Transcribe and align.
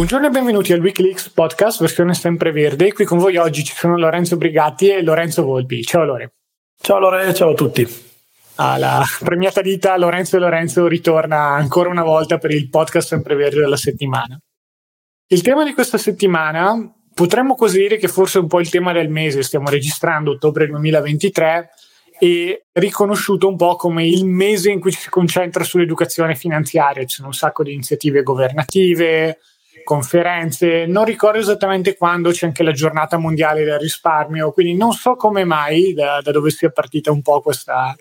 Buongiorno 0.00 0.28
e 0.28 0.30
benvenuti 0.30 0.72
al 0.72 0.80
Wikileaks 0.80 1.28
podcast 1.28 1.78
versione 1.78 2.14
sempreverde. 2.14 2.90
Qui 2.90 3.04
con 3.04 3.18
voi 3.18 3.36
oggi 3.36 3.62
ci 3.62 3.74
sono 3.74 3.98
Lorenzo 3.98 4.38
Brigatti 4.38 4.88
e 4.88 5.02
Lorenzo 5.02 5.44
Volpi. 5.44 5.82
Ciao 5.82 6.04
Lore. 6.04 6.36
Ciao 6.80 6.98
Lore, 6.98 7.34
ciao 7.34 7.50
a 7.50 7.54
tutti. 7.54 7.86
Alla 8.54 9.02
premiata 9.22 9.60
dita 9.60 9.94
Lorenzo 9.98 10.36
e 10.36 10.38
Lorenzo 10.38 10.86
ritorna 10.86 11.48
ancora 11.48 11.90
una 11.90 12.02
volta 12.02 12.38
per 12.38 12.50
il 12.50 12.70
podcast 12.70 13.08
sempreverde 13.08 13.60
della 13.60 13.76
settimana. 13.76 14.40
Il 15.26 15.42
tema 15.42 15.64
di 15.64 15.74
questa 15.74 15.98
settimana 15.98 16.74
potremmo 17.12 17.54
così 17.54 17.80
dire 17.80 17.98
che 17.98 18.08
forse 18.08 18.38
è 18.38 18.40
un 18.40 18.48
po' 18.48 18.60
il 18.60 18.70
tema 18.70 18.94
del 18.94 19.10
mese. 19.10 19.42
Stiamo 19.42 19.68
registrando 19.68 20.30
ottobre 20.30 20.66
2023 20.66 21.68
e 22.18 22.68
riconosciuto 22.72 23.48
un 23.48 23.56
po' 23.56 23.76
come 23.76 24.06
il 24.06 24.24
mese 24.24 24.70
in 24.70 24.80
cui 24.80 24.92
ci 24.92 25.00
si 25.00 25.10
concentra 25.10 25.62
sull'educazione 25.62 26.34
finanziaria. 26.36 27.04
Ci 27.04 27.16
sono 27.16 27.28
un 27.28 27.34
sacco 27.34 27.62
di 27.62 27.74
iniziative 27.74 28.22
governative, 28.22 29.40
conferenze, 29.82 30.86
non 30.86 31.04
ricordo 31.04 31.38
esattamente 31.38 31.96
quando 31.96 32.30
c'è 32.30 32.46
anche 32.46 32.62
la 32.62 32.72
giornata 32.72 33.16
mondiale 33.16 33.64
del 33.64 33.78
risparmio, 33.78 34.52
quindi 34.52 34.74
non 34.76 34.92
so 34.92 35.16
come 35.16 35.44
mai 35.44 35.92
da, 35.92 36.20
da 36.22 36.30
dove 36.30 36.50
sia 36.50 36.70
partita 36.70 37.10
un 37.10 37.22
po' 37.22 37.40
questa 37.40 37.94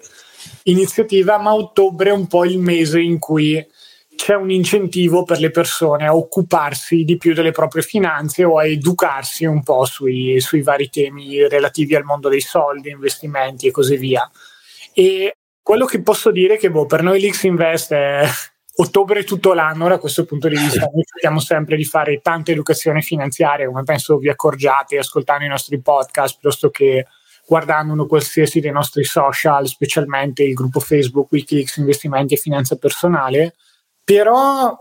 iniziativa, 0.64 1.38
ma 1.38 1.54
ottobre 1.54 2.10
è 2.10 2.14
un 2.14 2.28
po' 2.28 2.46
il 2.46 2.60
mese 2.60 3.00
in 3.02 3.20
cui 3.20 3.66
c'è 4.16 4.36
un 4.36 4.52
incentivo 4.52 5.24
per 5.24 5.40
le 5.40 5.50
persone 5.50 6.06
a 6.06 6.14
occuparsi 6.14 7.06
di 7.06 7.16
più 7.16 7.34
delle 7.34 7.52
proprie 7.52 7.84
finanze 7.84 8.44
o 8.44 8.58
a 8.58 8.66
educarsi 8.66 9.46
un 9.46 9.64
po' 9.64 9.86
sui, 9.86 10.42
sui 10.42 10.62
vari 10.62 10.90
temi 10.90 11.48
relativi 11.48 11.96
al 11.96 12.04
mondo 12.04 12.28
dei 12.28 12.42
soldi, 12.42 12.90
investimenti 12.90 13.68
e 13.68 13.72
così 13.72 13.96
via. 13.96 14.30
E 14.94 15.38
quello 15.62 15.86
che 15.86 16.02
posso 16.02 16.32
dire 16.32 16.56
è 16.56 16.58
che 16.58 16.70
boh, 16.70 16.86
per 16.86 17.02
noi 17.02 17.22
l'X 17.22 17.44
Invest 17.44 17.94
è, 17.94 18.28
ottobre 18.82 19.24
tutto 19.24 19.54
l'anno 19.54 19.88
da 19.88 20.00
questo 20.00 20.26
punto 20.26 20.48
di 20.48 20.56
vista 20.58 20.90
noi 20.92 21.04
cerchiamo 21.04 21.40
sempre 21.40 21.76
di 21.76 21.84
fare 21.84 22.22
tanta 22.22 22.52
educazione 22.52 23.02
finanziaria 23.02 23.68
come 23.68 23.84
penso 23.84 24.18
vi 24.18 24.30
accorgiate 24.30 24.98
ascoltando 24.98 25.44
i 25.44 25.50
nostri 25.50 25.82
podcast 25.82 26.40
piuttosto 26.40 26.70
che 26.70 27.06
guardando 27.50 27.94
uno 27.94 28.06
qualsiasi 28.06 28.60
dei 28.60 28.72
nostri 28.72 29.04
social 29.04 29.68
specialmente 29.68 30.44
il 30.44 30.54
gruppo 30.54 30.80
Facebook 30.80 31.32
Wikileaks 31.32 31.78
Investimenti 31.78 32.36
e 32.36 32.38
Finanza 32.38 32.76
Personale. 32.76 33.56
Però 34.04 34.78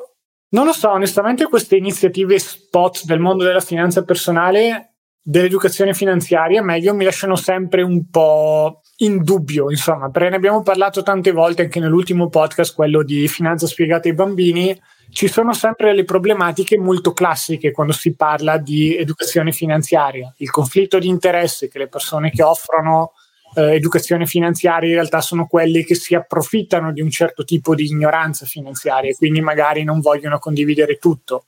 non 0.51 0.67
lo 0.67 0.73
so 0.75 0.91
onestamente 0.91 1.49
queste 1.49 1.77
iniziative 1.77 2.39
spot 2.39 3.05
del 3.05 3.21
mondo 3.21 3.43
della 3.43 3.61
finanza 3.61 4.05
personale 4.05 4.97
dell'educazione 5.29 5.93
finanziaria 5.93 6.63
meglio 6.63 6.95
mi 6.95 7.05
lasciano 7.05 7.37
sempre 7.37 7.83
un 7.83 8.09
po' 8.09 8.81
in 9.01 9.23
dubbio, 9.23 9.71
insomma, 9.71 10.09
perché 10.09 10.31
ne 10.31 10.37
abbiamo 10.37 10.63
parlato 10.63 11.03
tante 11.03 11.33
volte 11.33 11.63
anche 11.63 11.81
nell'ultimo 11.81 12.31
podcast, 12.31 12.75
quello 12.75 13.03
di 13.03 13.29
finanza 13.29 13.67
spiegata 13.67 14.09
ai 14.09 14.15
bambini. 14.15 14.81
Ci 15.11 15.29
sono 15.29 15.53
sempre 15.53 15.95
le 15.95 16.05
problematiche 16.05 16.79
molto 16.79 17.13
classiche 17.13 17.73
quando 17.73 17.93
si 17.93 18.15
parla 18.15 18.57
di 18.57 18.97
educazione 18.97 19.53
finanziaria, 19.53 20.33
il 20.39 20.51
conflitto 20.51 20.99
di 20.99 21.09
interesse 21.09 21.69
che 21.69 21.79
le 21.79 21.89
persone 21.89 22.31
che 22.31 22.43
offrono 22.43 23.13
eh, 23.55 23.75
educazione 23.75 24.25
finanziaria 24.25 24.89
in 24.89 24.95
realtà 24.95 25.21
sono 25.21 25.47
quelli 25.47 25.85
che 25.85 25.95
si 25.95 26.15
approfittano 26.15 26.91
di 26.91 27.03
un 27.03 27.11
certo 27.11 27.45
tipo 27.45 27.75
di 27.75 27.85
ignoranza 27.85 28.47
finanziaria 28.47 29.11
e 29.11 29.15
quindi 29.15 29.43
magari 29.43 29.85
non 29.85 30.01
vogliono 30.01 30.39
condividere 30.39 30.97
tutto. 30.97 31.45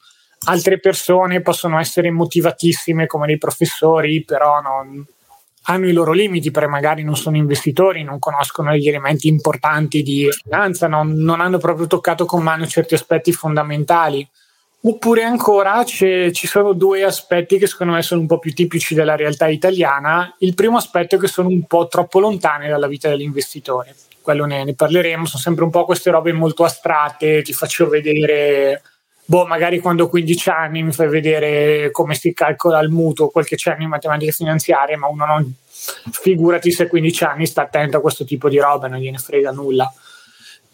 Altre 0.46 0.80
persone 0.80 1.42
possono 1.42 1.78
essere 1.78 2.10
motivatissime 2.10 3.06
come 3.06 3.26
dei 3.26 3.38
professori, 3.38 4.24
però 4.24 4.60
non, 4.60 5.06
hanno 5.64 5.88
i 5.88 5.92
loro 5.92 6.12
limiti 6.12 6.50
perché 6.50 6.68
magari 6.68 7.02
non 7.02 7.16
sono 7.16 7.36
investitori, 7.36 8.02
non 8.02 8.18
conoscono 8.18 8.74
gli 8.74 8.88
elementi 8.88 9.28
importanti 9.28 10.02
di 10.02 10.28
finanza, 10.30 10.88
non, 10.88 11.12
non 11.12 11.40
hanno 11.40 11.58
proprio 11.58 11.86
toccato 11.86 12.24
con 12.24 12.42
mano 12.42 12.66
certi 12.66 12.94
aspetti 12.94 13.32
fondamentali. 13.32 14.26
Oppure 14.82 15.24
ancora 15.24 15.84
ci 15.84 16.32
sono 16.32 16.72
due 16.72 17.04
aspetti 17.04 17.58
che 17.58 17.66
secondo 17.66 17.92
me 17.92 18.00
sono 18.00 18.22
un 18.22 18.26
po' 18.26 18.38
più 18.38 18.54
tipici 18.54 18.94
della 18.94 19.14
realtà 19.14 19.46
italiana. 19.46 20.34
Il 20.38 20.54
primo 20.54 20.78
aspetto 20.78 21.16
è 21.16 21.18
che 21.18 21.26
sono 21.26 21.48
un 21.48 21.64
po' 21.66 21.86
troppo 21.86 22.18
lontane 22.18 22.66
dalla 22.66 22.86
vita 22.86 23.10
dell'investitore. 23.10 23.94
Quello 24.22 24.46
ne, 24.46 24.64
ne 24.64 24.74
parleremo, 24.74 25.26
sono 25.26 25.42
sempre 25.42 25.64
un 25.64 25.70
po' 25.70 25.84
queste 25.84 26.10
robe 26.10 26.32
molto 26.32 26.64
astratte, 26.64 27.42
ti 27.42 27.52
faccio 27.52 27.88
vedere 27.88 28.82
boh, 29.30 29.46
magari 29.46 29.78
quando 29.78 30.04
ho 30.04 30.08
15 30.08 30.50
anni 30.50 30.82
mi 30.82 30.90
fai 30.90 31.08
vedere 31.08 31.92
come 31.92 32.16
si 32.16 32.32
calcola 32.32 32.80
il 32.80 32.88
mutuo, 32.88 33.28
qualche 33.28 33.56
cenno 33.56 33.84
in 33.84 33.88
matematica 33.88 34.32
finanziaria, 34.32 34.98
ma 34.98 35.06
uno 35.06 35.24
non, 35.24 35.54
figurati 36.10 36.72
se 36.72 36.82
a 36.82 36.88
15 36.88 37.24
anni 37.24 37.46
sta 37.46 37.62
attento 37.62 37.98
a 37.98 38.00
questo 38.00 38.24
tipo 38.24 38.48
di 38.48 38.58
roba, 38.58 38.88
non 38.88 38.98
gliene 38.98 39.18
frega 39.18 39.52
nulla. 39.52 39.88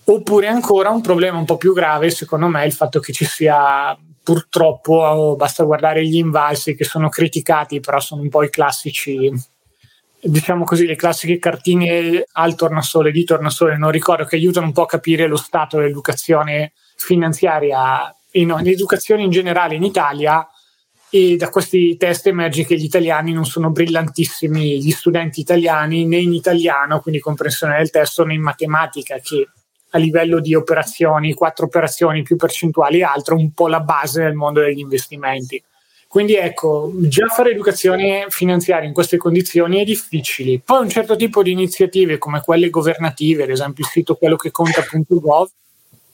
Oppure 0.04 0.46
ancora 0.46 0.88
un 0.88 1.02
problema 1.02 1.36
un 1.36 1.44
po' 1.44 1.58
più 1.58 1.74
grave, 1.74 2.08
secondo 2.08 2.46
me, 2.46 2.62
è 2.62 2.64
il 2.64 2.72
fatto 2.72 2.98
che 2.98 3.12
ci 3.12 3.26
sia 3.26 3.94
purtroppo, 4.22 5.34
basta 5.36 5.64
guardare 5.64 6.06
gli 6.06 6.16
invalsi 6.16 6.74
che 6.74 6.84
sono 6.84 7.10
criticati, 7.10 7.80
però 7.80 8.00
sono 8.00 8.22
un 8.22 8.30
po' 8.30 8.42
i 8.42 8.48
classici, 8.48 9.30
diciamo 10.18 10.64
così, 10.64 10.86
le 10.86 10.96
classiche 10.96 11.38
cartine 11.38 12.24
al 12.32 12.54
tornasole, 12.54 13.10
di 13.10 13.22
tornasole, 13.22 13.76
non 13.76 13.90
ricordo, 13.90 14.24
che 14.24 14.36
aiutano 14.36 14.64
un 14.64 14.72
po' 14.72 14.84
a 14.84 14.86
capire 14.86 15.26
lo 15.26 15.36
stato 15.36 15.76
dell'educazione 15.76 16.72
finanziaria 16.96 18.15
in, 18.36 18.54
in 18.58 18.68
educazione 18.68 19.22
in 19.22 19.30
generale 19.30 19.74
in 19.74 19.82
Italia 19.82 20.46
e 21.08 21.36
da 21.36 21.48
questi 21.50 21.96
test 21.96 22.26
emerge 22.26 22.64
che 22.64 22.76
gli 22.76 22.84
italiani 22.84 23.32
non 23.32 23.44
sono 23.44 23.70
brillantissimi, 23.70 24.82
gli 24.82 24.90
studenti 24.90 25.40
italiani 25.40 26.04
né 26.04 26.18
in 26.18 26.32
italiano, 26.32 27.00
quindi 27.00 27.20
comprensione 27.20 27.76
del 27.76 27.90
testo, 27.90 28.24
né 28.24 28.34
in 28.34 28.42
matematica, 28.42 29.18
che 29.18 29.48
a 29.90 29.98
livello 29.98 30.40
di 30.40 30.54
operazioni, 30.54 31.32
quattro 31.32 31.66
operazioni 31.66 32.22
più 32.22 32.36
percentuali 32.36 32.98
e 32.98 33.04
altro, 33.04 33.36
un 33.36 33.52
po' 33.52 33.68
la 33.68 33.80
base 33.80 34.22
del 34.22 34.34
mondo 34.34 34.60
degli 34.60 34.80
investimenti. 34.80 35.62
Quindi 36.08 36.34
ecco, 36.34 36.92
già 36.94 37.26
fare 37.26 37.50
educazione 37.50 38.26
finanziaria 38.28 38.86
in 38.86 38.94
queste 38.94 39.16
condizioni 39.16 39.80
è 39.80 39.84
difficile. 39.84 40.60
Poi 40.64 40.82
un 40.82 40.88
certo 40.88 41.16
tipo 41.16 41.42
di 41.42 41.50
iniziative 41.50 42.18
come 42.18 42.40
quelle 42.40 42.70
governative, 42.70 43.44
ad 43.44 43.50
esempio 43.50 43.84
il 43.84 43.90
sito 43.90 44.16
quello 44.16 44.36
che 44.36 44.50
conta.gov, 44.50 45.48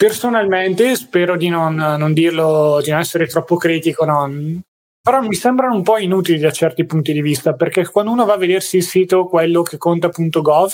Personalmente 0.02 0.96
spero 0.96 1.36
di 1.36 1.48
non, 1.48 1.76
non, 1.76 2.12
dirlo, 2.12 2.80
di 2.82 2.90
non 2.90 2.98
essere 2.98 3.28
troppo 3.28 3.54
critico, 3.54 4.04
non, 4.04 4.60
però 5.00 5.20
mi 5.20 5.36
sembrano 5.36 5.76
un 5.76 5.84
po' 5.84 5.96
inutili 5.96 6.40
da 6.40 6.50
certi 6.50 6.84
punti 6.84 7.12
di 7.12 7.22
vista, 7.22 7.54
perché 7.54 7.86
quando 7.86 8.10
uno 8.10 8.24
va 8.24 8.32
a 8.32 8.36
vedersi 8.36 8.78
il 8.78 8.82
sito, 8.82 9.28
quello 9.28 9.62
che 9.62 9.78
conta.gov, 9.78 10.72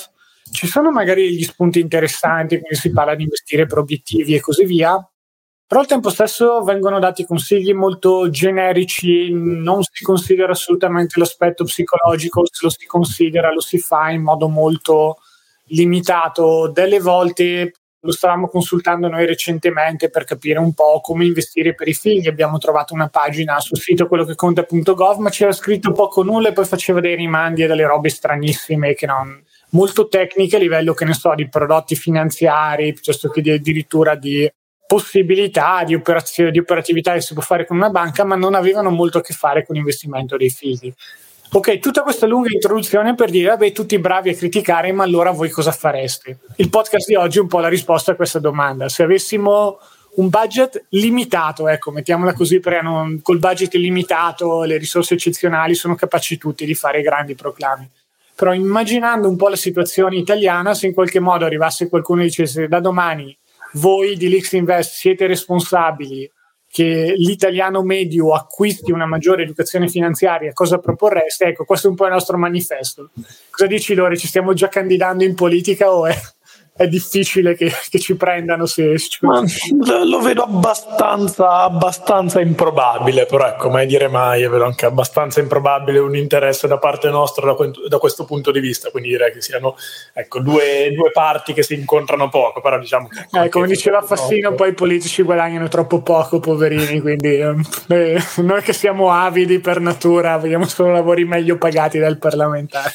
ci 0.51 0.65
sono 0.65 0.89
magari 0.89 1.29
degli 1.29 1.43
spunti 1.43 1.79
interessanti, 1.79 2.57
quindi 2.57 2.75
si 2.75 2.91
parla 2.91 3.13
di 3.13 3.21
investire 3.21 3.67
per 3.67 3.77
obiettivi 3.77 4.33
e 4.33 4.39
così 4.39 4.65
via, 4.65 4.97
però 5.67 5.81
al 5.81 5.85
tempo 5.85 6.09
stesso 6.09 6.63
vengono 6.63 6.97
dati 6.97 7.23
consigli 7.23 7.71
molto 7.71 8.31
generici, 8.31 9.31
non 9.31 9.83
si 9.83 10.03
considera 10.03 10.53
assolutamente 10.53 11.19
l'aspetto 11.19 11.65
psicologico, 11.65 12.47
se 12.51 12.61
lo 12.63 12.71
si 12.71 12.87
considera 12.87 13.53
lo 13.53 13.61
si 13.61 13.77
fa 13.77 14.09
in 14.09 14.23
modo 14.23 14.47
molto 14.47 15.17
limitato, 15.65 16.71
delle 16.73 16.99
volte 16.99 17.73
lo 18.01 18.11
stavamo 18.11 18.47
consultando 18.47 19.07
noi 19.07 19.25
recentemente 19.25 20.09
per 20.09 20.23
capire 20.23 20.59
un 20.59 20.73
po' 20.73 21.01
come 21.01 21.25
investire 21.25 21.75
per 21.75 21.87
i 21.87 21.93
figli. 21.93 22.27
Abbiamo 22.27 22.57
trovato 22.57 22.93
una 22.93 23.09
pagina 23.09 23.59
sul 23.59 23.77
sito 23.77 24.07
quello 24.07 24.23
che 24.23 24.35
conta.gov, 24.35 25.17
ma 25.17 25.29
c'era 25.29 25.51
scritto 25.51 25.91
poco 25.91 26.23
nulla 26.23 26.49
e 26.49 26.53
poi 26.53 26.65
faceva 26.65 26.99
dei 26.99 27.15
rimandi 27.15 27.63
e 27.63 27.67
delle 27.67 27.85
robe 27.85 28.09
stranissime 28.09 28.93
che 28.93 29.05
non, 29.05 29.43
molto 29.71 30.07
tecniche 30.07 30.55
a 30.55 30.59
livello, 30.59 30.93
che 30.93 31.05
ne 31.05 31.13
so, 31.13 31.33
di 31.35 31.49
prodotti 31.49 31.95
finanziari 31.95 32.93
piuttosto 32.93 33.29
che 33.29 33.41
di, 33.41 33.51
addirittura 33.51 34.15
di 34.15 34.49
possibilità 34.87 35.83
di, 35.83 36.01
di 36.51 36.59
operatività 36.59 37.13
che 37.13 37.21
si 37.21 37.33
può 37.33 37.43
fare 37.43 37.65
con 37.65 37.77
una 37.77 37.89
banca, 37.89 38.23
ma 38.23 38.35
non 38.35 38.55
avevano 38.55 38.89
molto 38.89 39.19
a 39.19 39.21
che 39.21 39.33
fare 39.33 39.63
con 39.65 39.75
l'investimento 39.75 40.35
dei 40.35 40.49
figli. 40.49 40.91
Ok, 41.51 41.79
tutta 41.79 42.03
questa 42.03 42.27
lunga 42.27 42.49
introduzione 42.51 43.15
per 43.15 43.31
dire, 43.31 43.49
vabbè, 43.49 43.71
tutti 43.71 43.97
bravi 43.97 44.29
a 44.29 44.35
criticare, 44.35 44.91
ma 44.91 45.03
allora 45.03 45.31
voi 45.31 45.49
cosa 45.49 45.71
fareste? 45.71 46.37
Il 46.57 46.69
podcast 46.69 47.07
di 47.07 47.15
oggi 47.15 47.39
è 47.39 47.41
un 47.41 47.47
po' 47.47 47.59
la 47.59 47.67
risposta 47.67 48.11
a 48.11 48.15
questa 48.15 48.37
domanda. 48.37 48.87
Se 48.87 49.01
avessimo 49.01 49.79
un 50.15 50.29
budget 50.29 50.85
limitato, 50.89 51.67
ecco, 51.67 51.89
mettiamola 51.89 52.33
così, 52.33 52.59
perché 52.59 52.83
non, 52.83 53.21
col 53.23 53.39
budget 53.39 53.73
limitato, 53.73 54.61
le 54.61 54.77
risorse 54.77 55.15
eccezionali, 55.15 55.73
sono 55.73 55.95
capaci 55.95 56.37
tutti 56.37 56.65
di 56.65 56.75
fare 56.75 57.01
grandi 57.01 57.33
proclami. 57.33 57.89
Però 58.35 58.53
immaginando 58.53 59.27
un 59.27 59.35
po' 59.35 59.49
la 59.49 59.55
situazione 59.55 60.17
italiana, 60.17 60.75
se 60.75 60.85
in 60.85 60.93
qualche 60.93 61.19
modo 61.19 61.45
arrivasse 61.45 61.89
qualcuno 61.89 62.21
e 62.21 62.25
dicesse 62.25 62.67
da 62.67 62.79
domani 62.79 63.35
voi 63.73 64.15
di 64.17 64.29
Lix 64.29 64.51
Invest 64.53 64.93
siete 64.93 65.25
responsabili 65.25 66.29
che 66.71 67.13
l'italiano 67.17 67.81
medio 67.81 68.33
acquisti 68.33 68.91
una 68.91 69.07
maggiore 69.07 69.43
educazione 69.43 69.87
finanziaria, 69.87 70.53
cosa 70.53 70.77
proporreste? 70.77 71.45
Ecco, 71.45 71.65
questo 71.65 71.87
è 71.87 71.89
un 71.89 71.95
po' 71.95 72.05
il 72.05 72.11
nostro 72.11 72.37
manifesto. 72.37 73.09
Cosa 73.49 73.67
dici 73.67 73.95
Lore? 73.95 74.17
Ci 74.17 74.27
stiamo 74.27 74.53
già 74.53 74.67
candidando 74.67 75.23
in 75.23 75.33
politica 75.33 75.91
o 75.91 76.05
è 76.05 76.15
è 76.79 76.87
difficile 76.87 77.55
che, 77.55 77.69
che 77.91 77.99
ci 77.99 78.15
prendano 78.15 78.65
se, 78.65 78.97
se 78.97 79.09
ci 79.09 79.19
lo 79.21 80.21
vedo 80.21 80.43
abbastanza, 80.43 81.57
abbastanza 81.63 82.39
improbabile, 82.39 83.25
però 83.25 83.47
ecco, 83.47 83.69
mai 83.69 83.85
dire 83.85 84.07
mai, 84.07 84.47
vedo 84.47 84.63
anche 84.63 84.85
abbastanza 84.85 85.41
improbabile 85.41 85.99
un 85.99 86.15
interesse 86.15 86.69
da 86.69 86.77
parte 86.77 87.09
nostra 87.09 87.51
da, 87.51 87.71
da 87.89 87.97
questo 87.97 88.23
punto 88.23 88.51
di 88.51 88.61
vista, 88.61 88.91
quindi 88.91 89.09
direi 89.09 89.33
che 89.33 89.41
siano 89.41 89.75
ecco, 90.13 90.39
due, 90.39 90.93
due, 90.95 91.11
parti 91.11 91.51
che 91.51 91.63
si 91.63 91.73
incontrano 91.73 92.29
poco, 92.29 92.61
però 92.61 92.79
diciamo 92.79 93.09
che... 93.09 93.43
Eh, 93.43 93.49
come 93.49 93.67
diceva 93.67 94.01
Fassino, 94.01 94.53
poi 94.53 94.69
i 94.69 94.73
politici 94.73 95.21
guadagnano 95.21 95.67
troppo 95.67 96.01
poco, 96.01 96.39
poverini, 96.39 97.01
quindi 97.01 97.39
eh, 97.39 98.23
noi 98.37 98.61
che 98.61 98.71
siamo 98.71 99.11
avidi 99.11 99.59
per 99.59 99.81
natura, 99.81 100.37
vediamo 100.37 100.65
solo 100.65 100.93
lavori 100.93 101.25
meglio 101.25 101.57
pagati 101.57 101.99
dal 101.99 102.17
parlamentare 102.17 102.93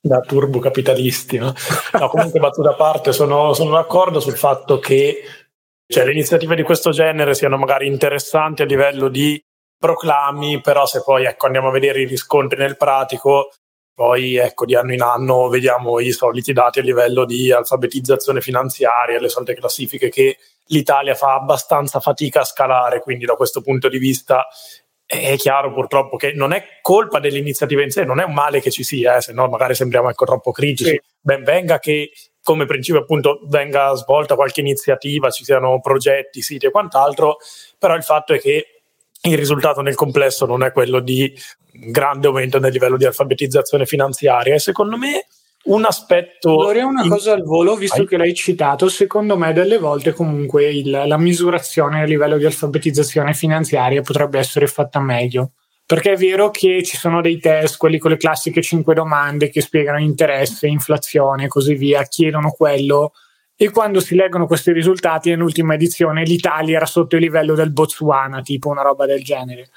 da 0.00 0.20
turbocapitalisti. 0.20 1.38
No? 1.38 1.54
no, 1.92 2.08
comunque 2.08 2.40
battuta 2.40 2.70
a 2.70 2.74
parte, 2.74 3.12
sono, 3.12 3.52
sono 3.52 3.70
d'accordo 3.70 4.20
sul 4.20 4.36
fatto 4.36 4.78
che 4.78 5.22
cioè, 5.88 6.04
le 6.04 6.12
iniziative 6.12 6.56
di 6.56 6.62
questo 6.62 6.90
genere 6.90 7.34
siano 7.34 7.56
magari 7.56 7.86
interessanti 7.86 8.62
a 8.62 8.66
livello 8.66 9.08
di 9.08 9.40
proclami, 9.78 10.60
però 10.60 10.86
se 10.86 11.02
poi 11.04 11.24
ecco, 11.24 11.46
andiamo 11.46 11.68
a 11.68 11.72
vedere 11.72 12.00
i 12.00 12.06
riscontri 12.06 12.58
nel 12.58 12.76
pratico, 12.76 13.50
poi 13.94 14.36
ecco, 14.36 14.64
di 14.64 14.74
anno 14.74 14.92
in 14.92 15.02
anno 15.02 15.48
vediamo 15.48 16.00
i 16.00 16.10
soliti 16.10 16.52
dati 16.52 16.80
a 16.80 16.82
livello 16.82 17.24
di 17.24 17.52
alfabetizzazione 17.52 18.40
finanziaria, 18.40 19.20
le 19.20 19.28
solite 19.28 19.54
classifiche 19.54 20.08
che 20.08 20.38
l'Italia 20.66 21.14
fa 21.14 21.34
abbastanza 21.34 22.00
fatica 22.00 22.40
a 22.40 22.44
scalare, 22.44 23.00
quindi 23.00 23.24
da 23.24 23.34
questo 23.34 23.60
punto 23.60 23.88
di 23.88 23.98
vista 23.98 24.46
è 25.06 25.36
chiaro 25.36 25.72
purtroppo 25.72 26.16
che 26.16 26.32
non 26.32 26.52
è 26.52 26.64
colpa 26.82 27.20
dell'iniziativa 27.20 27.82
in 27.82 27.90
sé, 27.90 28.04
non 28.04 28.18
è 28.18 28.24
un 28.24 28.34
male 28.34 28.60
che 28.60 28.72
ci 28.72 28.82
sia, 28.82 29.16
eh, 29.16 29.20
se 29.20 29.32
no 29.32 29.46
magari 29.46 29.74
sembriamo 29.74 30.10
ecco, 30.10 30.24
troppo 30.24 30.50
critici. 30.50 30.90
Sì. 30.90 31.00
Ben 31.20 31.44
venga 31.44 31.78
che 31.78 32.10
come 32.42 32.66
principio 32.66 33.00
appunto 33.00 33.40
venga 33.44 33.92
svolta 33.94 34.34
qualche 34.34 34.60
iniziativa, 34.60 35.30
ci 35.30 35.44
siano 35.44 35.80
progetti, 35.80 36.42
siti 36.42 36.66
e 36.66 36.70
quant'altro, 36.70 37.38
però 37.78 37.94
il 37.94 38.02
fatto 38.02 38.34
è 38.34 38.40
che 38.40 38.82
il 39.22 39.36
risultato 39.36 39.80
nel 39.80 39.94
complesso 39.94 40.46
non 40.46 40.62
è 40.62 40.70
quello 40.72 41.00
di 41.00 41.32
grande 41.72 42.26
aumento 42.26 42.58
nel 42.58 42.72
livello 42.72 42.96
di 42.96 43.04
alfabetizzazione 43.04 43.86
finanziaria 43.86 44.54
e 44.54 44.58
secondo 44.58 44.96
me 44.96 45.26
un 45.66 45.84
aspetto. 45.84 46.54
Vorrei 46.54 46.82
una 46.82 47.02
in... 47.02 47.08
cosa 47.08 47.32
al 47.32 47.42
volo, 47.42 47.76
visto 47.76 47.98
Vai. 47.98 48.06
che 48.06 48.16
l'hai 48.16 48.34
citato, 48.34 48.88
secondo 48.88 49.36
me 49.36 49.52
delle 49.52 49.78
volte 49.78 50.12
comunque 50.12 50.70
il, 50.70 50.90
la 50.90 51.18
misurazione 51.18 52.02
a 52.02 52.04
livello 52.04 52.36
di 52.36 52.44
alfabetizzazione 52.44 53.34
finanziaria 53.34 54.02
potrebbe 54.02 54.38
essere 54.38 54.66
fatta 54.66 55.00
meglio. 55.00 55.52
Perché 55.86 56.12
è 56.12 56.16
vero 56.16 56.50
che 56.50 56.82
ci 56.82 56.96
sono 56.96 57.20
dei 57.20 57.38
test, 57.38 57.76
quelli 57.76 57.98
con 57.98 58.10
le 58.10 58.16
classiche 58.16 58.60
5 58.60 58.92
domande 58.92 59.50
che 59.50 59.60
spiegano 59.60 60.00
interesse, 60.00 60.66
inflazione 60.66 61.44
e 61.44 61.48
così 61.48 61.74
via, 61.74 62.02
chiedono 62.02 62.50
quello. 62.50 63.12
E 63.54 63.70
quando 63.70 64.00
si 64.00 64.16
leggono 64.16 64.46
questi 64.46 64.72
risultati, 64.72 65.30
nell'ultima 65.30 65.74
edizione 65.74 66.24
l'Italia 66.24 66.76
era 66.76 66.86
sotto 66.86 67.14
il 67.14 67.22
livello 67.22 67.54
del 67.54 67.72
Botswana, 67.72 68.42
tipo 68.42 68.68
una 68.68 68.82
roba 68.82 69.06
del 69.06 69.22
genere. 69.22 69.68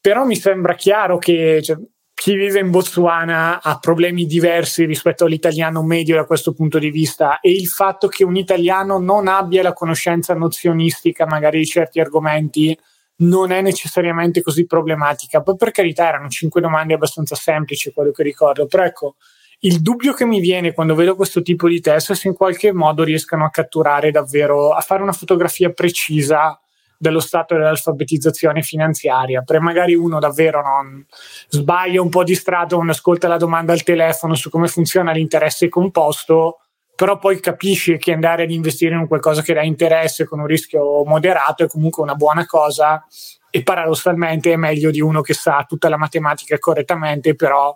Però 0.00 0.24
mi 0.24 0.34
sembra 0.34 0.74
chiaro 0.74 1.18
che 1.18 1.60
cioè, 1.62 1.76
chi 2.20 2.34
vive 2.34 2.58
in 2.58 2.68
Botswana 2.68 3.62
ha 3.62 3.78
problemi 3.78 4.26
diversi 4.26 4.84
rispetto 4.84 5.24
all'italiano 5.24 5.82
medio 5.82 6.16
da 6.16 6.26
questo 6.26 6.52
punto 6.52 6.78
di 6.78 6.90
vista 6.90 7.40
e 7.40 7.50
il 7.50 7.66
fatto 7.66 8.08
che 8.08 8.24
un 8.24 8.36
italiano 8.36 8.98
non 8.98 9.26
abbia 9.26 9.62
la 9.62 9.72
conoscenza 9.72 10.34
nozionistica 10.34 11.24
magari 11.24 11.60
di 11.60 11.64
certi 11.64 11.98
argomenti 11.98 12.78
non 13.20 13.52
è 13.52 13.62
necessariamente 13.62 14.42
così 14.42 14.66
problematica. 14.66 15.40
Poi 15.40 15.56
per 15.56 15.70
carità 15.70 16.08
erano 16.08 16.28
cinque 16.28 16.60
domande 16.60 16.92
abbastanza 16.92 17.34
semplici, 17.36 17.90
quello 17.90 18.10
che 18.10 18.22
ricordo, 18.22 18.66
però 18.66 18.84
ecco, 18.84 19.14
il 19.60 19.80
dubbio 19.80 20.12
che 20.12 20.26
mi 20.26 20.40
viene 20.40 20.74
quando 20.74 20.94
vedo 20.94 21.16
questo 21.16 21.40
tipo 21.40 21.68
di 21.68 21.80
test 21.80 22.12
è 22.12 22.14
se 22.14 22.28
in 22.28 22.34
qualche 22.34 22.70
modo 22.70 23.02
riescano 23.02 23.46
a 23.46 23.50
catturare 23.50 24.10
davvero, 24.10 24.72
a 24.72 24.80
fare 24.82 25.00
una 25.00 25.12
fotografia 25.12 25.70
precisa 25.70 26.60
dello 27.00 27.20
stato 27.20 27.54
dell'alfabetizzazione 27.54 28.60
finanziaria, 28.60 29.40
perché 29.40 29.62
magari 29.62 29.94
uno 29.94 30.18
davvero 30.18 30.60
non 30.60 31.06
sbaglia 31.48 32.02
un 32.02 32.10
po' 32.10 32.22
di 32.24 32.34
strato 32.34 32.76
non 32.76 32.90
ascolta 32.90 33.26
la 33.26 33.38
domanda 33.38 33.72
al 33.72 33.82
telefono 33.82 34.34
su 34.34 34.50
come 34.50 34.68
funziona 34.68 35.10
l'interesse 35.10 35.70
composto, 35.70 36.58
però 36.94 37.16
poi 37.16 37.40
capisce 37.40 37.96
che 37.96 38.12
andare 38.12 38.42
ad 38.42 38.50
investire 38.50 38.94
in 38.96 39.06
qualcosa 39.06 39.40
che 39.40 39.54
dà 39.54 39.62
interesse 39.62 40.26
con 40.26 40.40
un 40.40 40.46
rischio 40.46 41.02
moderato 41.06 41.64
è 41.64 41.68
comunque 41.68 42.02
una 42.02 42.14
buona 42.14 42.44
cosa 42.44 43.02
e 43.48 43.62
paradossalmente 43.62 44.52
è 44.52 44.56
meglio 44.56 44.90
di 44.90 45.00
uno 45.00 45.22
che 45.22 45.32
sa 45.32 45.64
tutta 45.66 45.88
la 45.88 45.96
matematica 45.96 46.58
correttamente, 46.58 47.34
però 47.34 47.74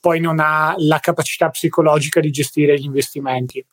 poi 0.00 0.18
non 0.18 0.40
ha 0.40 0.74
la 0.78 0.98
capacità 0.98 1.48
psicologica 1.48 2.18
di 2.18 2.32
gestire 2.32 2.76
gli 2.76 2.84
investimenti. 2.86 3.64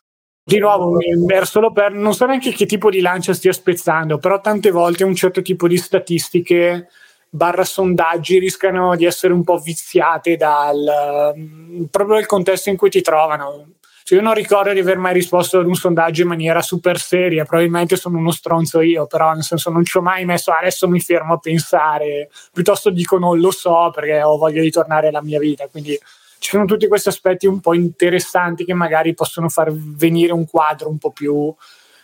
Di 0.43 0.57
nuovo, 0.57 0.97
era 1.27 1.45
solo 1.45 1.71
per 1.71 1.91
non 1.91 2.15
so 2.15 2.25
neanche 2.25 2.51
che 2.51 2.65
tipo 2.65 2.89
di 2.89 2.99
lancia 2.99 3.33
stia 3.33 3.53
spezzando, 3.53 4.17
però 4.17 4.41
tante 4.41 4.71
volte 4.71 5.03
un 5.03 5.13
certo 5.13 5.41
tipo 5.43 5.67
di 5.67 5.77
statistiche 5.77 6.87
barra 7.29 7.63
sondaggi 7.63 8.39
rischiano 8.39 8.95
di 8.95 9.05
essere 9.05 9.33
un 9.33 9.43
po' 9.43 9.57
viziate 9.59 10.35
dal 10.37 11.33
proprio 11.89 12.15
dal 12.15 12.25
contesto 12.25 12.69
in 12.69 12.75
cui 12.77 12.89
ti 12.89 13.01
trovano. 13.01 13.67
Cioè 14.03 14.17
io 14.17 14.23
non 14.23 14.33
ricordo 14.33 14.73
di 14.73 14.79
aver 14.79 14.97
mai 14.97 15.13
risposto 15.13 15.59
ad 15.59 15.67
un 15.67 15.75
sondaggio 15.75 16.23
in 16.23 16.27
maniera 16.27 16.61
super 16.63 16.99
seria, 16.99 17.45
probabilmente 17.45 17.95
sono 17.95 18.17
uno 18.17 18.31
stronzo 18.31 18.81
io, 18.81 19.05
però 19.05 19.31
nel 19.33 19.43
senso 19.43 19.69
non 19.69 19.85
ci 19.85 19.95
ho 19.97 20.01
mai 20.01 20.25
messo 20.25 20.51
adesso 20.51 20.87
mi 20.89 20.99
fermo 20.99 21.35
a 21.35 21.37
pensare, 21.37 22.29
piuttosto 22.51 22.89
dico 22.89 23.19
non 23.19 23.39
lo 23.39 23.51
so 23.51 23.91
perché 23.93 24.23
ho 24.23 24.37
voglia 24.37 24.61
di 24.61 24.71
tornare 24.71 25.09
alla 25.09 25.21
mia 25.21 25.39
vita, 25.39 25.67
quindi 25.67 25.97
ci 26.41 26.49
sono 26.49 26.65
tutti 26.65 26.87
questi 26.87 27.07
aspetti 27.07 27.45
un 27.45 27.59
po' 27.59 27.75
interessanti 27.75 28.65
che 28.65 28.73
magari 28.73 29.13
possono 29.13 29.47
far 29.47 29.71
venire 29.71 30.33
un 30.33 30.47
quadro 30.47 30.89
un 30.89 30.97
po' 30.97 31.11
più 31.11 31.53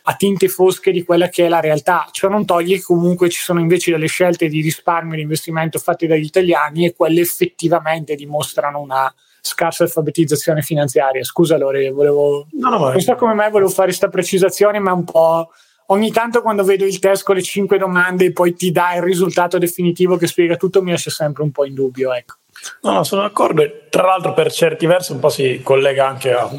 a 0.04 0.14
tinte 0.14 0.48
fosche 0.48 0.92
di 0.92 1.04
quella 1.04 1.28
che 1.28 1.48
è 1.48 1.50
la 1.50 1.60
realtà. 1.60 2.08
Ciò 2.12 2.30
non 2.30 2.46
toglie 2.46 2.76
che 2.76 2.84
comunque 2.84 3.30
ci 3.30 3.42
sono 3.42 3.60
invece 3.60 3.90
delle 3.90 4.06
scelte 4.06 4.48
di 4.48 4.62
risparmio 4.62 5.14
e 5.14 5.16
di 5.16 5.22
investimento 5.24 5.80
fatte 5.80 6.06
dagli 6.06 6.26
italiani 6.26 6.86
e 6.86 6.94
quelle 6.94 7.22
effettivamente 7.22 8.14
dimostrano 8.14 8.80
una 8.80 9.12
scarsa 9.42 9.86
alfabetizzazione 9.86 10.62
finanziaria. 10.62 11.24
Scusa 11.24 11.58
Lore, 11.58 11.90
volevo... 11.90 12.46
No, 12.52 12.70
no, 12.70 12.78
non 12.78 13.02
so 13.02 13.16
come 13.16 13.34
mai 13.34 13.50
volevo 13.50 13.72
fare 13.72 13.88
questa 13.88 14.10
precisazione, 14.10 14.78
ma 14.78 14.94
un 14.94 15.04
po'... 15.04 15.50
Ogni 15.88 16.12
tanto 16.12 16.44
quando 16.44 16.64
vedo 16.64 16.86
il 16.86 17.00
test 17.00 17.24
con 17.24 17.36
le 17.36 17.42
cinque 17.42 17.80
domande 17.80 18.26
e 18.26 18.32
poi 18.34 18.54
ti 18.54 18.72
dà 18.72 18.94
il 18.96 19.02
risultato 19.02 19.58
definitivo 19.58 20.16
che 20.16 20.28
spiega 20.28 20.58
tutto, 20.58 20.84
mi 20.84 20.92
lascia 20.92 21.10
sempre 21.10 21.42
un 21.42 21.52
po' 21.52 21.66
in 21.66 21.74
dubbio, 21.74 22.14
ecco. 22.14 22.36
No, 22.82 22.92
no, 22.92 23.04
sono 23.04 23.22
d'accordo 23.22 23.62
e 23.62 23.88
tra 23.90 24.04
l'altro 24.04 24.34
per 24.34 24.52
certi 24.52 24.86
versi 24.86 25.12
un 25.12 25.20
po' 25.20 25.30
si 25.30 25.62
collega 25.64 26.08
anche 26.08 26.34
a, 26.34 26.50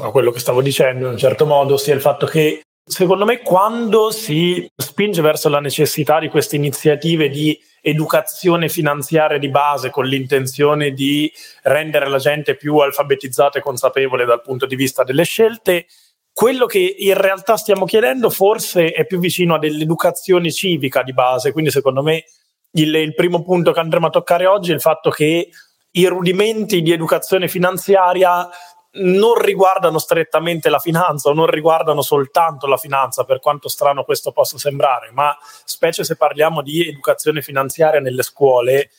a 0.00 0.10
quello 0.10 0.30
che 0.30 0.38
stavo 0.38 0.62
dicendo 0.62 1.06
in 1.06 1.12
un 1.12 1.18
certo 1.18 1.46
modo, 1.46 1.74
ossia 1.74 1.94
il 1.94 2.00
fatto 2.00 2.26
che 2.26 2.62
secondo 2.86 3.24
me 3.24 3.40
quando 3.40 4.10
si 4.10 4.68
spinge 4.76 5.22
verso 5.22 5.48
la 5.48 5.60
necessità 5.60 6.18
di 6.18 6.28
queste 6.28 6.56
iniziative 6.56 7.28
di 7.28 7.58
educazione 7.80 8.68
finanziaria 8.68 9.38
di 9.38 9.48
base 9.48 9.90
con 9.90 10.06
l'intenzione 10.06 10.92
di 10.92 11.30
rendere 11.62 12.08
la 12.08 12.18
gente 12.18 12.56
più 12.56 12.78
alfabetizzata 12.78 13.58
e 13.58 13.62
consapevole 13.62 14.24
dal 14.24 14.40
punto 14.40 14.64
di 14.64 14.74
vista 14.74 15.04
delle 15.04 15.24
scelte, 15.24 15.86
quello 16.32 16.66
che 16.66 16.96
in 16.98 17.14
realtà 17.14 17.56
stiamo 17.56 17.84
chiedendo 17.84 18.30
forse 18.30 18.92
è 18.92 19.06
più 19.06 19.18
vicino 19.18 19.54
a 19.54 19.58
dell'educazione 19.58 20.50
civica 20.50 21.02
di 21.02 21.12
base, 21.12 21.52
quindi 21.52 21.70
secondo 21.70 22.02
me 22.02 22.24
il, 22.74 22.94
il 22.94 23.14
primo 23.14 23.42
punto 23.42 23.72
che 23.72 23.80
andremo 23.80 24.06
a 24.06 24.10
toccare 24.10 24.46
oggi 24.46 24.70
è 24.70 24.74
il 24.74 24.80
fatto 24.80 25.10
che 25.10 25.50
i 25.90 26.06
rudimenti 26.06 26.82
di 26.82 26.92
educazione 26.92 27.48
finanziaria 27.48 28.48
non 28.96 29.40
riguardano 29.40 29.98
strettamente 29.98 30.68
la 30.68 30.78
finanza 30.78 31.28
o 31.28 31.32
non 31.32 31.46
riguardano 31.46 32.00
soltanto 32.02 32.66
la 32.66 32.76
finanza, 32.76 33.24
per 33.24 33.40
quanto 33.40 33.68
strano 33.68 34.04
questo 34.04 34.30
possa 34.30 34.58
sembrare, 34.58 35.10
ma 35.12 35.36
specie 35.64 36.04
se 36.04 36.16
parliamo 36.16 36.62
di 36.62 36.88
educazione 36.88 37.42
finanziaria 37.42 38.00
nelle 38.00 38.22
scuole, 38.22 38.90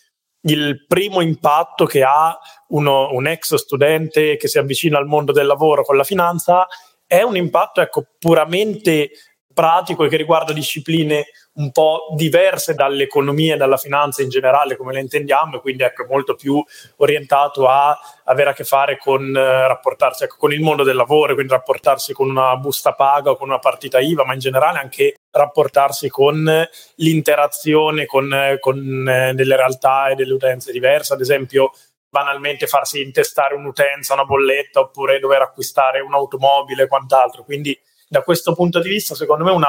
il 0.42 0.86
primo 0.86 1.22
impatto 1.22 1.86
che 1.86 2.04
ha 2.04 2.38
uno, 2.70 3.12
un 3.12 3.28
ex 3.28 3.56
studente 3.56 4.38
che 4.38 4.48
si 4.48 4.58
avvicina 4.58 4.98
al 4.98 5.08
mondo 5.08 5.32
del 5.32 5.48
lavoro 5.48 5.84
con 5.84 5.98
la 5.98 6.04
finanza 6.04 6.68
è 7.08 7.22
un 7.22 7.36
impatto 7.36 7.82
ecco, 7.82 8.06
puramente 8.20 9.12
pratico 9.54 10.04
e 10.04 10.10
che 10.10 10.18
riguarda 10.18 10.54
discipline 10.54 11.26
un 11.56 11.72
po' 11.72 12.08
diverse 12.16 12.74
dall'economia 12.74 13.56
e 13.56 13.58
dalla 13.58 13.78
finanza 13.78 14.22
in 14.22 14.30
generale 14.30 14.76
come 14.76 14.94
le 14.94 15.00
intendiamo 15.00 15.56
e 15.56 15.62
quindi 15.62 15.84
ecco 15.84 16.06
molto 16.06 16.36
più 16.36 16.64
orientato 16.98 17.68
a 17.68 17.98
avere 18.26 18.50
a 18.50 18.54
che 18.54 18.64
fare 18.64 18.98
con 18.98 19.36
eh, 19.36 19.68
rapportarsi 19.68 20.26
ecco, 20.26 20.36
con 20.38 20.52
il 20.52 20.62
mondo 20.62 20.84
del 20.84 20.96
lavoro, 20.96 21.34
quindi 21.34 21.54
rapportarsi 21.54 22.14
con 22.14 22.30
una 22.30 22.56
busta 22.58 22.94
paga 22.94 23.32
o 23.32 23.38
con 23.38 23.48
una 23.50 23.60
partita 23.60 24.00
IVA, 24.00 24.26
ma 24.26 24.34
in 24.34 24.40
generale 24.40 24.80
anche 24.80 25.16
rapportarsi 25.32 26.10
con 26.10 26.68
l'interazione 26.96 28.06
con, 28.06 28.58
con 28.60 29.08
eh, 29.08 29.34
delle 29.34 29.56
realtà 29.56 30.10
e 30.10 30.16
delle 30.16 30.34
utenze 30.34 30.72
diverse, 30.72 31.14
ad 31.14 31.22
esempio 31.22 31.72
banalmente 32.10 32.68
farsi 32.68 33.02
intestare 33.02 33.56
un'utenza, 33.56 34.14
una 34.14 34.24
bolletta 34.24 34.80
oppure 34.80 35.20
dover 35.20 35.42
acquistare 35.42 36.00
un'automobile 36.00 36.84
e 36.84 36.88
quant'altro. 36.88 37.44
Quindi 37.44 37.78
da 38.08 38.22
questo 38.22 38.54
punto 38.54 38.80
di 38.80 38.88
vista, 38.88 39.16
secondo 39.16 39.44
me, 39.44 39.52
una 39.52 39.68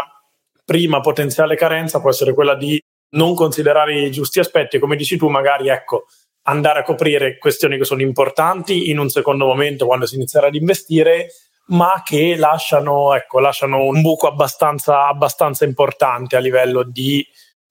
prima 0.66 1.00
potenziale 1.00 1.54
carenza 1.54 2.00
può 2.00 2.10
essere 2.10 2.34
quella 2.34 2.56
di 2.56 2.78
non 3.10 3.34
considerare 3.34 4.00
i 4.00 4.10
giusti 4.10 4.40
aspetti, 4.40 4.80
come 4.80 4.96
dici 4.96 5.16
tu, 5.16 5.28
magari 5.28 5.68
ecco, 5.68 6.06
andare 6.42 6.80
a 6.80 6.82
coprire 6.82 7.38
questioni 7.38 7.78
che 7.78 7.84
sono 7.84 8.02
importanti 8.02 8.90
in 8.90 8.98
un 8.98 9.08
secondo 9.08 9.46
momento 9.46 9.86
quando 9.86 10.06
si 10.06 10.16
inizierà 10.16 10.48
ad 10.48 10.54
investire, 10.56 11.28
ma 11.68 12.02
che 12.04 12.36
lasciano, 12.36 13.14
ecco, 13.14 13.38
lasciano 13.38 13.84
un 13.84 14.00
buco 14.00 14.26
abbastanza, 14.26 15.06
abbastanza 15.06 15.64
importante 15.64 16.36
a 16.36 16.40
livello 16.40 16.82
di, 16.82 17.24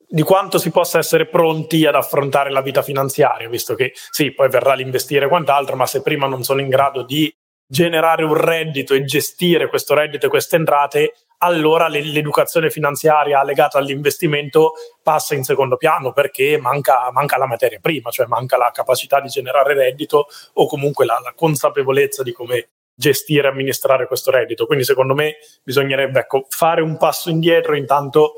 di, 0.08 0.22
quanto 0.24 0.58
si 0.58 0.72
possa 0.72 0.98
essere 0.98 1.28
pronti 1.28 1.86
ad 1.86 1.96
affrontare 1.96 2.50
la 2.50 2.62
vita 2.62 2.82
finanziaria, 2.82 3.50
visto 3.50 3.76
che 3.76 3.92
sì, 3.94 4.34
poi 4.34 4.50
verrà 4.50 4.74
l'investire 4.74 5.26
e 5.26 5.30
quant'altro, 5.30 5.76
ma 5.76 5.86
se 5.86 6.02
prima 6.02 6.28
non 6.28 6.44
sono 6.44 6.62
in 6.62 6.70
grado 6.70 7.04
di 7.04 7.34
generare 7.68 8.24
un 8.24 8.36
reddito 8.36 8.94
e 8.94 9.04
gestire 9.06 9.68
questo 9.70 9.94
reddito 9.94 10.26
e 10.26 10.30
queste 10.30 10.56
entrate, 10.56 11.14
allora 11.40 11.88
l'educazione 11.88 12.70
finanziaria 12.70 13.44
legata 13.44 13.78
all'investimento 13.78 14.74
passa 15.02 15.36
in 15.36 15.44
secondo 15.44 15.78
piano 15.78 16.12
perché 16.14 16.58
manca, 16.60 17.10
manca, 17.12 17.38
la 17.38 17.48
materia 17.48 17.80
prima, 17.80 18.10
cioè 18.10 18.26
manca 18.28 18.58
la 18.58 18.72
capacità 18.74 19.20
di 19.20 19.28
generare 19.28 19.74
reddito 19.74 20.28
o 20.54 20.68
comunque 20.68 21.06
la, 21.06 21.20
la 21.24 21.34
consapevolezza 21.36 22.24
di 22.24 22.32
come 22.32 22.70
gestire 22.96 23.48
e 23.48 23.52
amministrare 23.52 24.08
questo 24.08 24.32
reddito. 24.32 24.66
Quindi 24.66 24.86
secondo 24.86 25.14
me 25.14 25.36
bisognerebbe 25.64 26.20
ecco, 26.20 26.46
fare 26.50 26.82
un 26.82 26.98
passo 26.98 27.30
indietro 27.30 27.76
intanto 27.76 28.34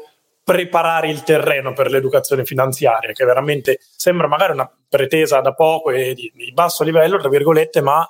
preparare 0.48 1.10
il 1.10 1.24
terreno 1.24 1.74
per 1.74 1.92
l'educazione 1.92 2.46
finanziaria, 2.46 3.12
che 3.12 3.26
veramente 3.26 3.80
sembra 3.82 4.28
magari 4.28 4.54
una 4.54 4.72
pretesa 4.88 5.42
da 5.42 5.54
poco 5.54 5.90
e 5.92 6.14
di, 6.14 6.32
di 6.34 6.54
basso 6.54 6.86
livello, 6.86 7.18
tra 7.18 7.28
virgolette, 7.28 7.82
ma 7.82 8.08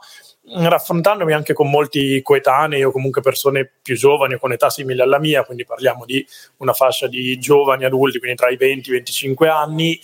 raffrontandomi 0.49 1.33
anche 1.33 1.53
con 1.53 1.69
molti 1.69 2.21
coetanei 2.21 2.83
o 2.83 2.91
comunque 2.91 3.21
persone 3.21 3.69
più 3.81 3.95
giovani 3.95 4.35
o 4.35 4.39
con 4.39 4.51
età 4.51 4.69
simile 4.69 5.03
alla 5.03 5.19
mia, 5.19 5.43
quindi 5.43 5.65
parliamo 5.65 6.05
di 6.05 6.25
una 6.57 6.73
fascia 6.73 7.07
di 7.07 7.37
giovani 7.37 7.85
adulti, 7.85 8.19
quindi 8.19 8.37
tra 8.37 8.49
i 8.49 8.57
20 8.57 8.89
e 8.89 8.93
i 8.93 8.95
25 8.95 9.49
anni, 9.49 9.99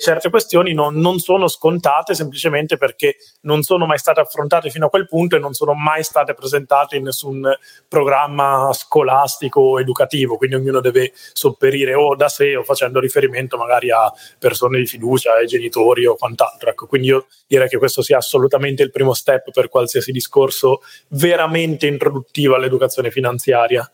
certe 0.00 0.30
questioni 0.30 0.74
non, 0.74 0.94
non, 0.94 1.18
sono 1.18 1.48
scontate 1.48 2.14
semplicemente 2.14 2.76
perché 2.76 3.16
non 3.42 3.62
sono 3.62 3.84
mai 3.84 3.98
state 3.98 4.20
affrontate 4.20 4.70
fino 4.70 4.86
a 4.86 4.90
quel 4.90 5.08
punto 5.08 5.34
e 5.34 5.40
non 5.40 5.54
sono 5.54 5.74
mai 5.74 6.04
state 6.04 6.34
presentate 6.34 6.96
in 6.96 7.02
nessun 7.02 7.52
programma 7.88 8.70
scolastico 8.72 9.60
o 9.60 9.80
educativo, 9.80 10.36
quindi 10.36 10.54
ognuno 10.54 10.80
deve 10.80 11.12
sopperire 11.32 11.94
o 11.94 12.14
da 12.14 12.28
sé 12.28 12.54
o 12.54 12.62
facendo 12.62 13.00
riferimento 13.00 13.56
magari 13.56 13.90
a 13.90 14.10
persone 14.38 14.78
di 14.78 14.86
fiducia, 14.86 15.32
ai 15.32 15.48
genitori 15.48 16.06
o 16.06 16.14
quant'altro. 16.14 16.70
Ecco, 16.70 16.86
quindi 16.86 17.08
io 17.08 17.26
direi 17.48 17.68
che 17.68 17.78
questo 17.78 18.00
sia 18.00 18.18
assolutamente 18.18 18.84
il 18.84 18.92
primo 18.92 19.14
step 19.14 19.50
per 19.50 19.68
qualsiasi 19.68 20.12
discorso 20.12 20.80
veramente 21.08 21.88
introduttivo 21.88 22.54
all'educazione 22.54 23.10
finanziaria. 23.10 23.90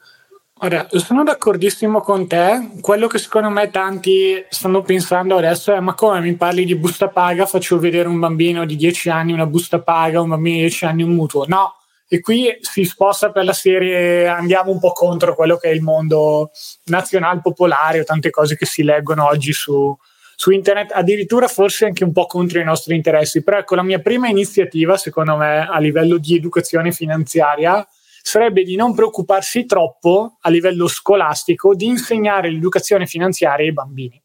Ora, 0.64 0.86
sono 0.92 1.24
d'accordissimo 1.24 2.00
con 2.00 2.26
te. 2.26 2.70
Quello 2.80 3.06
che 3.06 3.18
secondo 3.18 3.50
me 3.50 3.68
tanti 3.68 4.42
stanno 4.48 4.80
pensando 4.80 5.36
adesso 5.36 5.74
è: 5.74 5.80
ma 5.80 5.92
come 5.92 6.20
mi 6.20 6.34
parli 6.36 6.64
di 6.64 6.74
busta 6.74 7.08
paga? 7.08 7.44
Faccio 7.44 7.78
vedere 7.78 8.08
un 8.08 8.18
bambino 8.18 8.64
di 8.64 8.74
10 8.74 9.10
anni 9.10 9.34
una 9.34 9.44
busta 9.44 9.82
paga, 9.82 10.22
un 10.22 10.30
bambino 10.30 10.54
di 10.54 10.62
10 10.62 10.84
anni 10.86 11.02
un 11.02 11.10
mutuo. 11.10 11.44
No, 11.46 11.74
e 12.08 12.20
qui 12.20 12.56
si 12.60 12.86
sposta 12.86 13.30
per 13.30 13.44
la 13.44 13.52
serie, 13.52 14.26
andiamo 14.26 14.70
un 14.70 14.78
po' 14.78 14.92
contro 14.92 15.34
quello 15.34 15.58
che 15.58 15.68
è 15.68 15.72
il 15.74 15.82
mondo 15.82 16.50
nazional 16.84 17.42
popolare 17.42 18.00
o 18.00 18.04
tante 18.04 18.30
cose 18.30 18.56
che 18.56 18.64
si 18.64 18.82
leggono 18.82 19.26
oggi 19.26 19.52
su, 19.52 19.94
su 20.34 20.50
internet, 20.50 20.92
addirittura 20.94 21.46
forse 21.46 21.84
anche 21.84 22.04
un 22.04 22.12
po' 22.12 22.24
contro 22.24 22.58
i 22.58 22.64
nostri 22.64 22.94
interessi. 22.94 23.42
Però 23.42 23.58
ecco, 23.58 23.74
la 23.74 23.82
mia 23.82 23.98
prima 23.98 24.28
iniziativa, 24.28 24.96
secondo 24.96 25.36
me, 25.36 25.68
a 25.68 25.78
livello 25.78 26.16
di 26.16 26.34
educazione 26.36 26.90
finanziaria 26.90 27.86
sarebbe 28.26 28.62
di 28.62 28.74
non 28.74 28.94
preoccuparsi 28.94 29.66
troppo 29.66 30.38
a 30.40 30.48
livello 30.48 30.88
scolastico 30.88 31.74
di 31.74 31.84
insegnare 31.84 32.50
l'educazione 32.50 33.04
finanziaria 33.06 33.66
ai 33.66 33.72
bambini. 33.72 34.20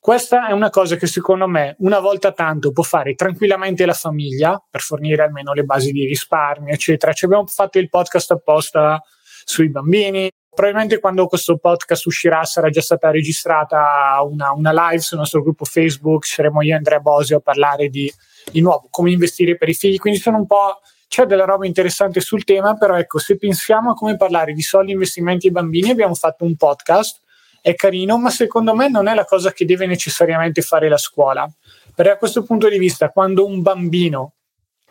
Questa 0.00 0.48
è 0.48 0.52
una 0.52 0.68
cosa 0.68 0.96
che 0.96 1.06
secondo 1.06 1.46
me 1.46 1.76
una 1.78 2.00
volta 2.00 2.32
tanto 2.32 2.72
può 2.72 2.82
fare 2.82 3.14
tranquillamente 3.14 3.86
la 3.86 3.92
famiglia 3.92 4.60
per 4.68 4.80
fornire 4.80 5.22
almeno 5.22 5.52
le 5.52 5.62
basi 5.62 5.92
di 5.92 6.06
risparmio, 6.06 6.74
eccetera. 6.74 7.12
Ci 7.12 7.24
abbiamo 7.24 7.46
fatto 7.46 7.78
il 7.78 7.88
podcast 7.88 8.32
apposta 8.32 9.00
sui 9.44 9.70
bambini. 9.70 10.28
Probabilmente 10.52 10.98
quando 10.98 11.26
questo 11.28 11.56
podcast 11.56 12.04
uscirà 12.06 12.42
sarà 12.42 12.68
già 12.68 12.80
stata 12.80 13.12
registrata 13.12 14.16
una, 14.28 14.52
una 14.52 14.72
live 14.90 15.02
sul 15.02 15.18
nostro 15.18 15.40
gruppo 15.40 15.64
Facebook. 15.64 16.26
Saremo 16.26 16.62
io 16.62 16.72
e 16.72 16.76
Andrea 16.76 16.98
Bosio 16.98 17.36
a 17.36 17.40
parlare 17.40 17.88
di, 17.88 18.12
di 18.50 18.60
nuovo 18.60 18.88
come 18.90 19.12
investire 19.12 19.56
per 19.56 19.68
i 19.68 19.74
figli. 19.74 19.98
Quindi 19.98 20.18
sono 20.18 20.38
un 20.38 20.46
po' 20.46 20.80
c'è 21.08 21.24
della 21.24 21.44
roba 21.44 21.66
interessante 21.66 22.20
sul 22.20 22.44
tema, 22.44 22.76
però 22.76 22.96
ecco, 22.96 23.18
se 23.18 23.36
pensiamo 23.36 23.90
a 23.90 23.94
come 23.94 24.16
parlare 24.16 24.52
di 24.52 24.62
soldi, 24.62 24.92
investimenti 24.92 25.46
ai 25.46 25.52
bambini, 25.52 25.90
abbiamo 25.90 26.14
fatto 26.14 26.44
un 26.44 26.56
podcast, 26.56 27.20
è 27.60 27.74
carino, 27.74 28.18
ma 28.18 28.30
secondo 28.30 28.74
me 28.74 28.88
non 28.88 29.08
è 29.08 29.14
la 29.14 29.24
cosa 29.24 29.52
che 29.52 29.64
deve 29.64 29.86
necessariamente 29.86 30.62
fare 30.62 30.88
la 30.88 30.98
scuola. 30.98 31.48
Perché 31.94 32.12
a 32.12 32.16
questo 32.16 32.42
punto 32.42 32.68
di 32.68 32.78
vista, 32.78 33.10
quando 33.10 33.46
un 33.46 33.62
bambino 33.62 34.34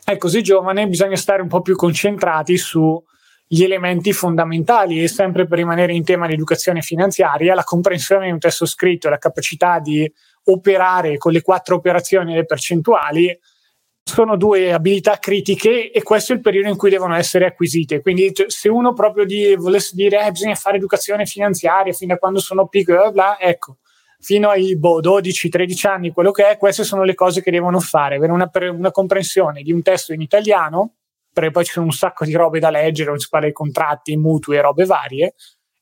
è 0.03 0.17
così 0.17 0.41
giovane, 0.41 0.87
bisogna 0.87 1.15
stare 1.15 1.41
un 1.41 1.47
po' 1.47 1.61
più 1.61 1.75
concentrati 1.75 2.57
sugli 2.57 3.63
elementi 3.63 4.11
fondamentali 4.11 5.01
e 5.01 5.07
sempre 5.07 5.45
per 5.47 5.57
rimanere 5.57 5.93
in 5.93 6.03
tema 6.03 6.27
di 6.27 6.33
educazione 6.33 6.81
finanziaria, 6.81 7.53
la 7.53 7.63
comprensione 7.63 8.25
di 8.25 8.31
un 8.31 8.39
testo 8.39 8.65
scritto, 8.65 9.09
la 9.09 9.17
capacità 9.17 9.79
di 9.79 10.11
operare 10.45 11.17
con 11.17 11.31
le 11.31 11.41
quattro 11.41 11.75
operazioni 11.75 12.33
e 12.33 12.35
le 12.35 12.45
percentuali 12.45 13.39
sono 14.07 14.37
due 14.37 14.71
abilità 14.71 15.17
critiche 15.17 15.91
e 15.91 16.03
questo 16.03 16.31
è 16.31 16.35
il 16.35 16.41
periodo 16.41 16.69
in 16.69 16.77
cui 16.77 16.91
devono 16.91 17.15
essere 17.15 17.47
acquisite. 17.47 18.01
Quindi 18.01 18.31
cioè, 18.33 18.45
se 18.49 18.69
uno 18.69 18.93
proprio 18.93 19.25
di, 19.25 19.55
volesse 19.55 19.95
dire 19.95 20.23
eh, 20.23 20.31
bisogna 20.31 20.53
fare 20.53 20.77
educazione 20.77 21.25
finanziaria 21.25 21.91
fin 21.91 22.09
da 22.09 22.17
quando 22.17 22.39
sono 22.39 22.67
piccolo, 22.67 23.11
bla 23.11 23.39
ecco, 23.39 23.77
fino 24.19 24.49
ai 24.49 24.77
boh, 24.77 25.01
12-13 25.01 25.87
anni, 25.87 26.11
quello 26.11 26.29
che 26.29 26.49
è, 26.49 26.57
queste 26.57 26.83
sono 26.83 27.03
le 27.03 27.15
cose 27.15 27.41
che 27.41 27.49
devono 27.49 27.79
fare, 27.79 28.17
avere 28.17 28.31
una, 28.31 28.49
una 28.71 28.91
comprensione 28.91 29.63
di 29.63 29.71
un 29.71 29.81
testo 29.81 30.13
in 30.13 30.21
italiano, 30.21 30.97
perché 31.33 31.49
poi 31.49 31.65
ci 31.65 31.71
sono 31.71 31.87
un 31.87 31.91
sacco 31.91 32.25
di 32.25 32.33
robe 32.33 32.59
da 32.59 32.69
leggere, 32.69 33.19
si 33.19 33.27
parla 33.27 33.47
di 33.47 33.53
contratti, 33.53 34.15
mutui 34.17 34.55
e 34.55 34.61
robe 34.61 34.85
varie, 34.85 35.33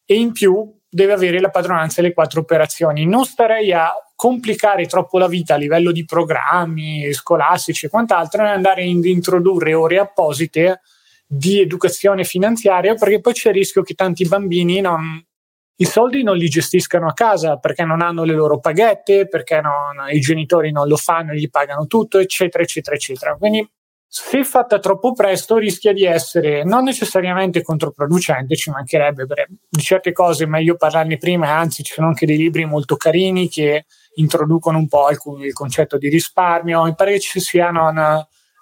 e 0.05 0.15
in 0.15 0.31
più 0.31 0.73
deve 0.93 1.13
avere 1.13 1.39
la 1.39 1.49
padronanza 1.49 2.01
delle 2.01 2.13
quattro 2.13 2.41
operazioni. 2.41 3.05
Non 3.05 3.25
starei 3.25 3.73
a 3.73 3.91
complicare 4.15 4.85
troppo 4.85 5.17
la 5.17 5.27
vita 5.27 5.55
a 5.55 5.57
livello 5.57 5.91
di 5.91 6.05
programmi 6.05 7.11
scolastici 7.13 7.87
e 7.87 7.89
quant'altro 7.89 8.43
e 8.43 8.49
andare 8.49 8.83
ad 8.83 9.03
introdurre 9.05 9.73
ore 9.73 9.97
apposite 9.97 10.81
di 11.25 11.59
educazione 11.59 12.23
finanziaria 12.23 12.93
perché 12.93 13.19
poi 13.19 13.33
c'è 13.33 13.49
il 13.49 13.55
rischio 13.55 13.81
che 13.81 13.95
tanti 13.95 14.27
bambini 14.27 14.81
non, 14.81 15.19
i 15.77 15.85
soldi 15.85 16.21
non 16.21 16.37
li 16.37 16.47
gestiscano 16.47 17.07
a 17.07 17.13
casa 17.13 17.57
perché 17.57 17.83
non 17.83 18.01
hanno 18.01 18.23
le 18.23 18.33
loro 18.33 18.59
paghette, 18.59 19.27
perché 19.27 19.59
non, 19.61 20.07
i 20.11 20.19
genitori 20.19 20.71
non 20.71 20.87
lo 20.87 20.95
fanno, 20.95 21.33
gli 21.33 21.49
pagano 21.49 21.87
tutto, 21.87 22.19
eccetera, 22.19 22.63
eccetera, 22.63 22.95
eccetera. 22.95 23.35
Quindi 23.35 23.67
se 24.15 24.43
fatta 24.43 24.77
troppo 24.77 25.13
presto 25.13 25.57
rischia 25.57 25.91
di 25.91 26.05
essere 26.05 26.63
non 26.63 26.83
necessariamente 26.83 27.63
controproducente, 27.63 28.55
ci 28.55 28.69
mancherebbe, 28.69 29.25
perché 29.25 29.47
di 29.67 29.81
certe 29.81 30.11
cose 30.11 30.45
meglio 30.45 30.75
parlarne 30.75 31.17
prima, 31.17 31.49
anzi 31.49 31.81
ci 31.81 31.93
sono 31.93 32.09
anche 32.09 32.27
dei 32.27 32.37
libri 32.37 32.63
molto 32.65 32.95
carini 32.95 33.49
che 33.49 33.85
introducono 34.17 34.77
un 34.77 34.87
po' 34.87 35.09
il, 35.09 35.17
il 35.43 35.53
concetto 35.53 35.97
di 35.97 36.09
risparmio, 36.09 36.83
mi 36.83 36.93
pare 36.93 37.13
che 37.13 37.21
ci 37.21 37.39
siano 37.39 37.89
una, 37.89 38.13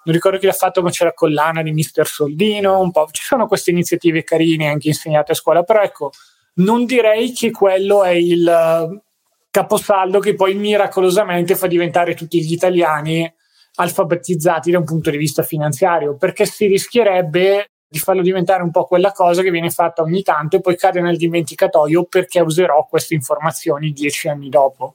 non 0.04 0.14
ricordo 0.14 0.38
chi 0.38 0.46
l'ha 0.46 0.52
fatto, 0.52 0.80
ma 0.80 0.88
c'è 0.88 1.04
la 1.04 1.12
collana 1.12 1.60
di 1.60 1.72
Mister 1.72 2.06
Soldino, 2.06 2.80
un 2.80 2.90
po'. 2.90 3.06
Ci 3.10 3.22
sono 3.22 3.46
queste 3.46 3.72
iniziative 3.72 4.24
carine 4.24 4.68
anche 4.68 4.88
insegnate 4.88 5.32
a 5.32 5.34
scuola, 5.34 5.64
però 5.64 5.82
ecco, 5.82 6.12
non 6.54 6.86
direi 6.86 7.34
che 7.34 7.50
quello 7.50 8.04
è 8.04 8.12
il 8.12 9.02
caposaldo 9.50 10.18
che 10.18 10.34
poi 10.34 10.54
miracolosamente 10.54 11.56
fa 11.56 11.66
diventare 11.66 12.14
tutti 12.14 12.42
gli 12.42 12.54
italiani 12.54 13.30
alfabetizzati 13.74 14.70
da 14.70 14.78
un 14.78 14.84
punto 14.84 15.10
di 15.10 15.16
vista 15.16 15.42
finanziario, 15.42 16.16
perché 16.16 16.46
si 16.46 16.66
rischierebbe 16.66 17.66
di 17.88 17.98
farlo 17.98 18.22
diventare 18.22 18.62
un 18.62 18.70
po' 18.70 18.84
quella 18.84 19.12
cosa 19.12 19.42
che 19.42 19.50
viene 19.50 19.70
fatta 19.70 20.02
ogni 20.02 20.22
tanto 20.22 20.56
e 20.56 20.60
poi 20.60 20.76
cade 20.76 21.02
nel 21.02 21.18
dimenticatoio 21.18 22.04
perché 22.04 22.40
userò 22.40 22.86
queste 22.88 23.14
informazioni 23.14 23.92
dieci 23.92 24.28
anni 24.28 24.48
dopo. 24.48 24.94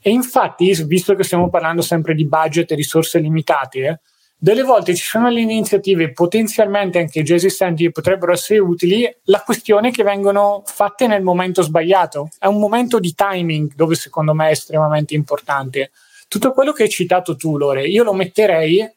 E 0.00 0.10
infatti, 0.10 0.72
visto 0.84 1.14
che 1.14 1.22
stiamo 1.22 1.50
parlando 1.50 1.82
sempre 1.82 2.14
di 2.14 2.26
budget 2.26 2.70
e 2.72 2.74
risorse 2.74 3.18
limitate, 3.18 4.00
delle 4.38 4.62
volte 4.62 4.94
ci 4.94 5.04
sono 5.04 5.28
le 5.28 5.42
iniziative 5.42 6.12
potenzialmente 6.12 6.98
anche 6.98 7.22
già 7.22 7.34
esistenti 7.34 7.84
che 7.84 7.90
potrebbero 7.90 8.32
essere 8.32 8.58
utili, 8.58 9.06
la 9.24 9.42
questione 9.42 9.88
è 9.88 9.92
che 9.92 10.02
vengono 10.02 10.62
fatte 10.64 11.06
nel 11.06 11.22
momento 11.22 11.60
sbagliato. 11.60 12.30
È 12.38 12.46
un 12.46 12.58
momento 12.58 12.98
di 12.98 13.12
timing 13.12 13.74
dove 13.74 13.96
secondo 13.96 14.32
me 14.32 14.48
è 14.48 14.52
estremamente 14.52 15.12
importante 15.12 15.90
tutto 16.30 16.52
quello 16.52 16.70
che 16.70 16.84
hai 16.84 16.88
citato 16.88 17.34
tu, 17.34 17.58
Lore, 17.58 17.88
io 17.88 18.04
lo 18.04 18.12
metterei 18.12 18.88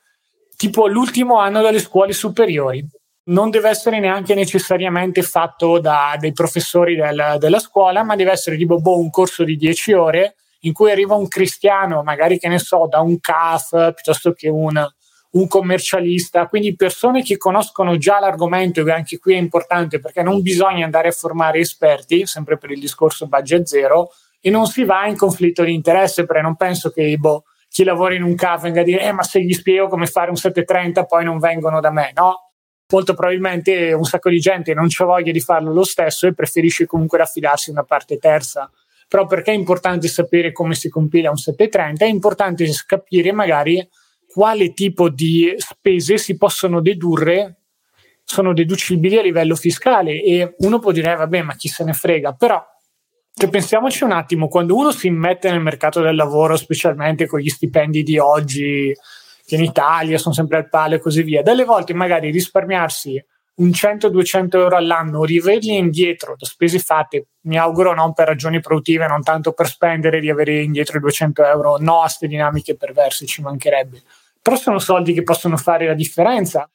tipo 0.55 0.85
l'ultimo 0.85 1.39
anno 1.39 1.63
delle 1.63 1.79
scuole 1.79 2.13
superiori. 2.13 2.87
Non 3.25 3.49
deve 3.49 3.69
essere 3.69 3.99
neanche 3.99 4.35
necessariamente 4.35 5.23
fatto 5.23 5.79
da 5.79 6.15
dei 6.19 6.31
professori 6.31 6.95
del, 6.95 7.37
della 7.39 7.57
scuola, 7.57 8.03
ma 8.03 8.15
deve 8.15 8.29
essere 8.29 8.55
tipo 8.55 8.79
boh, 8.79 8.99
un 8.99 9.09
corso 9.09 9.43
di 9.43 9.57
10 9.57 9.93
ore 9.93 10.35
in 10.59 10.73
cui 10.73 10.91
arriva 10.91 11.15
un 11.15 11.27
cristiano, 11.27 12.03
magari 12.03 12.37
che 12.37 12.47
ne 12.49 12.59
so, 12.59 12.85
da 12.87 12.99
un 12.99 13.19
CAF 13.19 13.93
piuttosto 13.95 14.33
che 14.33 14.47
un, 14.47 14.79
un 15.31 15.47
commercialista, 15.47 16.45
quindi 16.45 16.75
persone 16.75 17.23
che 17.23 17.37
conoscono 17.37 17.97
già 17.97 18.19
l'argomento, 18.19 18.85
e 18.85 18.91
anche 18.91 19.17
qui 19.17 19.33
è 19.33 19.37
importante 19.37 19.99
perché 19.99 20.21
non 20.21 20.43
bisogna 20.43 20.85
andare 20.85 21.07
a 21.07 21.11
formare 21.11 21.57
esperti, 21.57 22.27
sempre 22.27 22.59
per 22.59 22.69
il 22.69 22.79
discorso 22.79 23.25
budget 23.25 23.63
zero, 23.65 24.11
e 24.45 24.49
non 24.49 24.65
si 24.65 24.83
va 24.83 25.07
in 25.07 25.15
conflitto 25.15 25.63
di 25.63 25.73
interesse 25.73 26.25
perché 26.25 26.41
non 26.41 26.57
penso 26.57 26.89
che 26.89 27.15
boh, 27.15 27.45
chi 27.69 27.85
lavora 27.85 28.13
in 28.13 28.23
un 28.23 28.35
CAF 28.35 28.63
venga 28.63 28.81
a 28.81 28.83
dire 28.83 29.03
eh, 29.03 29.13
ma 29.13 29.23
se 29.23 29.41
gli 29.41 29.53
spiego 29.53 29.87
come 29.87 30.05
fare 30.05 30.29
un 30.29 30.35
730 30.35 31.05
poi 31.05 31.23
non 31.23 31.39
vengono 31.39 31.79
da 31.79 31.91
me, 31.91 32.11
no? 32.13 32.51
molto 32.91 33.13
probabilmente 33.13 33.93
un 33.93 34.03
sacco 34.03 34.29
di 34.29 34.39
gente 34.39 34.73
non 34.73 34.87
c'ha 34.89 35.05
voglia 35.05 35.31
di 35.31 35.39
farlo 35.39 35.71
lo 35.71 35.85
stesso 35.85 36.27
e 36.27 36.33
preferisce 36.33 36.85
comunque 36.85 37.21
affidarsi 37.21 37.69
a 37.69 37.73
una 37.73 37.83
parte 37.83 38.17
terza. 38.17 38.69
Però 39.07 39.25
perché 39.25 39.51
è 39.51 39.55
importante 39.55 40.09
sapere 40.09 40.51
come 40.51 40.75
si 40.75 40.89
compila 40.89 41.29
un 41.29 41.37
730? 41.37 42.03
È 42.03 42.07
importante 42.07 42.69
capire 42.85 43.31
magari 43.31 43.87
quale 44.27 44.73
tipo 44.73 45.09
di 45.09 45.53
spese 45.55 46.17
si 46.17 46.35
possono 46.35 46.81
dedurre, 46.81 47.61
sono 48.25 48.53
deducibili 48.53 49.17
a 49.17 49.21
livello 49.21 49.55
fiscale 49.55 50.21
e 50.21 50.55
uno 50.57 50.79
può 50.79 50.91
dire, 50.91 51.13
eh, 51.13 51.15
vabbè, 51.15 51.41
ma 51.43 51.55
chi 51.55 51.69
se 51.69 51.83
ne 51.85 51.93
frega, 51.93 52.33
però 52.33 52.63
cioè, 53.35 53.49
pensiamoci 53.49 54.03
un 54.03 54.11
attimo, 54.11 54.47
quando 54.47 54.75
uno 54.75 54.91
si 54.91 55.07
immette 55.07 55.49
nel 55.49 55.59
mercato 55.59 56.01
del 56.01 56.15
lavoro, 56.15 56.55
specialmente 56.55 57.25
con 57.25 57.39
gli 57.39 57.49
stipendi 57.49 58.03
di 58.03 58.17
oggi, 58.17 58.95
che 59.45 59.55
in 59.55 59.63
Italia 59.63 60.17
sono 60.17 60.33
sempre 60.33 60.57
al 60.57 60.69
palo 60.69 60.95
e 60.95 60.99
così 60.99 61.23
via, 61.23 61.41
delle 61.41 61.65
volte 61.65 61.93
magari 61.93 62.31
risparmiarsi 62.31 63.21
un 63.55 63.69
100-200 63.69 64.57
euro 64.57 64.77
all'anno, 64.77 65.23
rivederli 65.25 65.75
indietro 65.75 66.35
da 66.37 66.45
spese 66.45 66.79
fatte, 66.79 67.27
mi 67.41 67.57
auguro 67.57 67.93
non 67.93 68.13
per 68.13 68.27
ragioni 68.27 68.59
produttive, 68.59 69.07
non 69.07 69.21
tanto 69.21 69.51
per 69.51 69.67
spendere, 69.67 70.19
di 70.19 70.29
avere 70.29 70.61
indietro 70.61 70.97
i 70.97 71.01
200 71.01 71.43
euro, 71.45 71.77
no 71.79 71.97
a 71.97 72.01
queste 72.01 72.27
dinamiche 72.27 72.77
perverse, 72.77 73.25
ci 73.25 73.41
mancherebbe. 73.41 74.01
Però 74.41 74.55
sono 74.55 74.79
soldi 74.79 75.13
che 75.13 75.23
possono 75.23 75.57
fare 75.57 75.85
la 75.87 75.93
differenza 75.93 76.69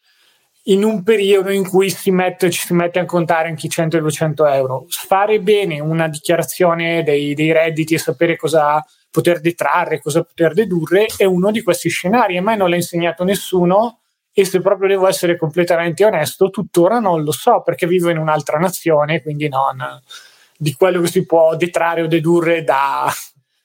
in 0.68 0.84
un 0.84 1.02
periodo 1.02 1.50
in 1.50 1.66
cui 1.66 1.90
si 1.90 2.10
mette, 2.10 2.50
ci 2.50 2.66
si 2.66 2.74
mette 2.74 2.98
a 2.98 3.04
contare 3.04 3.48
anche 3.48 3.66
i 3.66 3.70
100-200 3.70 4.52
euro. 4.52 4.86
Fare 4.88 5.40
bene 5.40 5.80
una 5.80 6.08
dichiarazione 6.08 7.02
dei, 7.02 7.34
dei, 7.34 7.52
redditi 7.52 7.94
e 7.94 7.98
sapere 7.98 8.36
cosa 8.36 8.84
poter 9.10 9.40
detrarre, 9.40 10.00
cosa 10.00 10.22
poter 10.22 10.52
dedurre 10.52 11.06
è 11.16 11.24
uno 11.24 11.50
di 11.50 11.62
questi 11.62 11.88
scenari. 11.88 12.36
A 12.36 12.42
me 12.42 12.56
non 12.56 12.68
l'ha 12.68 12.76
insegnato 12.76 13.24
nessuno 13.24 14.00
e 14.32 14.44
se 14.44 14.60
proprio 14.60 14.88
devo 14.88 15.08
essere 15.08 15.36
completamente 15.36 16.04
onesto, 16.04 16.50
tuttora 16.50 16.98
non 16.98 17.22
lo 17.24 17.32
so 17.32 17.62
perché 17.62 17.86
vivo 17.86 18.10
in 18.10 18.18
un'altra 18.18 18.58
nazione, 18.58 19.22
quindi 19.22 19.48
non 19.48 19.78
di 20.56 20.74
quello 20.74 21.00
che 21.00 21.06
si 21.06 21.24
può 21.24 21.56
detrarre 21.56 22.02
o 22.02 22.06
dedurre 22.06 22.62
da, 22.62 23.10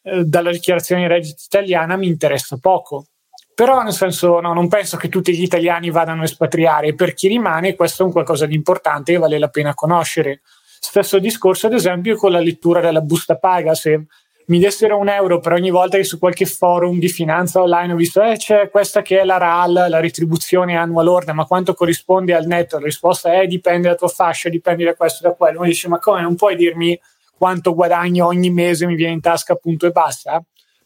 eh, 0.03 0.23
dalla 0.23 0.51
dichiarazione 0.51 1.01
di 1.01 1.07
reddito 1.07 1.43
italiana 1.45 1.97
mi 1.97 2.07
interessa 2.07 2.57
poco 2.59 3.07
però 3.53 3.81
nel 3.81 3.93
senso 3.93 4.39
no, 4.39 4.53
non 4.53 4.67
penso 4.67 4.97
che 4.97 5.09
tutti 5.09 5.35
gli 5.35 5.43
italiani 5.43 5.89
vadano 5.89 6.21
a 6.21 6.25
espatriare, 6.25 6.95
per 6.95 7.13
chi 7.13 7.27
rimane 7.27 7.75
questo 7.75 8.03
è 8.03 8.05
un 8.05 8.11
qualcosa 8.11 8.45
di 8.45 8.55
importante 8.55 9.13
che 9.13 9.19
vale 9.19 9.37
la 9.37 9.49
pena 9.49 9.73
conoscere. 9.73 10.41
Stesso 10.79 11.19
discorso 11.19 11.67
ad 11.67 11.73
esempio 11.73 12.15
con 12.15 12.31
la 12.31 12.39
lettura 12.39 12.81
della 12.81 13.01
busta 13.01 13.37
paga, 13.37 13.73
se 13.73 14.05
mi 14.47 14.59
dessero 14.59 14.97
un 14.97 15.07
euro 15.07 15.39
per 15.39 15.53
ogni 15.53 15.69
volta 15.69 15.95
che 15.95 16.03
su 16.03 16.19
qualche 16.19 16.45
forum 16.45 16.99
di 16.99 17.07
finanza 17.07 17.61
online 17.61 17.93
ho 17.93 17.95
visto 17.95 18.21
eh, 18.21 18.35
c'è 18.35 18.69
questa 18.69 19.01
che 19.01 19.21
è 19.21 19.23
la 19.23 19.37
RAL, 19.37 19.85
la 19.87 19.99
retribuzione 19.99 20.75
annua 20.75 21.03
lorda, 21.03 21.31
ma 21.31 21.45
quanto 21.45 21.73
corrisponde 21.73 22.33
al 22.33 22.45
netto? 22.45 22.77
La 22.77 22.85
risposta 22.85 23.39
è 23.39 23.47
dipende 23.47 23.83
dalla 23.83 23.95
tua 23.95 24.09
fascia, 24.09 24.49
dipende 24.49 24.83
da 24.83 24.95
questo 24.95 25.25
e 25.25 25.29
da 25.29 25.35
quello. 25.35 25.59
Uno 25.59 25.67
dice 25.67 25.87
ma 25.87 25.99
come 25.99 26.21
non 26.21 26.35
puoi 26.35 26.55
dirmi 26.55 26.99
quanto 27.37 27.73
guadagno 27.73 28.25
ogni 28.25 28.49
mese 28.49 28.85
mi 28.85 28.95
viene 28.95 29.13
in 29.13 29.21
tasca 29.21 29.53
appunto 29.53 29.85
e 29.85 29.91
basta? 29.91 30.43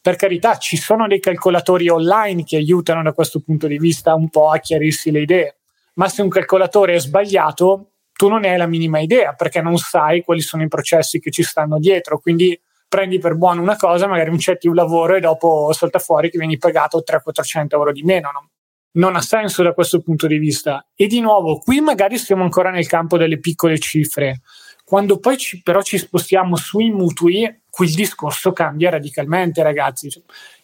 Per 0.07 0.15
carità 0.15 0.57
ci 0.57 0.77
sono 0.77 1.05
dei 1.05 1.19
calcolatori 1.19 1.89
online 1.89 2.45
che 2.45 2.55
aiutano 2.55 3.03
da 3.03 3.11
questo 3.11 3.41
punto 3.41 3.67
di 3.67 3.77
vista 3.77 4.15
un 4.15 4.29
po' 4.29 4.49
a 4.49 4.57
chiarirsi 4.57 5.11
le 5.11 5.19
idee, 5.19 5.57
ma 5.95 6.07
se 6.07 6.21
un 6.21 6.29
calcolatore 6.29 6.93
è 6.93 6.99
sbagliato 7.01 7.89
tu 8.13 8.29
non 8.29 8.39
ne 8.39 8.51
hai 8.51 8.57
la 8.57 8.67
minima 8.67 8.99
idea 8.99 9.33
perché 9.33 9.61
non 9.61 9.77
sai 9.77 10.23
quali 10.23 10.39
sono 10.39 10.63
i 10.63 10.69
processi 10.69 11.19
che 11.19 11.29
ci 11.29 11.43
stanno 11.43 11.77
dietro, 11.77 12.19
quindi 12.19 12.57
prendi 12.87 13.19
per 13.19 13.35
buono 13.35 13.61
una 13.61 13.75
cosa, 13.75 14.07
magari 14.07 14.33
accetti 14.33 14.69
un 14.69 14.75
lavoro 14.75 15.13
e 15.13 15.19
dopo 15.19 15.73
salta 15.73 15.99
fuori 15.99 16.29
che 16.29 16.37
vieni 16.37 16.57
pagato 16.57 17.03
300-400 17.05 17.65
euro 17.71 17.91
di 17.91 18.03
meno. 18.03 18.29
No? 18.31 18.49
Non 18.91 19.17
ha 19.17 19.21
senso 19.21 19.61
da 19.61 19.73
questo 19.73 19.99
punto 19.99 20.25
di 20.25 20.38
vista. 20.38 20.88
E 20.95 21.08
di 21.08 21.19
nuovo, 21.19 21.58
qui 21.58 21.82
magari 21.82 22.17
siamo 22.17 22.43
ancora 22.43 22.69
nel 22.69 22.88
campo 22.88 23.17
delle 23.17 23.39
piccole 23.39 23.77
cifre. 23.77 24.39
Quando 24.86 25.19
poi 25.19 25.36
ci, 25.36 25.62
però 25.62 25.82
ci 25.82 25.97
spostiamo 25.97 26.55
sui 26.55 26.91
mutui, 26.91 27.43
qui 27.77 27.85
il 27.85 27.93
discorso 27.93 28.53
cambia 28.53 28.89
radicalmente, 28.89 29.61
ragazzi. 29.61 30.09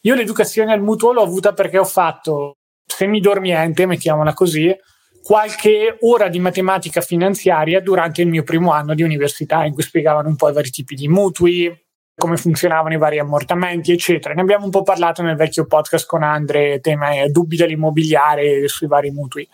Io 0.02 0.16
l'educazione 0.16 0.74
al 0.74 0.82
mutuo 0.82 1.14
l'ho 1.14 1.22
avuta 1.22 1.54
perché 1.54 1.78
ho 1.78 1.86
fatto 1.86 2.56
semidormiente, 2.88 3.86
mettiamola 3.86 4.34
così, 4.34 4.76
qualche 5.22 5.98
ora 6.02 6.28
di 6.28 6.40
matematica 6.40 7.02
finanziaria 7.02 7.82
durante 7.82 8.24
il 8.24 8.30
mio 8.30 8.42
primo 8.42 8.72
anno 8.72 8.96
di 8.96 9.04
università, 9.04 9.64
in 9.64 9.74
cui 9.74 9.84
spiegavano 9.84 10.28
un 10.28 10.36
po' 10.36 10.50
i 10.50 10.54
vari 10.54 10.72
tipi 10.72 10.96
di 10.96 11.08
mutui, 11.08 11.72
come 12.16 12.36
funzionavano 12.36 12.96
i 12.96 12.98
vari 12.98 13.20
ammortamenti, 13.20 13.92
eccetera. 13.92 14.34
Ne 14.34 14.42
abbiamo 14.42 14.66
un 14.66 14.72
po' 14.72 14.82
parlato 14.82 15.22
nel 15.22 15.36
vecchio 15.36 15.68
podcast 15.68 16.08
con 16.08 16.24
Andre, 16.24 16.80
tema 16.80 17.10
dubbi 17.28 17.58
dell'immobiliare 17.58 18.68
sui 18.68 18.88
vari 18.88 19.12
mutui. 19.12 19.48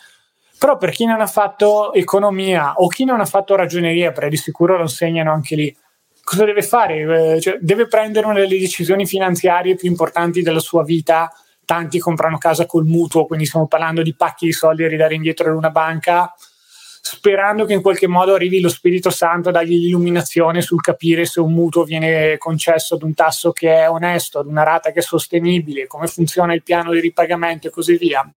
Però 0.58 0.78
per 0.78 0.92
chi 0.92 1.04
non 1.04 1.20
ha 1.20 1.28
fatto 1.28 1.92
economia 1.92 2.76
o 2.76 2.88
chi 2.88 3.04
non 3.04 3.20
ha 3.20 3.26
fatto 3.26 3.58
ragioneria, 3.58 4.14
perché 4.14 4.30
di 4.30 4.38
sicuro 4.38 4.78
lo 4.78 4.84
insegnano 4.84 5.34
anche 5.34 5.56
lì, 5.56 5.78
cosa 6.30 6.46
deve 6.46 6.62
fare? 6.62 7.34
Eh, 7.36 7.42
cioè, 7.42 7.58
deve 7.60 7.88
prendere 7.88 8.28
una 8.28 8.40
delle 8.40 8.60
decisioni 8.60 9.08
finanziarie 9.08 9.74
più 9.74 9.90
importanti 9.90 10.44
della 10.44 10.60
sua 10.60 10.84
vita. 10.84 11.32
Tanti 11.66 11.98
comprano 11.98 12.38
casa 12.38 12.68
col 12.68 12.86
mutuo, 12.86 13.26
quindi 13.26 13.48
stiamo 13.48 13.68
parlando 13.68 14.04
di 14.04 14.16
pacchi 14.16 14.46
di 14.46 14.52
soldi 14.52 14.84
da 14.84 14.90
ridare 14.90 15.16
indietro 15.16 15.50
ad 15.50 15.56
una 15.56 15.72
banca, 15.72 16.32
sperando 17.02 17.66
che 17.66 17.74
in 17.74 17.82
qualche 17.82 18.08
modo 18.08 18.36
arrivi 18.36 18.60
lo 18.60 18.70
Spirito 18.70 19.10
Santo 19.10 19.50
a 19.50 19.52
dargli 19.52 19.78
l'illuminazione 19.78 20.62
sul 20.62 20.82
capire 20.82 21.26
se 21.26 21.40
un 21.40 21.52
mutuo 21.52 21.84
viene 21.84 22.38
concesso 22.38 22.96
ad 22.96 23.04
un 23.04 23.14
tasso 23.16 23.52
che 23.52 23.74
è 23.74 23.90
onesto, 23.90 24.40
ad 24.40 24.48
una 24.48 24.64
rata 24.64 24.92
che 24.92 25.00
è 25.00 25.04
sostenibile, 25.04 25.88
come 25.88 26.08
funziona 26.08 26.54
il 26.54 26.64
piano 26.64 26.92
di 26.92 27.00
ripagamento 27.00 27.68
e 27.68 27.72
così 27.72 27.98
via 27.98 28.32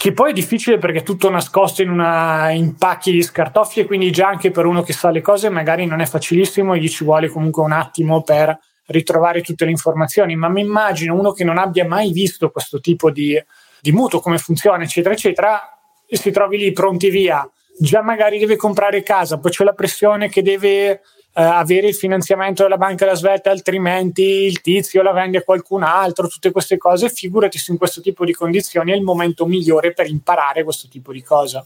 che 0.00 0.14
poi 0.14 0.30
è 0.30 0.32
difficile 0.32 0.78
perché 0.78 1.00
è 1.00 1.02
tutto 1.02 1.28
nascosto 1.28 1.82
in, 1.82 1.90
una, 1.90 2.48
in 2.52 2.74
pacchi 2.76 3.12
di 3.12 3.22
scartoffie, 3.22 3.84
quindi 3.84 4.10
già 4.10 4.28
anche 4.28 4.50
per 4.50 4.64
uno 4.64 4.80
che 4.80 4.94
sa 4.94 5.10
le 5.10 5.20
cose 5.20 5.50
magari 5.50 5.84
non 5.84 6.00
è 6.00 6.06
facilissimo, 6.06 6.74
gli 6.74 6.88
ci 6.88 7.04
vuole 7.04 7.28
comunque 7.28 7.62
un 7.62 7.72
attimo 7.72 8.22
per 8.22 8.58
ritrovare 8.86 9.42
tutte 9.42 9.66
le 9.66 9.72
informazioni, 9.72 10.36
ma 10.36 10.48
mi 10.48 10.62
immagino 10.62 11.14
uno 11.14 11.32
che 11.32 11.44
non 11.44 11.58
abbia 11.58 11.86
mai 11.86 12.12
visto 12.12 12.48
questo 12.48 12.80
tipo 12.80 13.10
di, 13.10 13.38
di 13.78 13.92
mutuo, 13.92 14.20
come 14.20 14.38
funziona, 14.38 14.84
eccetera, 14.84 15.12
eccetera, 15.12 15.60
e 16.06 16.16
si 16.16 16.30
trovi 16.30 16.56
lì 16.56 16.72
pronti 16.72 17.10
via, 17.10 17.46
già 17.78 18.00
magari 18.00 18.38
deve 18.38 18.56
comprare 18.56 19.02
casa, 19.02 19.38
poi 19.38 19.50
c'è 19.50 19.64
la 19.64 19.74
pressione 19.74 20.30
che 20.30 20.40
deve 20.40 21.02
eh, 21.32 21.42
avere 21.42 21.88
il 21.88 21.94
finanziamento 21.94 22.62
della 22.62 22.76
banca 22.76 23.06
da 23.06 23.14
svelta, 23.14 23.50
altrimenti 23.50 24.22
il 24.22 24.60
tizio 24.60 25.02
la 25.02 25.12
vende 25.12 25.38
a 25.38 25.42
qualcun 25.42 25.82
altro, 25.82 26.26
tutte 26.26 26.50
queste 26.50 26.76
cose, 26.76 27.08
figurati 27.08 27.58
se 27.58 27.72
in 27.72 27.78
questo 27.78 28.00
tipo 28.00 28.24
di 28.24 28.32
condizioni 28.32 28.92
è 28.92 28.96
il 28.96 29.02
momento 29.02 29.46
migliore 29.46 29.92
per 29.92 30.06
imparare 30.08 30.64
questo 30.64 30.88
tipo 30.88 31.12
di 31.12 31.22
cosa. 31.22 31.64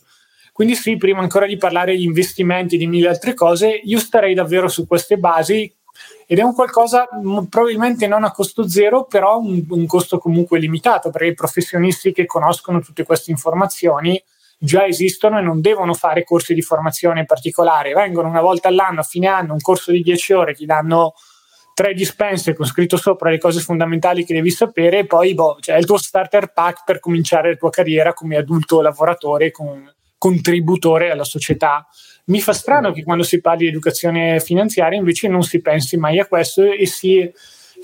Quindi 0.53 0.77
sì, 0.77 0.97
prima 0.97 1.21
ancora 1.21 1.47
di 1.47 1.57
parlare 1.57 1.97
di 1.97 2.05
investimenti 2.05 2.77
e 2.77 2.79
di 2.79 2.87
mille 2.87 3.09
altre 3.09 3.35
cose, 3.35 3.69
io 3.69 3.99
starei 3.99 4.35
davvero 4.35 4.69
su 4.69 4.87
queste 4.87 5.17
basi 5.19 5.73
ed 6.27 6.39
è 6.39 6.43
un 6.43 6.55
qualcosa 6.55 7.09
probabilmente 7.49 8.07
non 8.07 8.25
a 8.25 8.31
costo 8.31 8.69
zero, 8.69 9.05
però 9.05 9.39
un, 9.39 9.65
un 9.69 9.87
costo 9.87 10.19
comunque 10.19 10.59
limitato, 10.59 11.11
perché 11.11 11.29
i 11.29 11.35
professionisti 11.35 12.13
che 12.13 12.27
conoscono 12.27 12.81
tutte 12.81 13.05
queste 13.05 13.31
informazioni 13.31 14.23
già 14.65 14.87
esistono 14.87 15.39
e 15.39 15.43
non 15.43 15.61
devono 15.61 15.95
fare 15.95 16.25
corsi 16.25 16.55
di 16.55 16.63
formazione 16.63 17.25
particolare, 17.25 17.93
vengono 17.93 18.29
una 18.29 18.41
volta 18.41 18.69
all'anno, 18.69 19.01
a 19.01 19.05
fine 19.05 19.29
anno, 19.29 19.53
un 19.53 19.61
corso 19.61 19.91
di 19.93 20.03
10 20.03 20.33
ore, 20.33 20.55
ti 20.55 20.65
danno 20.65 21.13
tre 21.75 21.93
dispense 21.93 22.55
con 22.55 22.67
scritto 22.67 22.97
sopra 22.97 23.31
le 23.31 23.39
cose 23.39 23.61
fondamentali 23.61 24.25
che 24.25 24.33
devi 24.33 24.51
sapere 24.51 25.01
e 25.01 25.07
poi 25.07 25.35
boh, 25.35 25.59
cioè, 25.61 25.75
è 25.75 25.79
il 25.79 25.87
tuo 25.87 25.99
starter 25.99 26.53
pack 26.53 26.85
per 26.85 27.01
cominciare 27.01 27.51
la 27.51 27.57
tua 27.57 27.71
carriera 27.71 28.15
come 28.15 28.37
adulto 28.37 28.81
lavoratore, 28.81 29.51
con, 29.51 29.93
contributore 30.17 31.11
alla 31.11 31.25
società. 31.25 31.87
Mi 32.27 32.41
fa 32.41 32.55
strano 32.55 32.93
che 32.93 33.03
quando 33.03 33.25
si 33.25 33.43
parli 33.43 33.65
di 33.65 33.69
educazione 33.69 34.41
finanziaria 34.41 34.99
invece 34.99 35.29
non 35.29 35.43
si 35.43 35.61
pensi 35.61 35.99
mai 35.99 36.19
a 36.19 36.27
questo 36.27 36.63
e 36.63 36.87
si 36.87 37.31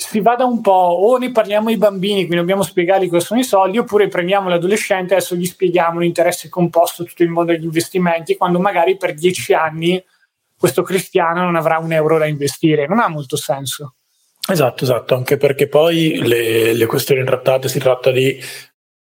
si 0.01 0.21
vada 0.21 0.45
un 0.45 0.61
po' 0.61 0.71
o 0.71 1.17
ne 1.19 1.31
parliamo 1.31 1.69
ai 1.69 1.77
bambini, 1.77 2.21
quindi 2.21 2.37
dobbiamo 2.37 2.63
spiegargli 2.63 3.09
cosa 3.09 3.27
sono 3.27 3.41
i 3.41 3.45
soldi, 3.45 3.79
oppure 3.79 4.09
prendiamo 4.09 4.49
l'adolescente 4.49 5.13
e 5.13 5.17
adesso 5.19 5.37
gli 5.37 5.45
spieghiamo 5.45 6.01
l'interesse 6.01 6.49
composto, 6.49 7.05
tutto 7.05 7.23
il 7.23 7.29
mondo 7.29 7.53
degli 7.53 7.65
investimenti, 7.65 8.37
quando 8.37 8.59
magari 8.59 8.97
per 8.97 9.15
dieci 9.15 9.53
anni 9.53 10.03
questo 10.57 10.83
cristiano 10.83 11.43
non 11.43 11.55
avrà 11.57 11.79
un 11.79 11.93
euro 11.93 12.19
da 12.19 12.27
investire. 12.27 12.87
Non 12.87 12.99
ha 12.99 13.09
molto 13.09 13.37
senso. 13.37 13.95
Esatto, 14.47 14.85
esatto, 14.85 15.15
anche 15.15 15.37
perché 15.37 15.69
poi 15.69 16.19
le, 16.27 16.73
le 16.73 16.87
questioni 16.87 17.25
trattate 17.25 17.69
si 17.69 17.79
tratta 17.79 18.11
di 18.11 18.39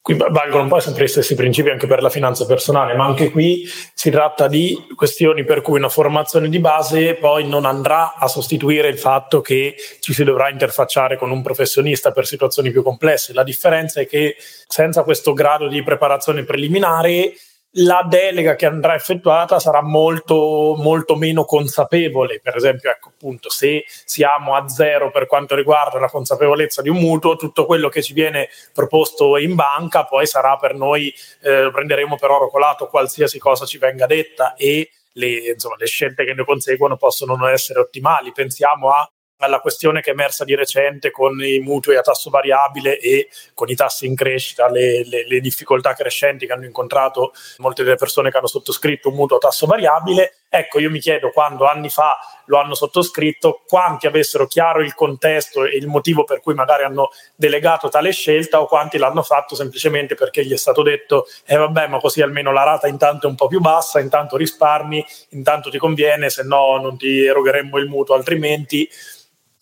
Qui 0.03 0.15
valgono 0.15 0.63
un 0.63 0.67
po' 0.67 0.79
sempre 0.79 1.03
gli 1.03 1.07
stessi 1.07 1.35
principi 1.35 1.69
anche 1.69 1.85
per 1.85 2.01
la 2.01 2.09
finanza 2.09 2.47
personale, 2.47 2.95
ma 2.95 3.05
anche 3.05 3.29
qui 3.29 3.69
si 3.93 4.09
tratta 4.09 4.47
di 4.47 4.87
questioni 4.95 5.43
per 5.43 5.61
cui 5.61 5.77
una 5.77 5.89
formazione 5.89 6.49
di 6.49 6.57
base 6.57 7.13
poi 7.13 7.47
non 7.47 7.65
andrà 7.65 8.15
a 8.15 8.27
sostituire 8.27 8.87
il 8.87 8.97
fatto 8.97 9.41
che 9.41 9.75
ci 9.99 10.11
si 10.11 10.23
dovrà 10.23 10.49
interfacciare 10.49 11.17
con 11.17 11.29
un 11.29 11.43
professionista 11.43 12.11
per 12.11 12.25
situazioni 12.25 12.71
più 12.71 12.81
complesse. 12.81 13.33
La 13.33 13.43
differenza 13.43 14.01
è 14.01 14.07
che 14.07 14.37
senza 14.39 15.03
questo 15.03 15.33
grado 15.33 15.67
di 15.67 15.83
preparazione 15.83 16.45
preliminare 16.45 17.33
la 17.75 18.05
delega 18.07 18.55
che 18.55 18.65
andrà 18.65 18.95
effettuata 18.95 19.59
sarà 19.59 19.81
molto, 19.81 20.75
molto 20.77 21.15
meno 21.15 21.45
consapevole. 21.45 22.39
Per 22.41 22.55
esempio, 22.55 22.89
ecco 22.89 23.09
appunto, 23.09 23.49
se 23.49 23.85
siamo 23.87 24.55
a 24.55 24.67
zero 24.67 25.11
per 25.11 25.27
quanto 25.27 25.55
riguarda 25.55 25.99
la 25.99 26.09
consapevolezza 26.09 26.81
di 26.81 26.89
un 26.89 26.97
mutuo, 26.97 27.35
tutto 27.35 27.65
quello 27.65 27.87
che 27.87 28.01
ci 28.01 28.13
viene 28.13 28.49
proposto 28.73 29.37
in 29.37 29.55
banca 29.55 30.05
poi 30.05 30.25
sarà 30.25 30.57
per 30.57 30.75
noi, 30.75 31.13
eh, 31.41 31.69
prenderemo 31.71 32.17
per 32.17 32.29
oro 32.29 32.49
colato 32.49 32.87
qualsiasi 32.87 33.39
cosa 33.39 33.65
ci 33.65 33.77
venga 33.77 34.05
detta 34.05 34.55
e 34.55 34.89
le, 35.13 35.51
insomma, 35.53 35.75
le 35.77 35.87
scelte 35.87 36.25
che 36.25 36.33
ne 36.33 36.43
conseguono 36.43 36.97
possono 36.97 37.35
non 37.35 37.49
essere 37.49 37.79
ottimali. 37.79 38.31
Pensiamo 38.31 38.89
a 38.89 39.09
alla 39.45 39.59
questione 39.59 40.01
che 40.01 40.11
è 40.11 40.13
emersa 40.13 40.43
di 40.43 40.55
recente 40.55 41.11
con 41.11 41.41
i 41.43 41.59
mutui 41.59 41.95
a 41.95 42.01
tasso 42.01 42.29
variabile 42.29 42.99
e 42.99 43.29
con 43.53 43.69
i 43.69 43.75
tassi 43.75 44.05
in 44.05 44.15
crescita, 44.15 44.69
le, 44.69 45.03
le, 45.05 45.27
le, 45.27 45.39
difficoltà 45.39 45.93
crescenti 45.93 46.45
che 46.45 46.53
hanno 46.53 46.65
incontrato 46.65 47.33
molte 47.57 47.83
delle 47.83 47.95
persone 47.95 48.29
che 48.29 48.37
hanno 48.37 48.47
sottoscritto 48.47 49.09
un 49.09 49.15
mutuo 49.15 49.37
a 49.37 49.39
tasso 49.39 49.65
variabile. 49.65 50.35
Ecco, 50.49 50.79
io 50.79 50.89
mi 50.89 50.99
chiedo 50.99 51.31
quando 51.31 51.65
anni 51.65 51.89
fa 51.89 52.17
lo 52.45 52.59
hanno 52.59 52.75
sottoscritto, 52.75 53.63
quanti 53.65 54.05
avessero 54.05 54.47
chiaro 54.47 54.81
il 54.81 54.93
contesto 54.93 55.63
e 55.63 55.77
il 55.77 55.87
motivo 55.87 56.25
per 56.25 56.41
cui 56.41 56.53
magari 56.53 56.83
hanno 56.83 57.09
delegato 57.35 57.87
tale 57.87 58.11
scelta 58.11 58.61
o 58.61 58.67
quanti 58.67 58.97
l'hanno 58.97 59.23
fatto 59.23 59.55
semplicemente 59.55 60.15
perché 60.15 60.45
gli 60.45 60.51
è 60.51 60.57
stato 60.57 60.83
detto, 60.83 61.25
eh 61.45 61.55
vabbè, 61.55 61.87
ma 61.87 61.99
così 61.99 62.21
almeno 62.21 62.51
la 62.51 62.63
rata 62.63 62.87
intanto 62.87 63.27
è 63.27 63.29
un 63.29 63.35
po' 63.35 63.47
più 63.47 63.61
bassa, 63.61 64.01
intanto 64.01 64.35
risparmi, 64.35 65.05
intanto 65.29 65.69
ti 65.69 65.77
conviene, 65.77 66.29
se 66.29 66.43
no 66.43 66.77
non 66.77 66.97
ti 66.97 67.23
erogheremmo 67.23 67.77
il 67.77 67.87
mutuo 67.87 68.15
altrimenti 68.15 68.89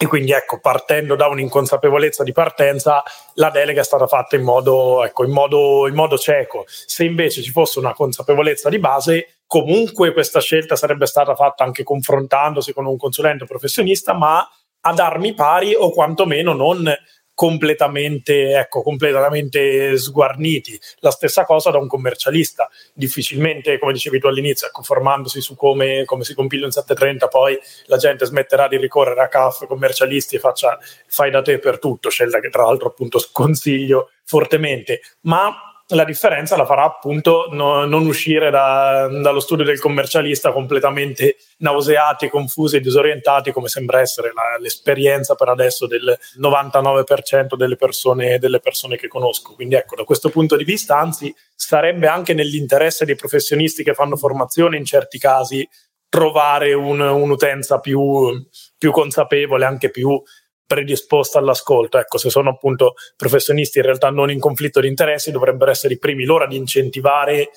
e 0.02 0.08
quindi 0.08 0.32
ecco, 0.32 0.62
partendo 0.62 1.18
da 1.18 1.28
un'inconsapevolezza 1.28 2.24
di 2.24 2.32
partenza, 2.32 3.04
la 3.34 3.50
delega 3.50 3.82
è 3.82 3.84
stata 3.84 4.08
fatta 4.08 4.38
in 4.38 4.44
modo, 4.44 5.04
ecco, 5.04 5.26
in 5.26 5.32
modo, 5.32 5.90
in 5.90 5.94
modo 5.94 6.18
cieco. 6.18 6.64
Se 6.68 7.04
invece 7.04 7.42
ci 7.42 7.52
fosse 7.52 7.80
una 7.80 7.94
consapevolezza 7.94 8.70
di 8.70 8.80
base, 8.80 9.40
comunque 9.46 10.14
questa 10.14 10.40
scelta 10.40 10.78
sarebbe 10.78 11.06
stata 11.06 11.36
fatta 11.36 11.66
anche 11.66 11.84
confrontandosi 11.84 12.72
con 12.72 12.86
un 12.86 12.96
consulente 12.96 13.44
professionista, 13.44 14.14
ma 14.14 14.50
ad 14.80 15.00
armi 15.00 15.34
pari 15.34 15.76
o 15.76 15.92
quantomeno 15.92 16.54
non 16.54 16.90
completamente, 17.40 18.52
ecco, 18.52 18.82
completamente 18.82 19.98
sguarniti. 19.98 20.78
La 20.98 21.10
stessa 21.10 21.46
cosa 21.46 21.72
da 21.72 21.78
un 21.78 21.88
commercialista. 21.88 22.70
Difficilmente, 22.94 23.80
come 23.80 23.94
dicevi 23.94 24.20
tu 24.20 24.28
all'inizio, 24.28 24.68
ecco, 24.68 24.82
formandosi 24.82 25.40
su 25.40 25.56
come, 25.56 26.04
come, 26.04 26.26
si 26.26 26.34
compila 26.36 26.66
un 26.66 26.72
730, 26.72 27.30
poi 27.30 27.58
la 27.86 27.96
gente 27.96 28.26
smetterà 28.26 28.68
di 28.68 28.76
ricorrere 28.76 29.22
a 29.22 29.30
CAF, 29.30 29.68
commercialisti 29.68 30.36
e 30.36 30.40
faccia 30.40 30.78
fai 31.08 31.32
da 31.32 31.42
te 31.42 31.60
per 31.60 31.80
tutto, 31.80 32.10
scelta 32.10 32.42
che 32.42 32.50
tra 32.50 32.64
l'altro 32.64 32.90
appunto 32.90 33.20
sconsiglio 33.20 34.10
fortemente. 34.26 35.00
Ma 35.22 35.69
la 35.90 36.04
differenza 36.04 36.56
la 36.56 36.66
farà 36.66 36.84
appunto 36.84 37.48
no, 37.52 37.86
non 37.86 38.06
uscire 38.06 38.50
da, 38.50 39.08
dallo 39.08 39.40
studio 39.40 39.66
del 39.66 39.80
commercialista 39.80 40.52
completamente 40.52 41.38
nauseati, 41.58 42.30
confusi 42.30 42.76
e 42.76 42.80
disorientati 42.80 43.52
come 43.52 43.70
sembra 43.70 44.00
essere 44.00 44.32
la, 44.34 44.58
l'esperienza 44.60 45.36
per 45.36 45.50
adesso 45.50 45.88
del 45.88 46.18
99% 46.40 47.56
delle 47.56 47.76
persone, 47.76 48.38
delle 48.38 48.60
persone 48.60 48.98
che 48.98 49.08
conosco. 49.08 49.54
Quindi 49.54 49.76
ecco, 49.76 49.96
da 49.96 50.04
questo 50.04 50.30
punto 50.30 50.56
di 50.56 50.64
vista, 50.64 50.98
anzi, 50.98 51.34
sarebbe 51.56 52.08
anche 52.08 52.34
nell'interesse 52.34 53.06
dei 53.06 53.16
professionisti 53.16 53.84
che 53.84 53.94
fanno 53.94 54.16
formazione 54.16 54.78
in 54.78 54.86
certi 54.86 55.18
casi 55.18 55.68
trovare 56.10 56.74
un, 56.74 57.00
un'utenza 57.00 57.80
più, 57.80 58.44
più 58.78 58.92
consapevole, 58.92 59.66
anche 59.66 59.90
più 59.90 60.22
predisposta 60.70 61.40
all'ascolto. 61.40 61.98
Ecco, 61.98 62.20
se 62.20 62.30
sono 62.30 62.52
appunto 62.52 62.94
professionisti 63.18 63.80
in 63.80 63.86
realtà 63.86 64.12
non 64.12 64.30
in 64.30 64.40
conflitto 64.40 64.80
di 64.80 64.88
interessi, 64.88 65.32
dovrebbero 65.32 65.72
essere 65.72 65.96
i 65.96 65.98
primi 65.98 66.26
loro 66.26 66.44
ad 66.44 66.54
incentivare 66.54 67.50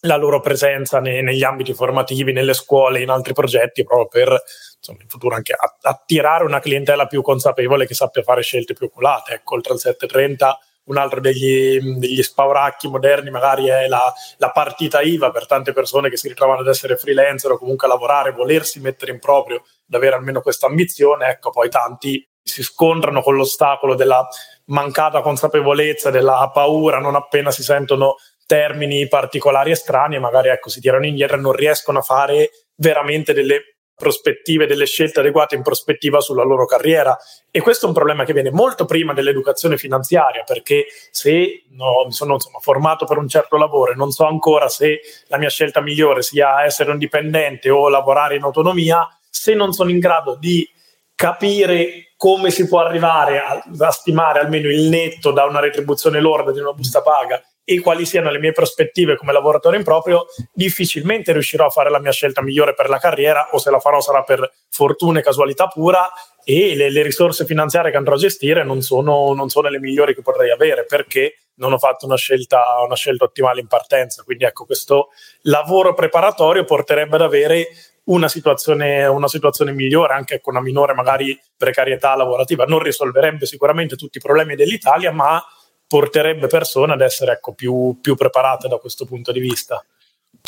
la 0.00 0.16
loro 0.16 0.40
presenza 0.40 0.98
nei, 0.98 1.22
negli 1.22 1.44
ambiti 1.44 1.74
formativi, 1.74 2.32
nelle 2.32 2.54
scuole, 2.54 3.02
in 3.02 3.10
altri 3.10 3.34
progetti, 3.34 3.84
proprio 3.84 4.08
per 4.08 4.42
insomma, 4.78 5.02
in 5.02 5.08
futuro 5.08 5.34
anche 5.34 5.54
attirare 5.82 6.44
una 6.44 6.60
clientela 6.60 7.06
più 7.06 7.20
consapevole 7.20 7.86
che 7.86 7.92
sappia 7.92 8.22
fare 8.22 8.40
scelte 8.40 8.72
più 8.72 8.86
oculate. 8.86 9.34
Ecco, 9.34 9.54
oltre 9.54 9.74
al 9.74 9.78
730 9.78 10.58
un 10.84 10.96
altro 10.96 11.20
degli, 11.20 11.98
degli 11.98 12.22
spauracchi 12.22 12.88
moderni 12.88 13.28
magari 13.28 13.66
è 13.66 13.86
la, 13.86 14.00
la, 14.36 14.50
partita 14.50 15.02
IVA 15.02 15.30
per 15.30 15.46
tante 15.46 15.72
persone 15.72 16.08
che 16.08 16.16
si 16.16 16.28
ritrovano 16.28 16.60
ad 16.60 16.68
essere 16.68 16.96
freelancer 16.96 17.50
o 17.50 17.58
comunque 17.58 17.86
a 17.86 17.90
lavorare, 17.90 18.30
volersi 18.30 18.80
mettere 18.80 19.10
in 19.12 19.18
proprio, 19.18 19.56
ad 19.56 19.94
avere 19.94 20.14
almeno 20.14 20.40
questa 20.40 20.66
ambizione, 20.66 21.28
ecco 21.28 21.50
poi 21.50 21.68
tanti 21.68 22.24
si 22.46 22.62
scontrano 22.62 23.22
con 23.22 23.34
l'ostacolo 23.34 23.96
della 23.96 24.26
mancata 24.66 25.20
consapevolezza, 25.20 26.10
della 26.10 26.48
paura, 26.54 27.00
non 27.00 27.16
appena 27.16 27.50
si 27.50 27.64
sentono 27.64 28.16
termini 28.46 29.08
particolari 29.08 29.72
e 29.72 29.74
strani, 29.74 30.20
magari 30.20 30.48
ecco, 30.48 30.68
si 30.68 30.80
tirano 30.80 31.06
indietro 31.06 31.36
e 31.36 31.40
non 31.40 31.52
riescono 31.52 31.98
a 31.98 32.02
fare 32.02 32.50
veramente 32.76 33.32
delle 33.32 33.78
prospettive, 33.96 34.66
delle 34.66 34.86
scelte 34.86 35.20
adeguate 35.20 35.56
in 35.56 35.62
prospettiva 35.62 36.20
sulla 36.20 36.44
loro 36.44 36.66
carriera. 36.66 37.18
E 37.50 37.60
questo 37.60 37.86
è 37.86 37.88
un 37.88 37.94
problema 37.94 38.24
che 38.24 38.32
viene 38.32 38.52
molto 38.52 38.84
prima 38.84 39.12
dell'educazione 39.12 39.76
finanziaria, 39.76 40.44
perché 40.44 40.84
se 41.10 41.64
no, 41.70 42.04
mi 42.04 42.12
sono 42.12 42.34
insomma, 42.34 42.58
formato 42.60 43.06
per 43.06 43.16
un 43.16 43.26
certo 43.26 43.56
lavoro 43.56 43.90
e 43.90 43.96
non 43.96 44.12
so 44.12 44.24
ancora 44.26 44.68
se 44.68 45.00
la 45.26 45.38
mia 45.38 45.48
scelta 45.50 45.80
migliore 45.80 46.22
sia 46.22 46.64
essere 46.64 46.92
un 46.92 46.98
dipendente 46.98 47.70
o 47.70 47.88
lavorare 47.88 48.36
in 48.36 48.42
autonomia, 48.42 49.08
se 49.28 49.54
non 49.54 49.72
sono 49.72 49.90
in 49.90 49.98
grado 49.98 50.36
di 50.36 50.68
capire 51.16 52.12
come 52.16 52.50
si 52.50 52.68
può 52.68 52.80
arrivare 52.80 53.40
a, 53.40 53.62
a, 53.78 53.90
stimare 53.90 54.40
almeno 54.40 54.68
il 54.68 54.88
netto 54.88 55.32
da 55.32 55.44
una 55.44 55.60
retribuzione 55.60 56.20
lorda 56.20 56.52
di 56.52 56.60
una 56.60 56.72
busta 56.72 57.02
paga 57.02 57.42
e 57.64 57.80
quali 57.80 58.06
siano 58.06 58.30
le 58.30 58.38
mie 58.38 58.52
prospettive 58.52 59.16
come 59.16 59.32
lavoratore 59.32 59.76
in 59.76 59.82
proprio, 59.82 60.26
difficilmente 60.52 61.32
riuscirò 61.32 61.66
a 61.66 61.70
fare 61.70 61.90
la 61.90 61.98
mia 61.98 62.12
scelta 62.12 62.40
migliore 62.40 62.74
per 62.74 62.88
la 62.88 62.98
carriera 62.98 63.48
o 63.50 63.58
se 63.58 63.70
la 63.70 63.80
farò 63.80 64.00
sarà 64.00 64.22
per 64.22 64.48
fortuna 64.70 65.18
e 65.18 65.22
casualità 65.22 65.66
pura 65.66 66.08
e 66.44 66.76
le, 66.76 66.90
le 66.90 67.02
risorse 67.02 67.44
finanziarie 67.44 67.90
che 67.90 67.96
andrò 67.96 68.14
a 68.14 68.18
gestire 68.18 68.62
non 68.62 68.82
sono, 68.82 69.32
non 69.34 69.48
sono, 69.48 69.68
le 69.68 69.80
migliori 69.80 70.14
che 70.14 70.22
potrei 70.22 70.52
avere 70.52 70.84
perché 70.84 71.38
non 71.56 71.72
ho 71.72 71.78
fatto 71.78 72.06
una 72.06 72.16
scelta, 72.16 72.62
una 72.84 72.94
scelta 72.94 73.24
ottimale 73.24 73.60
in 73.60 73.66
partenza. 73.66 74.22
Quindi 74.22 74.44
ecco, 74.44 74.64
questo 74.64 75.08
lavoro 75.42 75.92
preparatorio 75.94 76.64
porterebbe 76.64 77.16
ad 77.16 77.22
avere 77.22 77.68
una 78.06 78.28
situazione, 78.28 79.06
una 79.06 79.28
situazione 79.28 79.72
migliore, 79.72 80.14
anche 80.14 80.40
con 80.40 80.54
una 80.54 80.62
minore 80.62 80.94
magari 80.94 81.38
precarietà 81.56 82.14
lavorativa. 82.14 82.64
Non 82.64 82.80
risolverebbe 82.80 83.46
sicuramente 83.46 83.96
tutti 83.96 84.18
i 84.18 84.20
problemi 84.20 84.54
dell'Italia, 84.54 85.12
ma 85.12 85.42
porterebbe 85.86 86.46
persone 86.46 86.92
ad 86.92 87.00
essere 87.00 87.32
ecco, 87.32 87.54
più, 87.54 87.98
più 88.00 88.14
preparate 88.14 88.68
da 88.68 88.78
questo 88.78 89.04
punto 89.04 89.32
di 89.32 89.40
vista. 89.40 89.84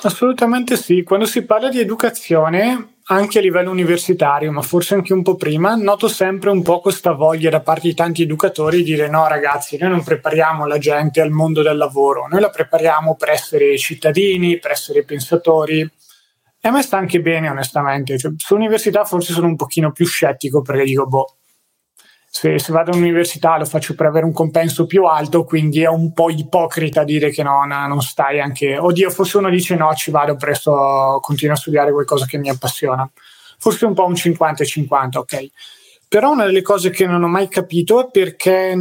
Assolutamente 0.03 0.77
sì, 0.77 1.03
quando 1.03 1.27
si 1.27 1.45
parla 1.45 1.69
di 1.69 1.81
educazione, 1.81 2.99
anche 3.11 3.39
a 3.39 3.41
livello 3.41 3.71
universitario, 3.71 4.53
ma 4.53 4.63
forse 4.63 4.95
anche 4.95 5.13
un 5.13 5.23
po' 5.23 5.35
prima, 5.35 5.75
noto 5.75 6.07
sempre 6.07 6.51
un 6.51 6.63
po' 6.63 6.81
questa 6.81 7.13
voglia 7.13 7.51
da 7.51 7.61
parte 7.61 7.89
di 7.89 7.95
tanti 7.95 8.23
educatori 8.23 8.79
di 8.79 8.85
dire 8.85 9.09
no 9.09 9.27
ragazzi, 9.27 9.77
noi 9.79 9.91
non 9.91 10.05
prepariamo 10.05 10.67
la 10.67 10.79
gente 10.79 11.21
al 11.21 11.31
mondo 11.31 11.63
del 11.63 11.77
lavoro, 11.77 12.29
noi 12.29 12.41
la 12.41 12.51
prepariamo 12.51 13.17
per 13.17 13.31
essere 13.31 13.77
cittadini, 13.77 14.59
per 14.59 14.73
essere 14.73 15.05
pensatori, 15.05 15.91
e 16.61 16.69
a 16.69 16.73
me 16.73 16.83
sta 16.83 16.97
anche 16.97 17.21
bene, 17.21 17.49
onestamente. 17.49 18.19
Cioè, 18.19 18.33
sull'università 18.37 19.05
forse 19.05 19.33
sono 19.33 19.47
un 19.47 19.57
pochino 19.57 19.93
più 19.93 20.07
scettico 20.07 20.61
perché 20.61 20.85
dico, 20.85 21.07
boh, 21.07 21.37
se, 22.31 22.59
se, 22.59 22.73
vado 22.73 22.91
all'università 22.91 23.57
lo 23.57 23.65
faccio 23.65 23.95
per 23.95 24.07
avere 24.07 24.27
un 24.27 24.33
compenso 24.33 24.87
più 24.87 25.05
alto, 25.05 25.45
quindi 25.45 25.83
è 25.83 25.89
un 25.89 26.13
po' 26.13 26.31
ipocrita 26.31 27.05
dire 27.05 27.31
che 27.31 27.43
no, 27.43 27.65
no, 27.65 27.87
non 27.87 28.03
stai 28.03 28.41
anche... 28.41 28.77
Oddio, 28.77 29.11
forse 29.11 29.39
uno 29.39 29.51
dice 29.51 29.77
no, 29.77 29.95
ci 29.95 30.11
vado 30.11 30.37
presto, 30.37 31.19
continuo 31.23 31.55
a 31.55 31.59
studiare 31.59 31.93
qualcosa 31.93 32.27
che 32.27 32.39
mi 32.39 32.49
appassiona. 32.49 33.09
Forse 33.59 33.87
un 33.87 33.95
po' 33.95 34.05
un 34.05 34.13
50-50, 34.13 35.19
ok. 35.19 35.47
Però 36.09 36.31
una 36.31 36.45
delle 36.45 36.63
cose 36.63 36.91
che 36.91 37.07
non 37.07 37.23
ho 37.23 37.29
mai 37.29 37.49
capito 37.49 38.01
è 38.01 38.11
perché 38.11 38.75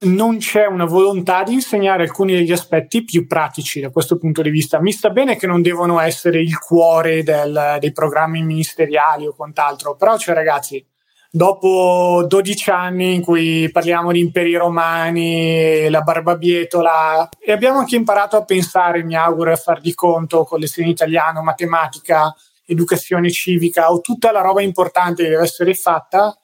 non 0.00 0.38
c'è 0.38 0.66
una 0.66 0.84
volontà 0.84 1.42
di 1.42 1.54
insegnare 1.54 2.04
alcuni 2.04 2.34
degli 2.34 2.52
aspetti 2.52 3.02
più 3.02 3.26
pratici 3.26 3.80
da 3.80 3.90
questo 3.90 4.16
punto 4.16 4.42
di 4.42 4.50
vista. 4.50 4.80
Mi 4.80 4.92
sta 4.92 5.10
bene 5.10 5.36
che 5.36 5.48
non 5.48 5.60
devono 5.60 5.98
essere 5.98 6.40
il 6.40 6.56
cuore 6.58 7.24
del, 7.24 7.78
dei 7.80 7.92
programmi 7.92 8.42
ministeriali 8.42 9.26
o 9.26 9.34
quant'altro, 9.34 9.96
però 9.96 10.16
cioè 10.16 10.36
ragazzi, 10.36 10.84
dopo 11.30 12.24
12 12.28 12.70
anni 12.70 13.14
in 13.14 13.22
cui 13.22 13.68
parliamo 13.72 14.12
di 14.12 14.20
imperi 14.20 14.54
romani, 14.54 15.88
la 15.90 16.02
barbabietola, 16.02 17.28
e 17.40 17.50
abbiamo 17.50 17.80
anche 17.80 17.96
imparato 17.96 18.36
a 18.36 18.44
pensare, 18.44 19.02
mi 19.02 19.16
auguro, 19.16 19.50
a 19.50 19.56
far 19.56 19.80
di 19.80 19.94
conto 19.94 20.44
con 20.44 20.60
lezioni 20.60 20.90
italiano, 20.90 21.42
matematica, 21.42 22.32
educazione 22.64 23.30
civica 23.30 23.90
o 23.90 24.00
tutta 24.00 24.30
la 24.30 24.42
roba 24.42 24.62
importante 24.62 25.24
che 25.24 25.30
deve 25.30 25.42
essere 25.42 25.74
fatta, 25.74 26.36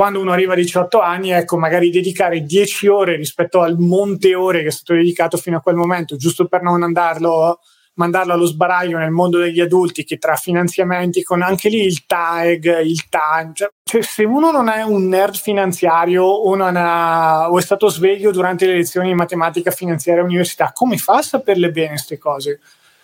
quando 0.00 0.18
uno 0.18 0.32
arriva 0.32 0.54
a 0.54 0.56
18 0.56 0.98
anni, 0.98 1.30
ecco, 1.30 1.58
magari 1.58 1.90
dedicare 1.90 2.42
10 2.42 2.88
ore 2.88 3.16
rispetto 3.16 3.60
al 3.60 3.76
monte 3.76 4.34
ore 4.34 4.62
che 4.62 4.68
è 4.68 4.70
stato 4.70 4.94
dedicato 4.94 5.36
fino 5.36 5.58
a 5.58 5.60
quel 5.60 5.74
momento, 5.74 6.16
giusto 6.16 6.48
per 6.48 6.62
non 6.62 6.82
andarlo, 6.82 7.60
mandarlo 7.96 8.32
allo 8.32 8.46
sbaraglio 8.46 8.96
nel 8.96 9.10
mondo 9.10 9.36
degli 9.36 9.60
adulti, 9.60 10.04
che 10.04 10.16
tra 10.16 10.36
finanziamenti, 10.36 11.22
con 11.22 11.42
anche 11.42 11.68
lì 11.68 11.82
il 11.82 12.06
TAG, 12.06 12.80
il 12.82 13.04
cioè, 13.10 13.68
cioè, 13.84 14.00
se 14.00 14.24
uno 14.24 14.50
non 14.50 14.70
è 14.70 14.80
un 14.80 15.06
nerd 15.06 15.36
finanziario 15.36 16.24
o, 16.24 16.54
ha, 16.54 17.50
o 17.50 17.58
è 17.58 17.60
stato 17.60 17.88
sveglio 17.88 18.30
durante 18.30 18.64
le 18.64 18.76
lezioni 18.76 19.08
di 19.08 19.14
matematica 19.14 19.70
finanziaria 19.70 20.22
all'università, 20.22 20.72
come 20.72 20.96
fa 20.96 21.16
a 21.16 21.22
saperle 21.22 21.70
bene 21.72 21.88
queste 21.88 22.16
cose? 22.16 22.60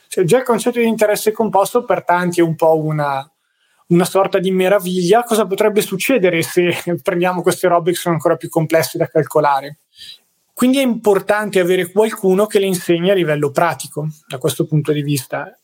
Cioè, 0.09 0.25
già 0.25 0.39
il 0.39 0.45
concetto 0.45 0.79
di 0.79 0.87
interesse 0.87 1.31
composto 1.31 1.85
per 1.85 2.05
tanti 2.05 2.41
è 2.41 2.43
un 2.43 2.55
po' 2.55 2.83
una, 2.83 3.31
una 3.89 4.05
sorta 4.05 4.39
di 4.39 4.51
meraviglia. 4.51 5.23
Cosa 5.23 5.47
potrebbe 5.47 5.81
succedere 5.81 6.43
se 6.43 6.75
prendiamo 7.03 7.43
queste 7.43 7.69
robe 7.69 7.93
che 7.93 7.99
sono 7.99 8.15
ancora 8.15 8.37
più 8.37 8.49
complesse 8.49 8.99
da 8.99 9.07
calcolare? 9.07 9.79
Quindi 10.53 10.79
è 10.79 10.83
importante 10.83 11.61
avere 11.61 11.93
qualcuno 11.93 12.47
che 12.47 12.59
le 12.59 12.65
insegni 12.65 13.11
a 13.11 13.15
livello 13.15 13.51
pratico 13.51 14.09
da 14.27 14.39
questo 14.39 14.67
punto 14.67 14.91
di 14.91 15.03
vista. 15.03 15.55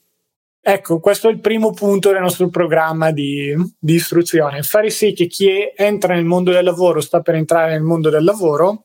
Ecco, 0.60 1.00
questo 1.00 1.28
è 1.28 1.32
il 1.32 1.40
primo 1.40 1.72
punto 1.72 2.12
del 2.12 2.20
nostro 2.20 2.48
programma 2.50 3.10
di, 3.10 3.54
di 3.78 3.94
istruzione, 3.94 4.62
fare 4.62 4.90
sì 4.90 5.12
che 5.12 5.26
chi 5.26 5.50
entra 5.74 6.14
nel 6.14 6.24
mondo 6.24 6.52
del 6.52 6.62
lavoro, 6.62 7.00
sta 7.00 7.20
per 7.20 7.34
entrare 7.34 7.72
nel 7.72 7.82
mondo 7.82 8.10
del 8.10 8.22
lavoro, 8.22 8.84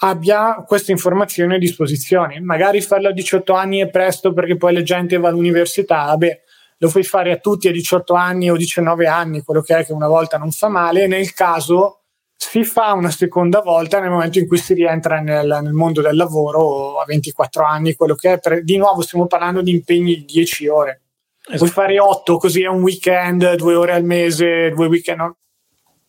abbia 0.00 0.64
queste 0.66 0.92
informazioni 0.92 1.54
a 1.54 1.58
disposizione. 1.58 2.40
Magari 2.40 2.80
farlo 2.80 3.08
a 3.08 3.12
18 3.12 3.52
anni 3.54 3.78
è 3.78 3.88
presto 3.88 4.32
perché 4.32 4.56
poi 4.56 4.74
la 4.74 4.82
gente 4.82 5.16
va 5.16 5.28
all'università, 5.28 6.06
vabbè, 6.06 6.42
lo 6.78 6.88
puoi 6.88 7.04
fare 7.04 7.32
a 7.32 7.36
tutti 7.36 7.68
a 7.68 7.72
18 7.72 8.14
anni 8.14 8.50
o 8.50 8.56
19 8.56 9.06
anni, 9.06 9.42
quello 9.42 9.62
che 9.62 9.78
è 9.78 9.84
che 9.84 9.92
una 9.92 10.08
volta 10.08 10.36
non 10.36 10.50
fa 10.50 10.68
male, 10.68 11.06
nel 11.06 11.32
caso 11.32 12.00
si 12.36 12.64
fa 12.64 12.92
una 12.92 13.10
seconda 13.10 13.60
volta 13.60 13.98
nel 13.98 14.10
momento 14.10 14.38
in 14.38 14.46
cui 14.46 14.58
si 14.58 14.74
rientra 14.74 15.20
nel, 15.20 15.58
nel 15.62 15.72
mondo 15.72 16.02
del 16.02 16.14
lavoro 16.14 17.00
a 17.00 17.04
24 17.06 17.64
anni, 17.64 17.94
quello 17.94 18.14
che 18.14 18.34
è, 18.34 18.38
per, 18.38 18.62
di 18.62 18.76
nuovo 18.76 19.00
stiamo 19.00 19.26
parlando 19.26 19.62
di 19.62 19.70
impegni 19.70 20.16
di 20.16 20.24
10 20.26 20.68
ore. 20.68 21.00
Esatto. 21.48 21.58
Puoi 21.58 21.70
fare 21.70 21.98
8 21.98 22.36
così 22.36 22.62
è 22.62 22.66
un 22.66 22.82
weekend, 22.82 23.54
due 23.54 23.74
ore 23.74 23.92
al 23.92 24.04
mese, 24.04 24.70
due 24.70 24.86
weekend. 24.86 25.18
No? 25.18 25.36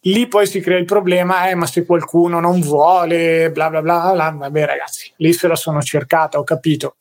Lì 0.02 0.28
poi 0.28 0.48
si 0.48 0.60
crea 0.60 0.78
il 0.78 0.86
problema, 0.86 1.50
eh, 1.50 1.56
ma 1.56 1.66
se 1.66 1.86
qualcuno 1.86 2.40
non 2.40 2.60
vuole, 2.60 3.52
bla 3.52 3.70
bla 3.70 3.82
bla, 3.82 4.12
bla 4.14 4.32
vabbè 4.32 4.66
ragazzi, 4.66 5.12
lì 5.18 5.34
se 5.34 5.48
la 5.48 5.56
sono 5.56 5.82
cercata, 5.82 6.40
ho 6.40 6.44
capito. 6.44 6.98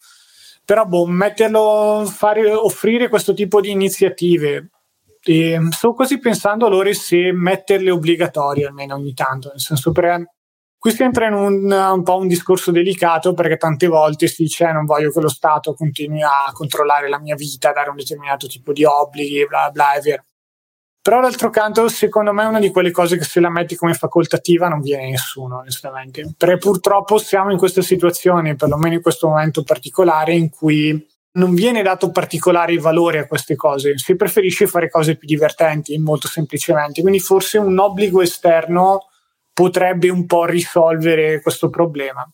Però 0.67 0.85
boh, 0.85 1.07
metterlo, 1.07 2.05
fare, 2.07 2.53
offrire 2.53 3.09
questo 3.09 3.33
tipo 3.33 3.61
di 3.61 3.71
iniziative, 3.71 4.71
e 5.23 5.59
sto 5.71 5.93
quasi 5.95 6.19
pensando 6.19 6.67
allora 6.67 6.93
se 6.93 7.33
metterle 7.33 7.91
obbligatorie 7.91 8.67
almeno 8.67 8.95
ogni 8.95 9.15
tanto, 9.15 9.49
nel 9.49 9.61
senso 9.61 9.93
per 9.93 10.25
qui 10.79 10.93
si 10.93 11.03
entra 11.03 11.27
in 11.27 11.35
un, 11.35 11.71
un, 11.73 12.03
po' 12.05 12.17
un 12.17 12.29
discorso 12.29 12.71
delicato 12.71 13.35
perché 13.35 13.57
tante 13.57 13.89
volte 13.89 14.29
si 14.29 14.45
dice 14.45 14.69
eh, 14.69 14.73
non 14.73 14.85
voglio 14.85 15.11
che 15.11 15.21
lo 15.21 15.29
Stato 15.29 15.75
continui 15.75 16.23
a 16.23 16.53
controllare 16.53 17.09
la 17.09 17.19
mia 17.19 17.35
vita, 17.35 17.73
dare 17.73 17.91
un 17.91 17.97
determinato 17.97 18.47
tipo 18.47 18.73
di 18.73 18.85
obblighi, 18.85 19.47
bla 19.47 19.71
bla, 19.73 19.95
è 19.95 20.01
vero. 20.01 20.23
Però 21.07 21.21
d'altro 21.21 21.51
canto, 21.51 21.87
secondo 21.87 22.33
me 22.33 22.43
è 22.43 22.47
una 22.47 22.59
di 22.59 22.73
quelle 22.73 22.91
cose 22.91 23.17
che 23.17 23.23
se 23.23 23.39
la 23.39 23.49
metti 23.49 23.77
come 23.77 23.95
facoltativa 23.95 24.67
non 24.67 24.81
viene 24.81 25.09
nessuno, 25.09 25.59
onestamente. 25.59 26.35
Perché 26.37 26.57
purtroppo 26.57 27.19
siamo 27.19 27.53
in 27.53 27.59
questa 27.59 27.81
situazione, 27.81 28.57
perlomeno 28.57 28.97
in 28.97 29.03
questo 29.03 29.29
momento 29.29 29.63
particolare, 29.63 30.35
in 30.35 30.51
cui 30.51 31.07
non 31.35 31.55
viene 31.55 31.83
dato 31.83 32.11
particolare 32.11 32.77
valore 32.79 33.21
a 33.21 33.29
queste 33.29 33.55
cose, 33.55 33.97
si 33.99 34.17
preferisce 34.17 34.67
fare 34.67 34.91
cose 34.91 35.15
più 35.15 35.29
divertenti, 35.29 35.97
molto 35.99 36.27
semplicemente. 36.27 37.03
Quindi 37.03 37.21
forse 37.21 37.59
un 37.59 37.79
obbligo 37.79 38.21
esterno 38.21 39.07
potrebbe 39.53 40.09
un 40.09 40.27
po' 40.27 40.45
risolvere 40.45 41.41
questo 41.41 41.71
problema. 41.71 42.29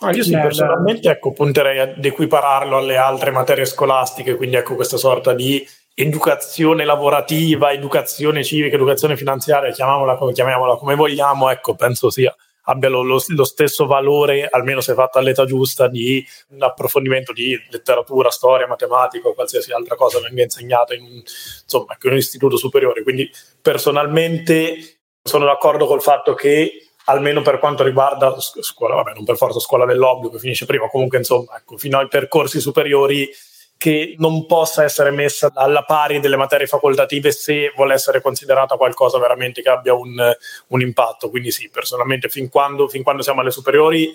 Ah, 0.00 0.10
io 0.10 0.24
sì, 0.24 0.32
personalmente 0.32 1.08
ecco, 1.08 1.32
punterei 1.32 1.78
ad 1.78 2.04
equipararlo 2.04 2.76
alle 2.76 2.96
altre 2.96 3.30
materie 3.30 3.64
scolastiche, 3.64 4.34
quindi 4.34 4.56
ecco 4.56 4.74
questa 4.74 4.96
sorta 4.96 5.32
di 5.32 5.64
educazione 5.94 6.84
lavorativa, 6.84 7.72
educazione 7.72 8.42
civica, 8.42 8.74
educazione 8.74 9.16
finanziaria, 9.16 9.70
chiamiamola, 9.70 10.18
chiamiamola 10.32 10.76
come 10.76 10.96
vogliamo, 10.96 11.50
ecco, 11.50 11.74
penso 11.76 12.10
sia 12.10 12.34
abbia 12.64 12.88
lo, 12.88 13.02
lo, 13.02 13.22
lo, 13.26 13.44
stesso 13.44 13.86
valore, 13.86 14.48
almeno 14.48 14.80
se 14.80 14.94
fatta 14.94 15.18
all'età 15.18 15.44
giusta, 15.44 15.88
di 15.88 16.24
un 16.48 16.62
approfondimento 16.62 17.32
di 17.32 17.58
letteratura, 17.70 18.30
storia, 18.30 18.66
matematica 18.66 19.28
o 19.28 19.34
qualsiasi 19.34 19.72
altra 19.72 19.96
cosa 19.96 20.20
venga 20.20 20.42
insegnata 20.42 20.94
in, 20.94 21.04
insomma, 21.04 21.96
in 22.00 22.10
un 22.10 22.16
istituto 22.16 22.56
superiore. 22.56 23.02
Quindi 23.02 23.30
personalmente 23.60 25.00
sono 25.22 25.44
d'accordo 25.44 25.86
col 25.86 26.02
fatto 26.02 26.34
che 26.34 26.88
almeno 27.06 27.42
per 27.42 27.58
quanto 27.58 27.82
riguarda 27.82 28.34
scuola, 28.38 28.94
vabbè, 28.94 29.12
non 29.14 29.24
per 29.24 29.36
forza 29.36 29.60
scuola 29.60 29.84
dell'obbligo, 29.84 30.38
finisce 30.38 30.64
prima, 30.64 30.88
comunque 30.88 31.18
insomma, 31.18 31.56
ecco, 31.58 31.76
fino 31.76 31.98
ai 31.98 32.08
percorsi 32.08 32.60
superiori 32.60 33.28
che 33.76 34.14
non 34.18 34.46
possa 34.46 34.82
essere 34.82 35.10
messa 35.10 35.50
alla 35.54 35.82
pari 35.82 36.20
delle 36.20 36.36
materie 36.36 36.66
facoltative 36.66 37.32
se 37.32 37.72
vuole 37.76 37.94
essere 37.94 38.20
considerata 38.20 38.76
qualcosa 38.76 39.18
veramente 39.18 39.62
che 39.62 39.68
abbia 39.68 39.94
un, 39.94 40.34
un 40.68 40.80
impatto. 40.80 41.28
Quindi 41.28 41.50
sì, 41.50 41.68
personalmente 41.68 42.28
fin 42.28 42.48
quando, 42.48 42.88
fin 42.88 43.02
quando, 43.02 43.22
siamo 43.22 43.40
alle 43.40 43.50
superiori, 43.50 44.12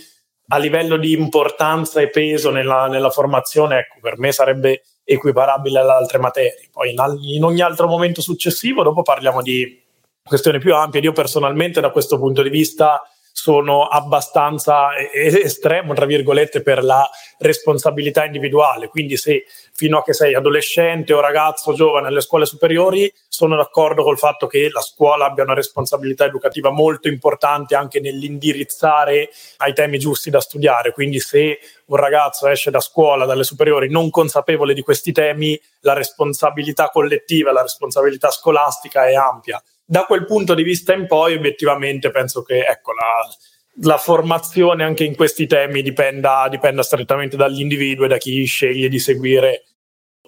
a 0.51 0.57
livello 0.57 0.97
di 0.97 1.11
importanza 1.11 2.01
e 2.01 2.09
peso 2.09 2.49
nella, 2.49 2.87
nella 2.87 3.11
formazione, 3.11 3.79
ecco, 3.79 3.99
per 4.01 4.17
me 4.17 4.31
sarebbe 4.31 4.83
equiparabile 5.03 5.79
alle 5.79 5.91
altre 5.91 6.17
materie. 6.17 6.69
Poi 6.71 6.91
in, 6.91 6.97
in 7.35 7.43
ogni 7.43 7.61
altro 7.61 7.87
momento 7.87 8.21
successivo, 8.21 8.81
dopo 8.83 9.03
parliamo 9.03 9.41
di 9.41 9.81
questioni 10.23 10.59
più 10.59 10.73
ampie. 10.75 11.01
Io 11.01 11.11
personalmente 11.11 11.81
da 11.81 11.91
questo 11.91 12.17
punto 12.17 12.41
di 12.41 12.49
vista 12.49 13.01
sono 13.39 13.85
abbastanza 13.85 14.89
estremo, 15.13 15.93
tra 15.93 16.05
virgolette, 16.05 16.61
per 16.61 16.83
la 16.83 17.09
responsabilità 17.37 18.25
individuale. 18.25 18.89
Quindi 18.89 19.15
se 19.15 19.45
fino 19.71 19.99
a 19.99 20.03
che 20.03 20.11
sei 20.11 20.35
adolescente 20.35 21.13
o 21.13 21.21
ragazzo 21.21 21.71
giovane 21.71 22.07
alle 22.07 22.19
scuole 22.19 22.45
superiori, 22.45 23.11
sono 23.29 23.55
d'accordo 23.55 24.03
col 24.03 24.17
fatto 24.17 24.45
che 24.45 24.67
la 24.69 24.81
scuola 24.81 25.27
abbia 25.27 25.45
una 25.45 25.53
responsabilità 25.53 26.25
educativa 26.25 26.69
molto 26.69 27.07
importante 27.07 27.75
anche 27.75 28.01
nell'indirizzare 28.01 29.29
ai 29.57 29.73
temi 29.73 29.99
giusti 29.99 30.29
da 30.29 30.41
studiare. 30.41 30.91
Quindi 30.91 31.21
se 31.21 31.59
un 31.85 31.95
ragazzo 31.95 32.45
esce 32.45 32.71
da 32.71 32.81
scuola, 32.81 33.23
dalle 33.23 33.45
superiori, 33.45 33.89
non 33.89 34.09
consapevole 34.09 34.73
di 34.73 34.81
questi 34.81 35.13
temi, 35.13 35.57
la 35.79 35.93
responsabilità 35.93 36.89
collettiva, 36.89 37.53
la 37.53 37.61
responsabilità 37.61 38.31
scolastica 38.31 39.07
è 39.07 39.13
ampia 39.13 39.63
da 39.89 40.03
quel 40.03 40.25
punto 40.25 40.53
di 40.53 40.61
vista 40.61 40.93
in 40.93 41.07
poi, 41.07 41.33
obiettivamente, 41.33 42.11
penso 42.11 42.43
che 42.43 42.59
ecco, 42.59 42.91
la, 42.93 43.89
la 43.89 43.97
formazione 43.97 44.83
anche 44.83 45.03
in 45.03 45.15
questi 45.15 45.47
temi 45.47 45.81
dipenda, 45.81 46.47
dipenda 46.47 46.83
strettamente 46.83 47.35
dagli 47.35 47.61
individui 47.61 48.05
e 48.05 48.07
da 48.07 48.17
chi 48.17 48.45
sceglie 48.45 48.87
di 48.87 48.99
seguire 48.99 49.63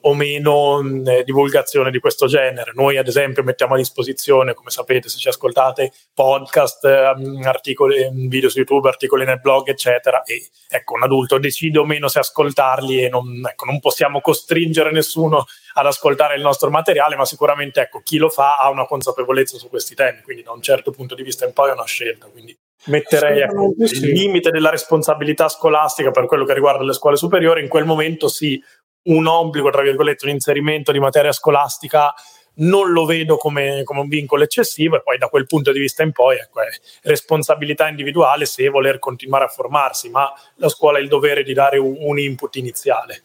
o 0.01 0.13
meno 0.13 0.81
mh, 0.81 1.07
eh, 1.07 1.23
divulgazione 1.23 1.91
di 1.91 1.99
questo 1.99 2.27
genere. 2.27 2.71
Noi, 2.73 2.97
ad 2.97 3.07
esempio, 3.07 3.43
mettiamo 3.43 3.75
a 3.75 3.77
disposizione, 3.77 4.53
come 4.53 4.69
sapete, 4.69 5.09
se 5.09 5.17
ci 5.17 5.27
ascoltate, 5.27 5.91
podcast, 6.13 6.83
um, 6.83 7.41
articoli, 7.43 8.09
video 8.27 8.49
su 8.49 8.57
YouTube, 8.57 8.87
articoli 8.87 9.25
nel 9.25 9.39
blog, 9.39 9.67
eccetera. 9.67 10.23
E 10.23 10.49
ecco, 10.69 10.93
un 10.93 11.03
adulto 11.03 11.37
decide 11.37 11.79
o 11.79 11.85
meno 11.85 12.07
se 12.07 12.19
ascoltarli 12.19 13.03
e 13.03 13.09
non, 13.09 13.41
ecco, 13.47 13.65
non 13.65 13.79
possiamo 13.79 14.21
costringere 14.21 14.91
nessuno 14.91 15.45
ad 15.73 15.85
ascoltare 15.85 16.35
il 16.35 16.41
nostro 16.41 16.69
materiale, 16.69 17.15
ma 17.15 17.25
sicuramente 17.25 17.81
ecco, 17.81 18.01
chi 18.03 18.17
lo 18.17 18.29
fa 18.29 18.57
ha 18.57 18.69
una 18.69 18.85
consapevolezza 18.85 19.57
su 19.57 19.69
questi 19.69 19.95
temi, 19.95 20.21
quindi 20.21 20.43
da 20.43 20.51
un 20.51 20.61
certo 20.61 20.91
punto 20.91 21.15
di 21.15 21.23
vista 21.23 21.45
in 21.45 21.53
poi 21.53 21.69
è 21.69 21.73
una 21.73 21.85
scelta. 21.85 22.27
Quindi 22.27 22.57
metterei 22.85 23.41
ecco, 23.41 23.73
il 23.77 24.09
limite 24.09 24.49
della 24.49 24.71
responsabilità 24.71 25.47
scolastica 25.49 26.09
per 26.09 26.25
quello 26.25 26.45
che 26.45 26.53
riguarda 26.53 26.83
le 26.83 26.93
scuole 26.93 27.15
superiori, 27.15 27.61
in 27.61 27.67
quel 27.67 27.85
momento 27.85 28.27
sì, 28.27 28.61
un 29.03 29.27
obbligo, 29.27 29.69
tra 29.69 29.81
virgolette, 29.81 30.25
un 30.25 30.31
inserimento 30.31 30.91
di 30.91 30.99
materia 30.99 31.31
scolastica 31.31 32.13
non 32.53 32.91
lo 32.91 33.05
vedo 33.05 33.37
come, 33.37 33.83
come, 33.83 34.01
un 34.01 34.07
vincolo 34.09 34.43
eccessivo 34.43 34.97
e 34.97 35.01
poi 35.01 35.17
da 35.17 35.27
quel 35.27 35.45
punto 35.45 35.71
di 35.71 35.79
vista 35.79 36.03
in 36.03 36.11
poi 36.11 36.35
ecco, 36.35 36.61
è 36.61 36.67
responsabilità 37.03 37.87
individuale 37.87 38.45
se 38.45 38.67
voler 38.67 38.99
continuare 38.99 39.45
a 39.45 39.47
formarsi, 39.47 40.09
ma 40.09 40.31
la 40.55 40.67
scuola 40.67 40.97
ha 40.97 41.01
il 41.01 41.07
dovere 41.07 41.43
di 41.43 41.53
dare 41.53 41.77
un, 41.77 41.95
un 41.97 42.19
input 42.19 42.55
iniziale. 42.57 43.23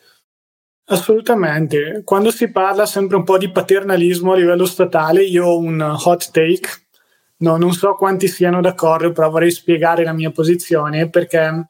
Assolutamente, 0.88 2.02
quando 2.04 2.30
si 2.30 2.50
parla 2.52 2.86
sempre 2.86 3.16
un 3.16 3.24
po' 3.24 3.38
di 3.38 3.50
paternalismo 3.50 4.32
a 4.32 4.36
livello 4.36 4.64
statale, 4.64 5.24
io 5.24 5.46
ho 5.46 5.58
un 5.58 5.80
hot 5.80 6.30
take 6.30 6.86
No, 7.38 7.58
non 7.58 7.72
so 7.74 7.94
quanti 7.96 8.28
siano 8.28 8.62
d'accordo, 8.62 9.12
però 9.12 9.28
vorrei 9.28 9.50
spiegare 9.50 10.04
la 10.04 10.14
mia 10.14 10.30
posizione 10.30 11.10
perché 11.10 11.66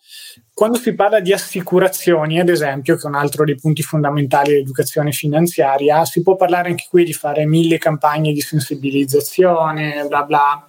quando 0.56 0.78
si 0.78 0.94
parla 0.94 1.20
di 1.20 1.34
assicurazioni, 1.34 2.40
ad 2.40 2.48
esempio, 2.48 2.96
che 2.96 3.02
è 3.02 3.10
un 3.10 3.14
altro 3.14 3.44
dei 3.44 3.56
punti 3.56 3.82
fondamentali 3.82 4.52
dell'educazione 4.52 5.12
finanziaria, 5.12 6.02
si 6.06 6.22
può 6.22 6.34
parlare 6.34 6.70
anche 6.70 6.86
qui 6.88 7.04
di 7.04 7.12
fare 7.12 7.44
mille 7.44 7.76
campagne 7.76 8.32
di 8.32 8.40
sensibilizzazione, 8.40 10.06
bla 10.08 10.22
bla, 10.22 10.66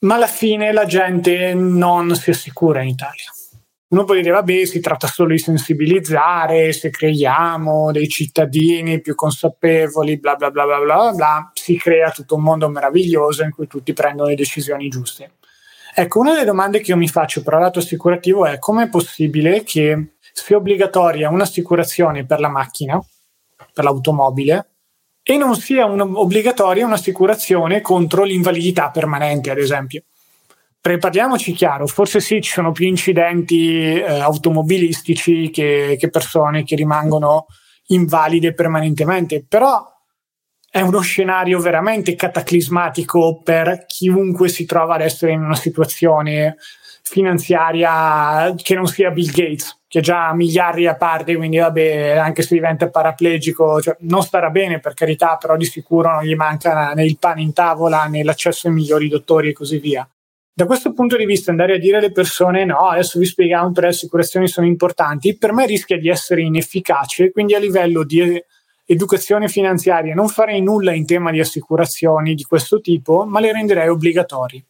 ma 0.00 0.14
alla 0.16 0.26
fine 0.26 0.72
la 0.72 0.84
gente 0.84 1.54
non 1.54 2.14
si 2.16 2.28
assicura 2.28 2.82
in 2.82 2.88
Italia. 2.88 3.32
Uno 3.88 4.04
può 4.04 4.14
dire, 4.14 4.28
vabbè, 4.28 4.66
si 4.66 4.80
tratta 4.80 5.06
solo 5.06 5.30
di 5.30 5.38
sensibilizzare, 5.38 6.74
se 6.74 6.90
creiamo 6.90 7.92
dei 7.92 8.08
cittadini 8.08 9.00
più 9.00 9.14
consapevoli, 9.14 10.18
bla 10.18 10.34
bla 10.34 10.50
bla 10.50 10.66
bla 10.66 10.80
bla 10.80 11.12
bla, 11.12 11.50
si 11.54 11.78
crea 11.78 12.10
tutto 12.10 12.34
un 12.34 12.42
mondo 12.42 12.68
meraviglioso 12.68 13.42
in 13.42 13.52
cui 13.52 13.68
tutti 13.68 13.94
prendono 13.94 14.28
le 14.28 14.34
decisioni 14.34 14.90
giuste. 14.90 15.35
Ecco, 15.98 16.18
una 16.18 16.32
delle 16.34 16.44
domande 16.44 16.80
che 16.80 16.90
io 16.90 16.96
mi 16.98 17.08
faccio 17.08 17.42
per 17.42 17.54
lato 17.54 17.78
assicurativo 17.78 18.44
è 18.44 18.58
come 18.58 18.82
è 18.82 18.88
possibile 18.90 19.62
che 19.62 20.16
sia 20.30 20.58
obbligatoria 20.58 21.30
un'assicurazione 21.30 22.26
per 22.26 22.38
la 22.38 22.50
macchina, 22.50 23.02
per 23.72 23.82
l'automobile, 23.82 24.72
e 25.22 25.38
non 25.38 25.56
sia 25.56 25.86
un, 25.86 25.98
obbligatoria 26.02 26.84
un'assicurazione 26.84 27.80
contro 27.80 28.24
l'invalidità 28.24 28.90
permanente, 28.90 29.50
ad 29.50 29.56
esempio. 29.56 30.02
parliamoci 30.78 31.52
chiaro, 31.52 31.86
forse 31.86 32.20
sì, 32.20 32.42
ci 32.42 32.52
sono 32.52 32.72
più 32.72 32.86
incidenti 32.86 33.94
eh, 33.94 34.20
automobilistici 34.20 35.48
che, 35.48 35.96
che 35.98 36.10
persone 36.10 36.62
che 36.64 36.76
rimangono 36.76 37.46
invalide 37.86 38.52
permanentemente, 38.52 39.46
però 39.48 39.82
è 40.76 40.82
uno 40.82 41.00
scenario 41.00 41.58
veramente 41.58 42.14
cataclismatico 42.14 43.40
per 43.42 43.86
chiunque 43.86 44.50
si 44.50 44.66
trova 44.66 44.96
ad 44.96 45.00
essere 45.00 45.32
in 45.32 45.40
una 45.40 45.54
situazione 45.54 46.58
finanziaria 47.02 48.52
che 48.54 48.74
non 48.74 48.86
sia 48.86 49.10
Bill 49.10 49.30
Gates, 49.30 49.84
che 49.88 50.02
già 50.02 50.34
miliardi 50.34 50.86
a 50.86 50.94
parte, 50.94 51.34
quindi 51.34 51.56
vabbè, 51.56 52.16
anche 52.18 52.42
se 52.42 52.56
diventa 52.56 52.90
paraplegico, 52.90 53.80
cioè, 53.80 53.96
non 54.00 54.22
starà 54.22 54.50
bene 54.50 54.78
per 54.78 54.92
carità, 54.92 55.38
però 55.40 55.56
di 55.56 55.64
sicuro 55.64 56.12
non 56.12 56.24
gli 56.24 56.34
manca 56.34 56.92
né 56.92 57.06
il 57.06 57.16
pane 57.18 57.40
in 57.40 57.54
tavola 57.54 58.04
né 58.04 58.22
l'accesso 58.22 58.68
ai 58.68 58.74
migliori 58.74 59.08
dottori 59.08 59.48
e 59.48 59.52
così 59.54 59.78
via. 59.78 60.06
Da 60.52 60.66
questo 60.66 60.92
punto 60.92 61.16
di 61.16 61.24
vista 61.24 61.50
andare 61.50 61.76
a 61.76 61.78
dire 61.78 61.96
alle 61.96 62.12
persone 62.12 62.66
no, 62.66 62.88
adesso 62.88 63.18
vi 63.18 63.24
spieghiamo 63.24 63.68
perché 63.68 63.80
le 63.80 63.94
assicurazioni 63.94 64.46
sono 64.46 64.66
importanti, 64.66 65.38
per 65.38 65.54
me 65.54 65.64
rischia 65.64 65.96
di 65.96 66.10
essere 66.10 66.42
inefficace, 66.42 67.30
quindi 67.30 67.54
a 67.54 67.58
livello 67.58 68.04
di 68.04 68.42
educazione 68.86 69.48
finanziaria, 69.48 70.14
non 70.14 70.28
farei 70.28 70.62
nulla 70.62 70.92
in 70.92 71.04
tema 71.04 71.30
di 71.32 71.40
assicurazioni 71.40 72.34
di 72.34 72.44
questo 72.44 72.80
tipo, 72.80 73.24
ma 73.26 73.40
le 73.40 73.52
renderei 73.52 73.88
obbligatorie. 73.88 74.64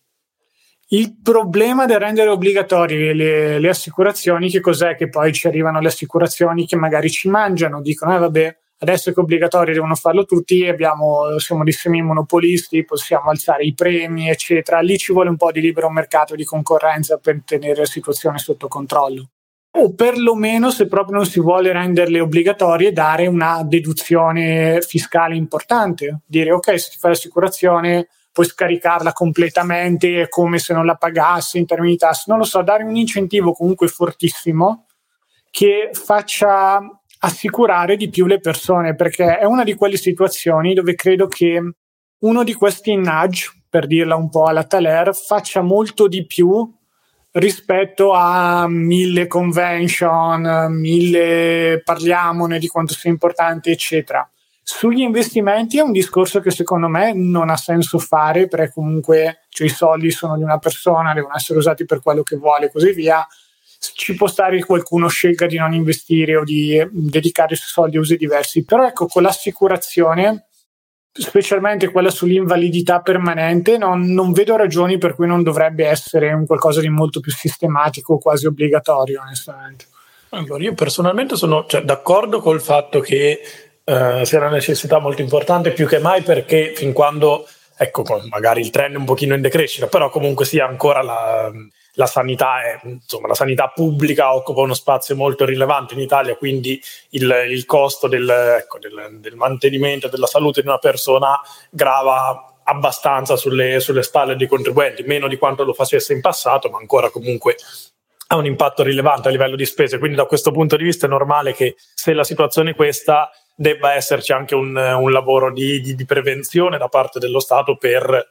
Il 0.89 1.17
problema 1.21 1.85
del 1.85 1.99
rendere 1.99 2.29
obbligatorie 2.29 3.13
le, 3.13 3.59
le, 3.59 3.69
assicurazioni, 3.69 4.49
che 4.49 4.61
cos'è 4.61 4.95
che 4.95 5.09
poi 5.09 5.33
ci 5.33 5.49
arrivano 5.49 5.81
le 5.81 5.89
assicurazioni 5.89 6.65
che 6.65 6.77
magari 6.77 7.11
ci 7.11 7.29
mangiano, 7.29 7.83
dicono 7.83 8.15
eh 8.15 8.19
vabbè, 8.19 8.57
adesso 8.79 9.13
che 9.13 9.21
è 9.21 9.23
obbligatorio 9.23 9.75
devono 9.75 9.97
farlo 9.97 10.25
tutti, 10.25 10.67
abbiamo, 10.67 11.39
siamo 11.39 11.65
dei 11.65 11.73
semi-monopolisti, 11.73 12.85
possiamo 12.85 13.31
alzare 13.31 13.65
i 13.65 13.75
premi, 13.75 14.31
eccetera. 14.31 14.81
Lì 14.81 14.97
ci 14.97 15.13
vuole 15.13 15.29
un 15.29 15.37
po' 15.37 15.51
di 15.51 15.61
libero 15.61 15.91
mercato 15.91 16.37
di 16.37 16.45
concorrenza 16.45 17.19
per 17.19 17.43
tenere 17.45 17.81
la 17.81 17.87
situazione 17.87 18.39
sotto 18.39 18.69
controllo 18.69 19.31
o 19.79 19.95
perlomeno 19.95 20.71
se 20.71 20.87
proprio 20.87 21.17
non 21.17 21.27
si 21.27 21.41
vuole 21.41 21.73
renderle 21.73 22.21
obbligatorie 22.21 22.93
dare 22.93 23.27
una 23.27 23.63
deduzione 23.63 24.81
fiscale 24.81 25.37
importante. 25.37 26.21
Dire 26.27 26.53
ok 26.53 26.81
se 26.81 26.91
ti 26.91 26.99
fai 26.99 27.11
l'assicurazione 27.11 28.09
puoi 28.33 28.47
scaricarla 28.47 29.13
completamente 29.13 30.29
come 30.29 30.59
se 30.59 30.75
non 30.75 30.85
la 30.85 30.97
pagassi 30.97 31.57
in 31.57 31.65
termini 31.65 31.93
di 31.93 31.97
tasse 31.97 32.25
non 32.27 32.37
lo 32.37 32.45
so 32.45 32.61
dare 32.61 32.85
un 32.85 32.95
incentivo 32.95 33.53
comunque 33.53 33.89
fortissimo 33.89 34.85
che 35.51 35.89
faccia 35.93 36.79
assicurare 37.21 37.97
di 37.97 38.11
più 38.11 38.27
le 38.27 38.39
persone 38.39 38.95
perché 38.95 39.39
è 39.39 39.45
una 39.45 39.65
di 39.65 39.75
quelle 39.75 39.97
situazioni 39.97 40.75
dove 40.75 40.95
credo 40.95 41.29
che 41.29 41.63
uno 42.19 42.45
di 42.45 42.53
questi 42.53 42.95
nudge 42.95 43.51
per 43.71 43.87
dirla 43.87 44.17
un 44.17 44.29
po' 44.29 44.45
alla 44.45 44.65
Taler 44.65 45.15
faccia 45.15 45.63
molto 45.63 46.07
di 46.07 46.27
più 46.27 46.76
rispetto 47.37 48.13
a 48.13 48.67
mille 48.69 49.27
convention, 49.27 50.69
mille 50.71 51.83
parliamone 51.85 52.59
di 52.59 52.69
quanto 52.69 52.95
sia 52.95 53.11
importante, 53.11 53.71
eccetera. 53.71 54.29
Sugli 54.63 55.01
investimenti 55.01 55.79
è 55.79 55.83
un 55.83 55.93
discorso 55.93 56.41
che 56.41 56.51
secondo 56.51 56.89
me 56.89 57.13
non 57.13 57.51
ha 57.51 57.57
senso 57.57 57.99
fare 57.99 58.49
perché 58.49 58.73
comunque 58.73 59.45
cioè, 59.49 59.67
i 59.67 59.71
soldi 59.71 60.11
sono 60.11 60.37
di 60.37 60.43
una 60.43 60.59
persona, 60.59 61.13
devono 61.13 61.35
essere 61.35 61.59
usati 61.59 61.85
per 61.85 62.01
quello 62.03 62.23
che 62.23 62.37
vuole 62.37 62.67
e 62.67 62.73
così 62.73 62.93
via. 62.93 63.25
Ci 63.79 64.15
può 64.15 64.27
stare 64.27 64.57
che 64.57 64.65
qualcuno 64.65 65.07
scelga 65.07 65.47
di 65.47 65.59
non 65.59 65.75
investire 65.75 66.37
o 66.37 66.43
di 66.43 66.85
dedicare 66.91 67.53
i 67.53 67.57
suoi 67.57 67.69
soldi 67.69 67.97
a 67.99 68.01
usi 68.01 68.17
diversi, 68.17 68.65
però 68.65 68.87
ecco, 68.87 69.07
con 69.07 69.23
l'assicurazione 69.23 70.46
specialmente 71.19 71.91
quella 71.91 72.11
sull'invalidità 72.11 73.01
permanente, 73.01 73.79
non, 73.79 74.13
non, 74.13 74.33
vedo 74.33 74.57
ragioni 74.57 74.99
per 74.99 75.15
cui 75.15 75.27
non 75.27 75.43
dovrebbe 75.43 75.87
essere 75.87 76.33
un 76.33 76.47
qualcosa 76.47 76.81
di 76.81 76.89
molto 76.89 77.21
più 77.21 77.33
sistematico, 77.33 78.19
quasi 78.19 78.47
obbligatorio, 78.47 79.21
onestamente. 79.21 79.87
Allora, 80.31 80.63
io 80.63 80.75
personalmente 80.75 81.37
sono 81.37 81.65
cioè, 81.67 81.83
d'accordo 81.83 82.41
col 82.41 82.61
fatto 82.61 83.01
che 83.01 83.41
eh, 83.85 84.21
sia 84.25 84.39
una 84.39 84.51
necessità 84.51 84.99
molto 84.99 85.23
importante, 85.23 85.73
più 85.73 85.87
che 85.87 85.99
mai 85.99 86.23
perché 86.23 86.73
fin 86.75 86.93
quando, 86.93 87.47
ecco, 87.77 88.05
magari 88.29 88.61
il 88.61 88.71
trend 88.71 88.95
è 88.95 88.99
un 88.99 89.05
pochino 89.05 89.35
in 89.35 89.41
decrescita, 89.41 89.87
però 89.87 90.11
comunque 90.11 90.45
sia 90.45 90.67
ancora 90.67 91.03
la, 91.03 91.51
la 91.97 92.07
sanità, 92.07 92.63
è, 92.63 92.81
insomma, 92.85 93.29
la 93.29 93.35
sanità 93.35 93.69
pubblica 93.69 94.35
occupa 94.35 94.61
uno 94.61 94.75
spazio 94.75 95.17
molto 95.17 95.45
rilevante 95.45 95.95
in 95.95 96.01
Italia, 96.01 96.37
quindi 96.37 96.81
il, 97.11 97.47
il 97.49 97.65
costo 97.65 98.07
del, 98.07 98.29
ecco, 98.29 98.79
del, 98.79 99.19
del 99.19 99.35
mantenimento 99.35 100.09
della 100.09 100.27
salute 100.27 100.61
di 100.61 100.69
una 100.69 100.79
persona 100.79 101.41
grava 101.71 102.55
abbastanza 102.65 103.37
sulle, 103.37 103.81
sulle, 103.81 104.03
spalle 104.03 104.37
dei 104.37 104.47
contribuenti, 104.47 105.03
meno 105.05 105.29
di 105.29 105.39
quanto 105.39 105.65
lo 105.65 105.73
facesse 105.73 106.13
in 106.13 106.21
passato, 106.21 106.69
ma 106.69 106.79
ancora 106.79 107.11
comunque 107.11 107.57
ha 108.29 108.37
un 108.37 108.45
impatto 108.45 108.83
rilevante 108.83 109.29
a 109.29 109.31
livello 109.31 109.57
di 109.57 109.65
spese. 109.65 109.99
Quindi 109.99 110.17
da 110.17 110.27
questo 110.27 110.51
punto 110.51 110.77
di 110.77 110.85
vista 110.85 111.07
è 111.07 111.09
normale 111.09 111.55
che 111.55 111.77
se 111.95 112.13
la 112.13 112.25
situazione 112.25 112.71
è 112.71 112.75
questa 112.75 113.31
debba 113.55 113.95
esserci 113.95 114.33
anche 114.33 114.55
un, 114.55 114.77
un 114.77 115.11
lavoro 115.11 115.51
di, 115.51 115.81
di, 115.81 115.95
di 115.95 116.05
prevenzione 116.05 116.77
da 116.77 116.89
parte 116.89 117.19
dello 117.19 117.41
Stato 117.41 117.77
per 117.77 118.29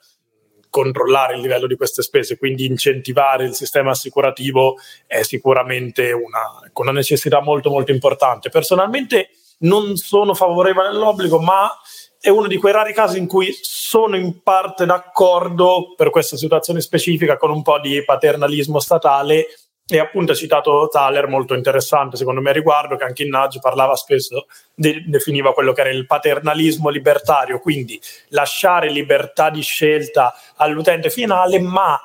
controllare 0.76 1.36
il 1.36 1.40
livello 1.40 1.68
di 1.68 1.78
queste 1.78 2.02
spese, 2.02 2.38
quindi 2.38 2.66
incentivare 2.66 3.46
il 3.46 3.54
sistema 3.54 3.92
assicurativo 3.92 4.76
è 5.08 5.22
sicuramente 5.22 6.12
una, 6.12 6.70
una 6.74 6.92
necessità 6.92 7.42
molto 7.42 7.70
molto 7.70 7.94
importante. 7.94 8.50
Personalmente 8.50 9.30
non 9.60 9.96
sono 9.96 10.34
favorevole 10.34 10.90
all'obbligo, 10.90 11.40
ma 11.40 11.72
è 12.20 12.28
uno 12.28 12.48
di 12.48 12.58
quei 12.58 12.74
rari 12.74 12.92
casi 12.92 13.18
in 13.20 13.26
cui 13.26 13.58
sono 13.62 14.18
in 14.18 14.42
parte 14.44 14.86
d'accordo 14.86 15.94
per 15.96 16.10
questa 16.10 16.36
situazione 16.36 16.82
specifica 16.82 17.38
con 17.38 17.52
un 17.52 17.62
po' 17.62 17.80
di 17.80 18.04
paternalismo 18.04 18.82
statale 18.82 19.48
e 19.88 20.00
appunto 20.00 20.32
ha 20.32 20.36
citato 20.36 20.88
Thaler, 20.92 21.28
molto 21.28 21.54
interessante 21.54 22.18
secondo 22.18 22.42
me 22.42 22.50
a 22.50 22.54
riguardo, 22.54 22.96
che 22.96 23.04
anche 23.04 23.24
in 23.24 23.30
Nudge 23.30 23.60
parlava 23.60 23.96
spesso, 23.96 24.48
de- 24.74 25.04
definiva 25.06 25.54
quello 25.54 25.74
che 25.74 25.82
era 25.82 25.92
il 25.92 26.08
paternalismo 26.08 26.90
libertario, 26.90 27.60
quindi 27.60 28.00
lasciare 28.30 28.90
libertà 28.90 29.50
di 29.50 29.62
scelta 29.62 30.34
all'utente 30.56 31.10
finale, 31.12 31.60
ma 31.60 32.00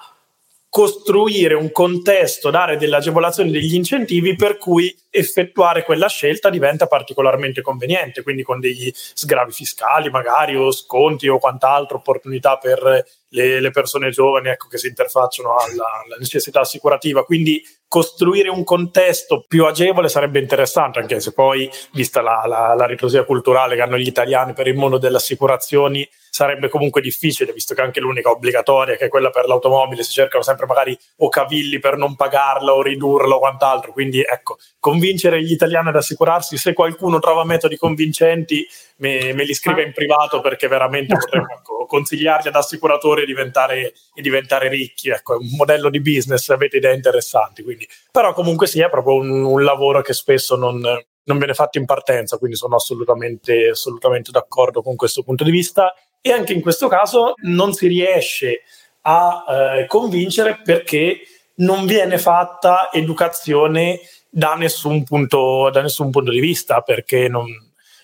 costruire 0.69 1.55
un 1.55 1.73
contesto, 1.73 2.51
dare 2.51 2.77
delle 2.77 2.97
agevolazioni, 2.97 3.51
degli 3.51 3.75
incentivi 3.75 4.37
per 4.37 4.57
cui 4.57 4.95
effettuare 5.11 5.85
quella 5.85 6.09
scelta 6.09 6.49
diventa 6.51 6.87
particolarmente 6.87 7.61
conveniente, 7.63 8.23
quindi 8.23 8.43
con 8.43 8.61
degli 8.61 8.91
sgravi 8.95 9.53
fiscali 9.53 10.09
magari 10.09 10.57
o 10.57 10.71
sconti 10.71 11.29
o 11.29 11.39
quant'altro, 11.39 11.97
opportunità 11.99 12.57
per 12.57 13.05
le, 13.31 13.61
le 13.61 13.71
persone 13.71 14.11
giovani 14.11 14.49
ecco, 14.49 14.69
che 14.69 14.79
si 14.79 14.89
interfacciano 14.89 15.57
alla, 15.57 16.03
alla, 16.05 16.17
necessità 16.19 16.61
assicurativa. 16.61 17.25
Quindi 17.25 17.63
costruire 17.89 18.49
un 18.49 18.65
contesto 18.65 19.45
più 19.47 19.67
agevole 19.67 20.09
sarebbe 20.09 20.39
interessante, 20.39 21.01
anche 21.01 21.21
se 21.21 21.33
poi, 21.33 21.69
vista 21.93 22.21
la, 22.21 22.45
la, 22.47 22.75
la 22.75 22.87
ritrosia 22.87 23.25
culturale 23.25 23.75
che 23.75 23.83
hanno 23.83 23.99
gli 23.99 24.07
italiani 24.07 24.53
per 24.53 24.69
il 24.69 24.77
mondo 24.77 24.99
delle 24.99 25.17
assicurazioni, 25.17 26.09
sarebbe 26.31 26.69
comunque 26.69 27.01
difficile, 27.01 27.53
visto 27.53 27.75
che 27.75 27.83
anche 27.83 28.01
l'unica 28.01 28.31
obbligatoria, 28.31 28.97
che 28.97 29.07
è 29.07 29.09
quella 29.09 29.31
per 29.31 29.47
l'automobile, 29.47 30.05
si 30.05 30.13
cercano 30.13 30.43
sempre 30.43 30.67
magari 30.67 30.97
o 31.19 31.29
cavilli 31.29 31.81
per 31.81 31.97
non 31.97 32.15
pagarla 32.15 32.73
o 32.73 32.83
ridurla 32.83 33.35
o 33.35 33.41
quant'altro. 33.41 33.93
Quindi 33.93 34.21
ecco, 34.21 34.57
convincere 35.01 35.43
gli 35.43 35.53
italiani 35.53 35.89
ad 35.89 35.97
assicurarsi, 35.97 36.59
se 36.59 36.75
qualcuno 36.75 37.19
trova 37.19 37.45
metodi 37.45 37.79
convincenti, 37.79 38.67
me, 38.97 39.33
me 39.33 39.45
li 39.45 39.55
scrive 39.55 39.83
in 39.83 39.93
privato 39.93 40.41
perché 40.41 40.69
veramente 40.69 41.17
potremmo 41.17 41.55
ecco, 41.57 41.87
consigliargli 41.87 42.49
ad 42.49 42.55
assicuratori 42.55 43.23
e 43.23 43.27
diventare, 43.27 43.95
e 44.15 44.21
diventare 44.21 44.69
ricchi. 44.69 45.09
Ecco, 45.09 45.35
è 45.35 45.37
un 45.39 45.49
modello 45.57 45.89
di 45.89 46.01
business, 46.03 46.51
avete 46.51 46.77
idee 46.77 46.95
interessanti. 46.95 47.63
Quindi. 47.63 47.89
Però 48.13 48.35
comunque 48.35 48.67
sì, 48.67 48.81
è 48.81 48.91
proprio 48.91 49.15
un, 49.15 49.43
un 49.43 49.65
lavoro 49.65 50.03
che 50.03 50.13
spesso 50.13 50.55
non, 50.57 50.81
non 50.81 51.39
viene 51.39 51.55
fatto 51.55 51.79
in 51.79 51.87
partenza, 51.87 52.37
quindi 52.37 52.57
sono 52.57 52.77
assolutamente, 52.77 53.71
assolutamente 53.71 54.31
d'accordo 54.31 54.83
con 54.83 54.97
questo 54.97 55.23
punto 55.23 55.45
di 55.45 55.51
vista. 55.51 55.95
E 56.21 56.31
anche 56.33 56.53
in 56.53 56.61
questo 56.61 56.89
caso 56.89 57.33
non 57.45 57.73
si 57.73 57.87
riesce 57.87 58.63
a 59.03 59.45
eh, 59.49 59.87
convincere 59.87 60.61
perché 60.63 61.23
non 61.61 61.87
viene 61.87 62.19
fatta 62.19 62.91
educazione 62.93 64.01
da 64.31 64.55
nessun 64.55 65.03
punto, 65.05 65.69
da 65.71 65.83
nessun 65.83 66.11
punto 66.11 66.31
di 66.31 66.41
vista, 66.41 66.81
perché 66.81 67.29
non, 67.29 67.47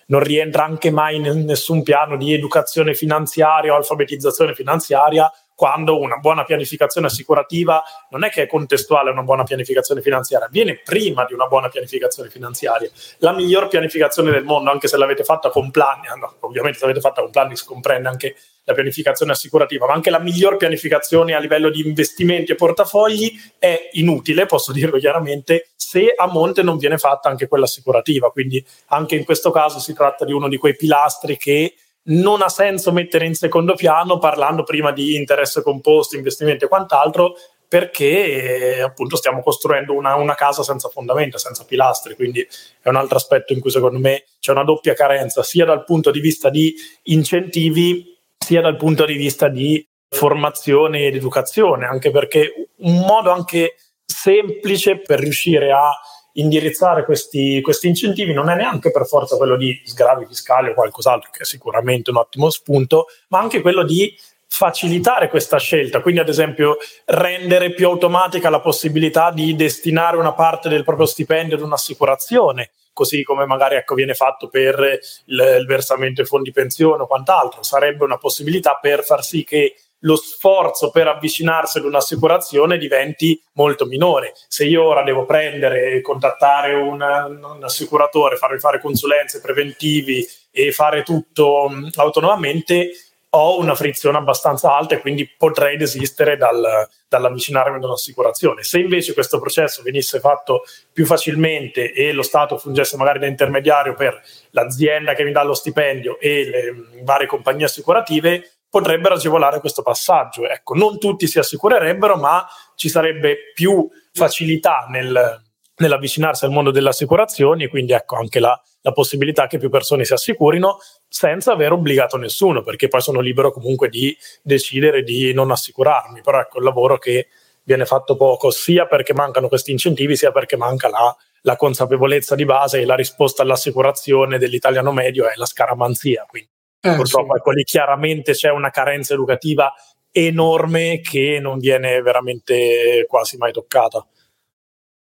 non 0.07 0.19
rientra 0.21 0.65
anche 0.65 0.91
mai 0.91 1.15
in 1.15 1.45
nessun 1.45 1.81
piano 1.83 2.17
di 2.17 2.33
educazione 2.33 2.93
finanziaria 2.93 3.73
o 3.73 3.77
alfabetizzazione 3.77 4.53
finanziaria 4.53 5.31
quando 5.57 5.99
una 5.99 6.17
buona 6.17 6.43
pianificazione 6.43 7.07
assicurativa 7.07 7.81
non 8.11 8.23
è 8.23 8.29
che 8.29 8.43
è 8.43 8.47
contestuale 8.47 9.09
a 9.09 9.11
una 9.11 9.23
buona 9.23 9.41
pianificazione 9.41 10.01
finanziaria, 10.01 10.47
viene 10.51 10.79
prima 10.83 11.25
di 11.25 11.33
una 11.33 11.47
buona 11.47 11.67
pianificazione 11.67 12.29
finanziaria. 12.29 12.91
La 13.17 13.33
miglior 13.33 13.67
pianificazione 13.67 14.29
del 14.29 14.43
mondo, 14.43 14.69
anche 14.69 14.87
se 14.87 14.97
l'avete 14.97 15.23
fatta 15.23 15.49
con 15.49 15.71
Planning, 15.71 16.13
no, 16.19 16.35
ovviamente 16.41 16.77
se 16.77 16.85
l'avete 16.85 17.01
fatta 17.01 17.21
con 17.21 17.31
Planning 17.31 17.57
si 17.57 17.65
comprende 17.65 18.07
anche 18.07 18.35
la 18.67 18.73
pianificazione 18.73 19.31
assicurativa, 19.31 19.87
ma 19.87 19.93
anche 19.93 20.09
la 20.09 20.19
miglior 20.19 20.57
pianificazione 20.57 21.33
a 21.33 21.39
livello 21.39 21.69
di 21.69 21.87
investimenti 21.87 22.51
e 22.51 22.55
portafogli 22.55 23.31
è 23.57 23.89
inutile, 23.93 24.45
posso 24.45 24.73
dirlo 24.73 24.99
chiaramente, 24.99 25.69
se 25.73 26.13
a 26.13 26.27
monte 26.27 26.63
non 26.63 26.77
viene 26.77 26.97
fatta 26.97 27.29
anche 27.29 27.47
quella 27.47 27.63
assicurativa. 27.63 28.29
Quindi 28.29 28.63
anche 28.87 29.15
in 29.15 29.23
questo 29.23 29.51
caso 29.51 29.79
si 29.79 29.93
tratta 29.93 30.25
di 30.25 30.33
uno 30.33 30.49
di 30.49 30.57
quei 30.57 30.75
pilastri 30.75 31.37
che 31.37 31.75
non 32.09 32.41
ha 32.41 32.49
senso 32.49 32.91
mettere 32.91 33.25
in 33.25 33.35
secondo 33.35 33.73
piano 33.73 34.17
parlando 34.17 34.63
prima 34.63 34.91
di 34.91 35.15
interesse 35.15 35.61
composto, 35.61 36.17
investimenti 36.17 36.65
e 36.65 36.67
quant'altro, 36.67 37.35
perché 37.69 38.81
appunto 38.83 39.15
stiamo 39.15 39.41
costruendo 39.41 39.93
una, 39.93 40.15
una, 40.15 40.35
casa 40.35 40.61
senza 40.61 40.89
fondamenta, 40.89 41.37
senza 41.37 41.63
pilastri, 41.63 42.15
quindi 42.15 42.45
è 42.81 42.89
un 42.89 42.97
altro 42.97 43.15
aspetto 43.15 43.53
in 43.53 43.61
cui 43.61 43.71
secondo 43.71 43.99
me 43.99 44.25
c'è 44.41 44.51
una 44.51 44.65
doppia 44.65 44.93
carenza, 44.93 45.41
sia 45.41 45.63
dal 45.63 45.85
punto 45.85 46.11
di 46.11 46.19
vista 46.19 46.49
di 46.49 46.75
incentivi, 47.03 48.16
sia 48.37 48.61
dal 48.61 48.77
punto 48.77 49.05
di 49.05 49.15
vista 49.15 49.47
di 49.47 49.85
formazione 50.09 51.05
ed 51.05 51.15
educazione, 51.15 51.85
anche 51.85 52.11
perché 52.11 52.69
un 52.77 52.99
modo 52.99 53.31
anche 53.31 53.75
semplice 54.05 54.99
per 54.99 55.19
riuscire 55.19 55.71
a 55.71 55.91
indirizzare 56.33 57.03
questi, 57.03 57.61
questi, 57.61 57.87
incentivi 57.87 58.31
non 58.33 58.49
è 58.49 58.55
neanche 58.55 58.91
per 58.91 59.05
forza 59.05 59.37
quello 59.37 59.57
di 59.57 59.81
sgravi 59.83 60.25
fiscali 60.25 60.69
o 60.69 60.73
qualcos'altro, 60.73 61.29
che 61.31 61.41
è 61.41 61.45
sicuramente 61.45 62.09
un 62.11 62.17
ottimo 62.17 62.49
spunto, 62.49 63.07
ma 63.29 63.39
anche 63.39 63.61
quello 63.61 63.83
di 63.83 64.15
facilitare 64.47 65.29
questa 65.29 65.57
scelta, 65.57 65.99
quindi 65.99 66.21
ad 66.21 66.29
esempio 66.29 66.77
rendere 67.05 67.73
più 67.73 67.87
automatica 67.87 68.49
la 68.49 68.61
possibilità 68.61 69.29
di 69.31 69.55
destinare 69.55 70.17
una 70.17 70.33
parte 70.33 70.69
del 70.69 70.83
proprio 70.83 71.05
stipendio 71.05 71.57
ad 71.57 71.63
un'assicurazione, 71.63 72.71
così 72.97 73.21
come 73.21 73.45
magari 73.45 73.75
ecco, 73.75 73.93
viene 73.93 74.15
fatto 74.15 74.47
per 74.47 74.79
il, 75.25 75.55
il 75.59 75.65
versamento 75.67 76.21
ai 76.21 76.27
fondi 76.27 76.51
pensione 76.51 77.03
o 77.03 77.07
quant'altro, 77.07 77.61
sarebbe 77.61 78.03
una 78.03 78.17
possibilità 78.17 78.79
per 78.81 79.03
far 79.03 79.23
sì 79.23 79.43
che 79.43 79.75
lo 80.01 80.15
sforzo 80.15 80.89
per 80.89 81.07
avvicinarsi 81.07 81.77
ad 81.77 81.85
un'assicurazione 81.85 82.79
diventi 82.79 83.39
molto 83.53 83.85
minore. 83.85 84.33
Se 84.47 84.65
io 84.65 84.83
ora 84.83 85.03
devo 85.03 85.25
prendere 85.25 86.01
contattare 86.01 86.73
un, 86.73 87.01
un 87.01 87.63
assicuratore, 87.63 88.35
farmi 88.35 88.57
fare 88.57 88.81
consulenze 88.81 89.41
preventivi 89.41 90.25
e 90.51 90.71
fare 90.71 91.03
tutto 91.03 91.69
autonomamente, 91.95 92.89
ho 93.37 93.59
una 93.59 93.75
frizione 93.75 94.17
abbastanza 94.17 94.75
alta 94.75 94.95
e 94.95 94.99
quindi 94.99 95.27
potrei 95.27 95.77
desistere 95.77 96.37
dal, 96.37 96.87
dall'avvicinarmi 97.07 97.77
ad 97.77 97.83
un'assicurazione. 97.83 98.63
Se 98.63 98.79
invece 98.79 99.13
questo 99.13 99.39
processo 99.39 99.81
venisse 99.83 100.19
fatto 100.19 100.63
più 100.91 101.05
facilmente 101.05 101.93
e 101.93 102.11
lo 102.11 102.23
Stato 102.23 102.57
fungesse 102.57 102.97
magari 102.97 103.19
da 103.19 103.27
intermediario 103.27 103.93
per 103.93 104.21
l'azienda 104.51 105.13
che 105.13 105.23
mi 105.23 105.31
dà 105.31 105.43
lo 105.43 105.53
stipendio 105.53 106.19
e 106.19 106.49
le 106.49 106.71
mm, 106.71 107.03
varie 107.03 107.27
compagnie 107.27 107.65
assicurative, 107.65 108.57
potrebbero 108.69 109.15
agevolare 109.15 109.59
questo 109.59 109.81
passaggio. 109.81 110.47
Ecco, 110.47 110.73
non 110.73 110.99
tutti 110.99 111.27
si 111.27 111.39
assicurerebbero, 111.39 112.17
ma 112.17 112.45
ci 112.75 112.89
sarebbe 112.89 113.51
più 113.53 113.87
facilità 114.11 114.87
nel, 114.89 115.41
nell'avvicinarsi 115.77 116.45
al 116.45 116.51
mondo 116.51 116.71
delle 116.71 116.89
assicurazioni 116.89 117.67
quindi 117.67 117.93
ecco 117.93 118.15
anche 118.15 118.39
la, 118.39 118.59
la, 118.81 118.91
possibilità 118.91 119.47
che 119.47 119.57
più 119.57 119.69
persone 119.69 120.05
si 120.05 120.13
assicurino 120.13 120.77
senza 121.07 121.53
aver 121.53 121.71
obbligato 121.71 122.17
nessuno, 122.17 122.61
perché 122.61 122.87
poi 122.87 123.01
sono 123.01 123.19
libero 123.19 123.51
comunque 123.51 123.89
di 123.89 124.15
decidere 124.41 125.03
di 125.03 125.33
non 125.33 125.51
assicurarmi. 125.51 126.21
Però 126.21 126.39
ecco, 126.39 126.57
il 126.59 126.63
lavoro 126.63 126.97
che 126.97 127.27
viene 127.63 127.85
fatto 127.85 128.15
poco, 128.15 128.49
sia 128.49 128.85
perché 128.85 129.13
mancano 129.13 129.47
questi 129.47 129.71
incentivi, 129.71 130.15
sia 130.15 130.31
perché 130.31 130.55
manca 130.55 130.89
la, 130.89 131.15
la 131.41 131.55
consapevolezza 131.55 132.33
di 132.35 132.45
base 132.45 132.79
e 132.79 132.85
la 132.85 132.95
risposta 132.95 133.41
all'assicurazione 133.41 134.37
dell'italiano 134.37 134.91
medio 134.91 135.27
è 135.27 135.33
la 135.35 135.45
scaramanzia. 135.45 136.25
Quindi 136.27 136.49
eh, 136.79 136.95
Purtroppo 136.95 137.33
sì. 137.33 137.39
ecco, 137.39 137.51
lì 137.51 137.63
chiaramente 137.63 138.31
c'è 138.33 138.49
una 138.49 138.69
carenza 138.69 139.13
educativa 139.13 139.73
enorme 140.11 141.01
che 141.01 141.39
non 141.41 141.59
viene 141.59 142.01
veramente 142.01 143.05
quasi 143.07 143.37
mai 143.37 143.51
toccata. 143.51 144.05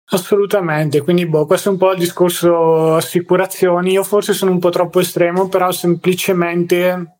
Assolutamente, 0.10 1.01
quindi 1.01 1.26
boh, 1.26 1.47
questo 1.47 1.70
è 1.70 1.72
un 1.72 1.80
po' 1.80 1.91
il 1.93 1.97
discorso 1.97 2.93
assicurazioni. 2.95 3.91
Io 3.93 4.03
forse 4.03 4.34
sono 4.34 4.51
un 4.51 4.60
po' 4.60 4.70
troppo 4.70 4.99
estremo, 4.99 5.49
però 5.49 5.72
semplicemente 5.72 7.20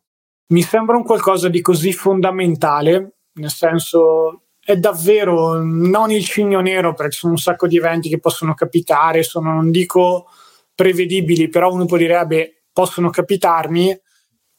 mi 0.52 0.62
sembra 0.62 0.96
un 0.96 1.02
qualcosa 1.02 1.48
di 1.48 1.60
così 1.60 1.92
fondamentale, 1.92 3.16
nel 3.34 3.50
senso 3.50 4.42
è 4.60 4.76
davvero 4.76 5.60
non 5.60 6.12
il 6.12 6.24
cigno 6.24 6.60
nero, 6.60 6.94
perché 6.94 7.16
sono 7.16 7.32
un 7.32 7.38
sacco 7.38 7.66
di 7.66 7.76
eventi 7.76 8.08
che 8.08 8.20
possono 8.20 8.54
capitare, 8.54 9.24
sono 9.24 9.52
non 9.52 9.72
dico 9.72 10.26
prevedibili, 10.72 11.48
però 11.48 11.72
uno 11.72 11.86
può 11.86 11.96
dire, 11.96 12.14
vabbè, 12.14 12.52
possono 12.72 13.10
capitarmi, 13.10 14.00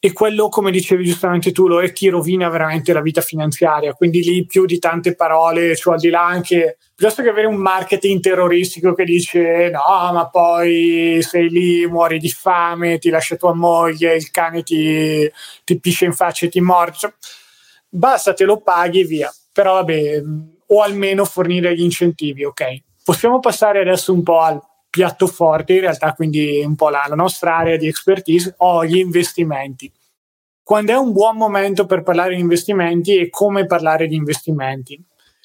e 0.00 0.12
quello, 0.12 0.48
come 0.48 0.70
dicevi 0.70 1.04
giustamente 1.04 1.50
tu, 1.50 1.66
lo 1.66 1.82
è 1.82 1.92
chi 1.92 2.08
rovina 2.08 2.48
veramente 2.48 2.92
la 2.92 3.00
vita 3.00 3.20
finanziaria. 3.20 3.94
Quindi 3.94 4.22
lì 4.22 4.46
più 4.46 4.64
di 4.64 4.78
tante 4.78 5.16
parole, 5.16 5.74
cioè 5.74 5.94
al 5.94 6.00
di 6.00 6.08
là 6.08 6.24
anche, 6.24 6.78
piuttosto 6.94 7.22
che 7.22 7.30
avere 7.30 7.48
un 7.48 7.56
marketing 7.56 8.20
terroristico 8.20 8.94
che 8.94 9.04
dice 9.04 9.70
no, 9.70 10.12
ma 10.12 10.28
poi 10.30 11.18
sei 11.22 11.48
lì, 11.48 11.86
muori 11.86 12.18
di 12.18 12.30
fame, 12.30 12.98
ti 12.98 13.10
lascia 13.10 13.34
tua 13.34 13.54
moglie, 13.54 14.14
il 14.14 14.30
cane 14.30 14.62
ti, 14.62 15.28
ti 15.64 15.80
pisce 15.80 16.04
in 16.04 16.12
faccia 16.12 16.46
e 16.46 16.48
ti 16.48 16.60
morde. 16.60 16.96
Cioè, 16.96 17.12
basta, 17.88 18.34
te 18.34 18.44
lo 18.44 18.60
paghi 18.60 19.00
e 19.00 19.04
via. 19.04 19.34
Però 19.52 19.74
vabbè, 19.74 20.22
o 20.66 20.82
almeno 20.82 21.24
fornire 21.24 21.74
gli 21.74 21.82
incentivi, 21.82 22.44
ok. 22.44 22.82
Possiamo 23.02 23.40
passare 23.40 23.80
adesso 23.80 24.12
un 24.12 24.22
po' 24.22 24.40
al 24.40 24.60
piatto 24.90 25.26
forte, 25.26 25.74
in 25.74 25.80
realtà 25.80 26.12
quindi 26.14 26.62
un 26.64 26.74
po' 26.74 26.88
la, 26.88 27.04
la 27.08 27.14
nostra 27.14 27.56
area 27.56 27.76
di 27.76 27.86
expertise, 27.86 28.54
o 28.58 28.84
gli 28.84 28.98
investimenti. 28.98 29.92
Quando 30.62 30.92
è 30.92 30.96
un 30.96 31.12
buon 31.12 31.36
momento 31.36 31.86
per 31.86 32.02
parlare 32.02 32.34
di 32.34 32.40
investimenti 32.40 33.16
e 33.16 33.30
come 33.30 33.64
parlare 33.64 34.06
di 34.06 34.16
investimenti? 34.16 35.02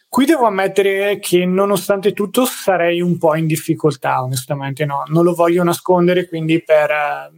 Qui 0.09 0.25
devo 0.25 0.45
ammettere 0.45 1.17
che 1.17 1.45
nonostante 1.45 2.13
tutto 2.13 2.45
sarei 2.45 3.01
un 3.01 3.17
po' 3.17 3.35
in 3.35 3.47
difficoltà, 3.47 4.21
onestamente 4.21 4.85
no, 4.85 5.03
non 5.07 5.23
lo 5.23 5.33
voglio 5.33 5.63
nascondere, 5.63 6.27
quindi 6.27 6.61
per 6.61 6.91
eh, 6.91 7.31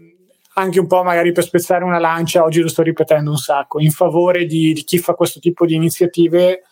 anche 0.56 0.80
un 0.80 0.88
po' 0.88 1.04
magari 1.04 1.32
per 1.32 1.44
spezzare 1.44 1.84
una 1.84 2.00
lancia, 2.00 2.44
oggi 2.44 2.60
lo 2.60 2.68
sto 2.68 2.82
ripetendo 2.82 3.30
un 3.30 3.38
sacco, 3.38 3.80
in 3.80 3.92
favore 3.92 4.46
di, 4.46 4.74
di 4.74 4.84
chi 4.84 4.98
fa 4.98 5.14
questo 5.14 5.40
tipo 5.40 5.66
di 5.66 5.76
iniziative, 5.76 6.64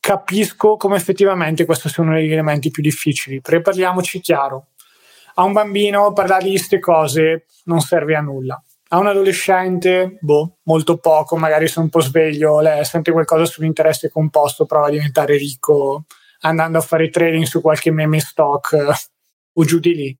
capisco 0.00 0.76
come 0.76 0.96
effettivamente 0.96 1.64
questo 1.64 1.88
sia 1.88 2.02
uno 2.02 2.14
degli 2.14 2.32
elementi 2.32 2.70
più 2.70 2.82
difficili. 2.82 3.40
Prepariamoci 3.40 4.20
chiaro, 4.20 4.68
a 5.34 5.42
un 5.42 5.52
bambino 5.52 6.12
parlare 6.12 6.44
di 6.44 6.50
queste 6.50 6.78
cose 6.78 7.46
non 7.64 7.80
serve 7.80 8.14
a 8.16 8.20
nulla. 8.20 8.62
A 8.88 8.98
un 8.98 9.06
adolescente, 9.06 10.18
boh, 10.20 10.58
molto 10.64 10.98
poco, 10.98 11.36
magari 11.36 11.66
se 11.66 11.80
un 11.80 11.88
po' 11.88 12.00
sveglio, 12.00 12.60
lei 12.60 12.84
sente 12.84 13.10
qualcosa 13.10 13.46
sull'interesse 13.46 14.10
composto, 14.10 14.66
prova 14.66 14.88
a 14.88 14.90
diventare 14.90 15.36
ricco 15.36 16.04
andando 16.40 16.78
a 16.78 16.82
fare 16.82 17.08
trading 17.08 17.44
su 17.44 17.60
qualche 17.60 17.90
meme 17.90 18.20
stock 18.20 18.76
o 19.54 19.64
giù 19.64 19.78
di 19.78 19.94
lì. 19.94 20.18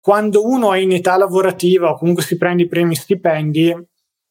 Quando 0.00 0.46
uno 0.46 0.72
è 0.72 0.78
in 0.78 0.92
età 0.92 1.16
lavorativa 1.16 1.90
o 1.90 1.98
comunque 1.98 2.22
si 2.22 2.36
prende 2.36 2.64
i 2.64 2.68
primi 2.68 2.94
stipendi, 2.94 3.74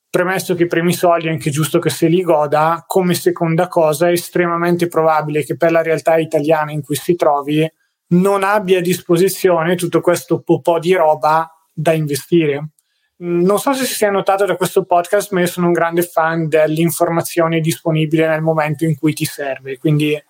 premesso 0.10 0.54
che 0.54 0.64
i 0.64 0.68
primi 0.68 0.94
soldi 0.94 1.28
è 1.28 1.32
anche 1.32 1.50
giusto 1.50 1.80
che 1.80 1.90
se 1.90 2.08
li 2.08 2.22
goda, 2.22 2.84
come 2.86 3.16
seconda 3.16 3.68
cosa 3.68 4.08
è 4.08 4.12
estremamente 4.12 4.88
probabile 4.88 5.44
che 5.44 5.58
per 5.58 5.72
la 5.72 5.82
realtà 5.82 6.18
italiana 6.18 6.72
in 6.72 6.84
cui 6.84 6.96
si 6.96 7.16
trovi 7.16 7.68
non 8.14 8.43
abbia 8.43 8.80
a 8.80 8.82
disposizione 8.82 9.76
tutto 9.76 10.01
questo 10.01 10.41
po' 10.41 10.80
di 10.80 10.93
roba 10.93 11.49
da 11.72 11.93
investire. 11.93 12.70
Non 13.16 13.59
so 13.59 13.74
se 13.74 13.86
si 13.86 13.93
sia 13.93 14.11
notato 14.11 14.45
da 14.45 14.55
questo 14.55 14.84
podcast, 14.84 15.32
ma 15.32 15.41
io 15.41 15.47
sono 15.47 15.68
un 15.68 15.74
grande 15.74 16.01
fan 16.01 16.47
dell'informazione 16.47 17.59
disponibile 17.59 18.28
nel 18.28 18.41
momento 18.41 18.86
in 18.86 18.97
cui 18.97 19.14
ti 19.14 19.26
serve. 19.26 19.78
Quindi 19.78 20.22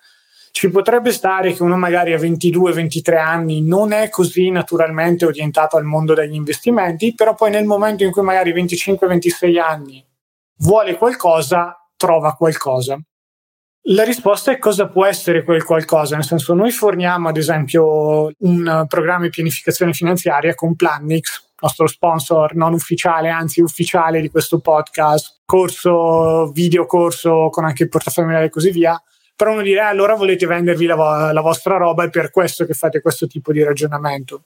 ci 0.52 0.70
potrebbe 0.70 1.10
stare 1.10 1.52
che 1.52 1.64
uno 1.64 1.76
magari 1.76 2.12
a 2.12 2.18
22-23 2.18 3.16
anni 3.16 3.60
non 3.62 3.90
è 3.90 4.08
così 4.08 4.50
naturalmente 4.50 5.26
orientato 5.26 5.76
al 5.76 5.82
mondo 5.82 6.14
degli 6.14 6.34
investimenti, 6.34 7.14
però 7.14 7.34
poi 7.34 7.50
nel 7.50 7.64
momento 7.64 8.04
in 8.04 8.12
cui 8.12 8.22
magari 8.22 8.52
25-26 8.52 9.58
anni 9.58 10.04
vuole 10.58 10.96
qualcosa, 10.96 11.76
trova 11.96 12.34
qualcosa. 12.34 13.00
La 13.88 14.02
risposta 14.02 14.50
è 14.50 14.58
cosa 14.58 14.88
può 14.88 15.04
essere 15.04 15.44
quel 15.44 15.62
qualcosa, 15.62 16.14
nel 16.14 16.24
senso 16.24 16.54
noi 16.54 16.70
forniamo 16.70 17.28
ad 17.28 17.36
esempio 17.36 18.30
un 18.38 18.86
programma 18.88 19.24
di 19.24 19.30
pianificazione 19.30 19.92
finanziaria 19.92 20.54
con 20.54 20.74
Plannix, 20.74 21.44
nostro 21.60 21.86
sponsor 21.86 22.54
non 22.54 22.72
ufficiale, 22.72 23.28
anzi 23.28 23.60
ufficiale 23.60 24.22
di 24.22 24.30
questo 24.30 24.60
podcast, 24.60 25.40
corso, 25.44 26.50
video 26.52 26.86
corso 26.86 27.50
con 27.50 27.66
anche 27.66 27.82
il 27.82 27.90
portafoglio 27.90 28.38
e 28.38 28.48
così 28.48 28.70
via. 28.70 29.00
Però 29.36 29.52
uno 29.52 29.60
dirà, 29.60 29.88
eh, 29.88 29.90
allora 29.90 30.14
volete 30.14 30.46
vendervi 30.46 30.86
la, 30.86 30.94
vo- 30.94 31.32
la 31.32 31.40
vostra 31.42 31.76
roba, 31.76 32.04
è 32.04 32.08
per 32.08 32.30
questo 32.30 32.64
che 32.64 32.72
fate 32.72 33.02
questo 33.02 33.26
tipo 33.26 33.52
di 33.52 33.62
ragionamento. 33.62 34.44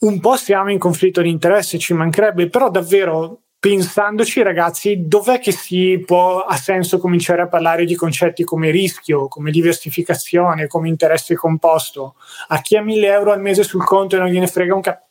Un 0.00 0.20
po' 0.20 0.36
siamo 0.36 0.70
in 0.70 0.78
conflitto 0.78 1.22
di 1.22 1.30
interesse, 1.30 1.78
ci 1.78 1.92
mancherebbe, 1.92 2.48
però 2.48 2.70
davvero 2.70 3.40
pensandoci 3.60 4.42
ragazzi, 4.42 5.06
dov'è 5.06 5.40
che 5.40 5.52
si 5.52 6.02
può, 6.06 6.42
ha 6.42 6.56
senso 6.56 6.98
cominciare 6.98 7.42
a 7.42 7.48
parlare 7.48 7.84
di 7.84 7.96
concetti 7.96 8.44
come 8.44 8.70
rischio, 8.70 9.26
come 9.26 9.50
diversificazione, 9.50 10.68
come 10.68 10.88
interesse 10.88 11.34
composto? 11.34 12.14
A 12.48 12.60
chi 12.60 12.76
ha 12.76 12.82
1000 12.82 13.06
euro 13.08 13.32
al 13.32 13.40
mese 13.40 13.64
sul 13.64 13.84
conto 13.84 14.16
e 14.16 14.18
non 14.20 14.28
gliene 14.28 14.46
frega 14.46 14.74
un 14.74 14.80
cazzo? 14.80 15.06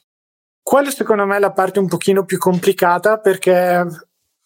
Quello 0.62 0.92
secondo 0.92 1.26
me 1.26 1.38
è 1.38 1.40
la 1.40 1.52
parte 1.52 1.80
un 1.80 1.88
pochino 1.88 2.26
più 2.26 2.38
complicata 2.38 3.20
perché 3.20 3.86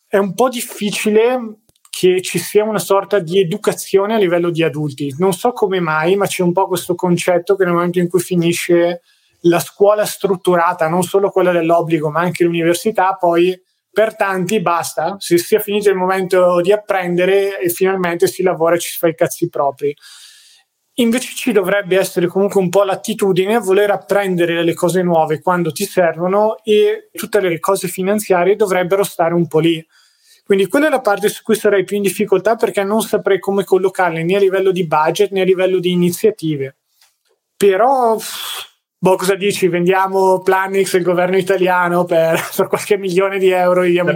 è 0.07 0.17
un 0.17 0.33
po' 0.33 0.49
difficile 0.49 1.61
che 1.89 2.21
ci 2.21 2.39
sia 2.39 2.63
una 2.63 2.79
sorta 2.79 3.19
di 3.19 3.39
educazione 3.39 4.15
a 4.15 4.17
livello 4.17 4.49
di 4.49 4.63
adulti. 4.63 5.13
Non 5.17 5.33
so 5.33 5.51
come 5.51 5.79
mai, 5.79 6.15
ma 6.15 6.25
c'è 6.25 6.41
un 6.41 6.53
po' 6.53 6.67
questo 6.67 6.95
concetto 6.95 7.55
che 7.55 7.65
nel 7.65 7.73
momento 7.73 7.99
in 7.99 8.07
cui 8.07 8.19
finisce 8.19 9.01
la 9.45 9.59
scuola 9.59 10.05
strutturata, 10.05 10.87
non 10.87 11.03
solo 11.03 11.31
quella 11.31 11.51
dell'obbligo, 11.51 12.09
ma 12.09 12.21
anche 12.21 12.43
l'università, 12.43 13.15
poi 13.19 13.59
per 13.91 14.15
tanti 14.15 14.61
basta, 14.61 15.15
si 15.19 15.37
sia 15.37 15.59
finito 15.59 15.89
il 15.89 15.95
momento 15.95 16.61
di 16.61 16.71
apprendere 16.71 17.59
e 17.59 17.69
finalmente 17.69 18.27
si 18.27 18.41
lavora 18.41 18.75
e 18.75 18.79
ci 18.79 18.91
si 18.91 18.97
fa 18.97 19.07
i 19.07 19.15
cazzi 19.15 19.49
propri. 19.49 19.93
Invece 20.95 21.33
ci 21.35 21.51
dovrebbe 21.51 21.97
essere 21.97 22.27
comunque 22.27 22.61
un 22.61 22.69
po' 22.69 22.83
l'attitudine 22.83 23.55
a 23.55 23.59
voler 23.59 23.91
apprendere 23.91 24.63
le 24.63 24.73
cose 24.73 25.01
nuove 25.01 25.41
quando 25.41 25.71
ti 25.71 25.85
servono 25.85 26.57
e 26.63 27.09
tutte 27.13 27.39
le 27.39 27.59
cose 27.59 27.87
finanziarie 27.87 28.55
dovrebbero 28.55 29.03
stare 29.03 29.33
un 29.33 29.47
po' 29.47 29.59
lì. 29.59 29.85
Quindi 30.43 30.67
quella 30.67 30.87
è 30.87 30.89
la 30.89 31.01
parte 31.01 31.29
su 31.29 31.43
cui 31.43 31.55
sarei 31.55 31.85
più 31.85 31.95
in 31.95 32.03
difficoltà 32.03 32.55
perché 32.55 32.83
non 32.83 33.01
saprei 33.01 33.39
come 33.39 33.63
collocarle 33.63 34.23
né 34.23 34.35
a 34.35 34.39
livello 34.39 34.71
di 34.71 34.85
budget 34.85 35.31
né 35.31 35.41
a 35.41 35.45
livello 35.45 35.79
di 35.79 35.91
iniziative. 35.91 36.75
Però 37.55 38.17
Boh, 39.03 39.15
cosa 39.15 39.33
dici? 39.33 39.67
Vendiamo 39.67 40.41
Planix 40.41 40.93
il 40.93 41.01
governo 41.01 41.35
italiano 41.35 42.05
per, 42.05 42.39
per 42.55 42.67
qualche 42.67 42.99
milione 42.99 43.39
di 43.39 43.49
euro 43.49 43.83
diamo 43.83 44.11
il 44.11 44.15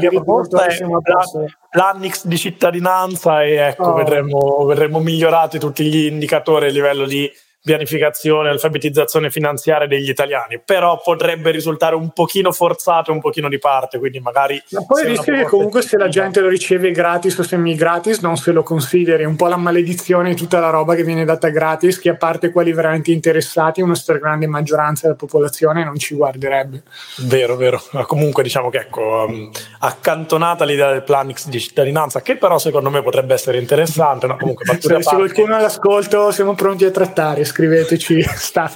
Planix 1.71 2.27
di 2.27 2.37
cittadinanza 2.37 3.41
e 3.41 3.53
ecco, 3.53 3.83
oh. 3.89 3.93
vedremo, 3.95 4.65
vedremo 4.65 4.99
migliorati 4.99 5.57
tutti 5.57 5.83
gli 5.85 6.05
indicatori 6.05 6.67
a 6.67 6.69
livello 6.69 7.07
di 7.07 7.27
pianificazione, 7.65 8.49
alfabetizzazione 8.49 9.31
finanziaria 9.31 9.87
degli 9.87 10.07
italiani, 10.07 10.61
però 10.63 11.01
potrebbe 11.03 11.49
risultare 11.49 11.95
un 11.95 12.11
pochino 12.11 12.51
forzato, 12.51 13.11
un 13.11 13.19
pochino 13.19 13.49
di 13.49 13.57
parte, 13.57 13.97
quindi 13.97 14.19
magari... 14.19 14.61
Ma 14.69 14.85
poi 14.85 15.01
il 15.01 15.07
rischio 15.09 15.33
che 15.33 15.45
comunque 15.45 15.81
se 15.81 15.97
la 15.97 16.07
gente 16.07 16.41
lo 16.41 16.47
riceve 16.47 16.91
gratis 16.91 17.35
o 17.39 17.43
semi 17.43 17.73
gratis 17.73 18.19
non 18.19 18.37
se 18.37 18.51
lo 18.51 18.61
consideri, 18.61 19.25
un 19.25 19.35
po' 19.35 19.47
la 19.47 19.57
maledizione 19.57 20.29
di 20.29 20.35
tutta 20.35 20.59
la 20.59 20.69
roba 20.69 20.93
che 20.93 21.03
viene 21.03 21.25
data 21.25 21.49
gratis, 21.49 21.99
che 21.99 22.09
a 22.09 22.15
parte 22.15 22.51
quelli 22.51 22.71
veramente 22.71 23.11
interessati, 23.11 23.81
una 23.81 23.95
stragrande 23.95 24.45
maggioranza 24.45 25.07
della 25.07 25.17
popolazione 25.17 25.83
non 25.83 25.97
ci 25.97 26.13
guarderebbe. 26.13 26.83
Vero, 27.21 27.55
vero, 27.55 27.81
ma 27.93 28.05
comunque 28.05 28.43
diciamo 28.43 28.69
che 28.69 28.77
ecco, 28.77 29.25
um, 29.27 29.49
accantonata 29.79 30.65
l'idea 30.65 30.91
del 30.91 31.01
Planix 31.01 31.47
di 31.47 31.59
cittadinanza, 31.59 32.21
che 32.21 32.37
però 32.37 32.59
secondo 32.59 32.91
me 32.91 33.01
potrebbe 33.01 33.33
essere 33.33 33.57
interessante, 33.57 34.27
no? 34.27 34.37
comunque 34.37 34.65
se, 34.79 35.01
se 35.01 35.15
qualcuno 35.15 35.55
all'ascolto 35.55 36.29
siamo 36.29 36.53
pronti 36.53 36.85
a 36.85 36.91
trattare 36.91 37.43
scriveteci 37.55 38.21
staff 38.35 38.75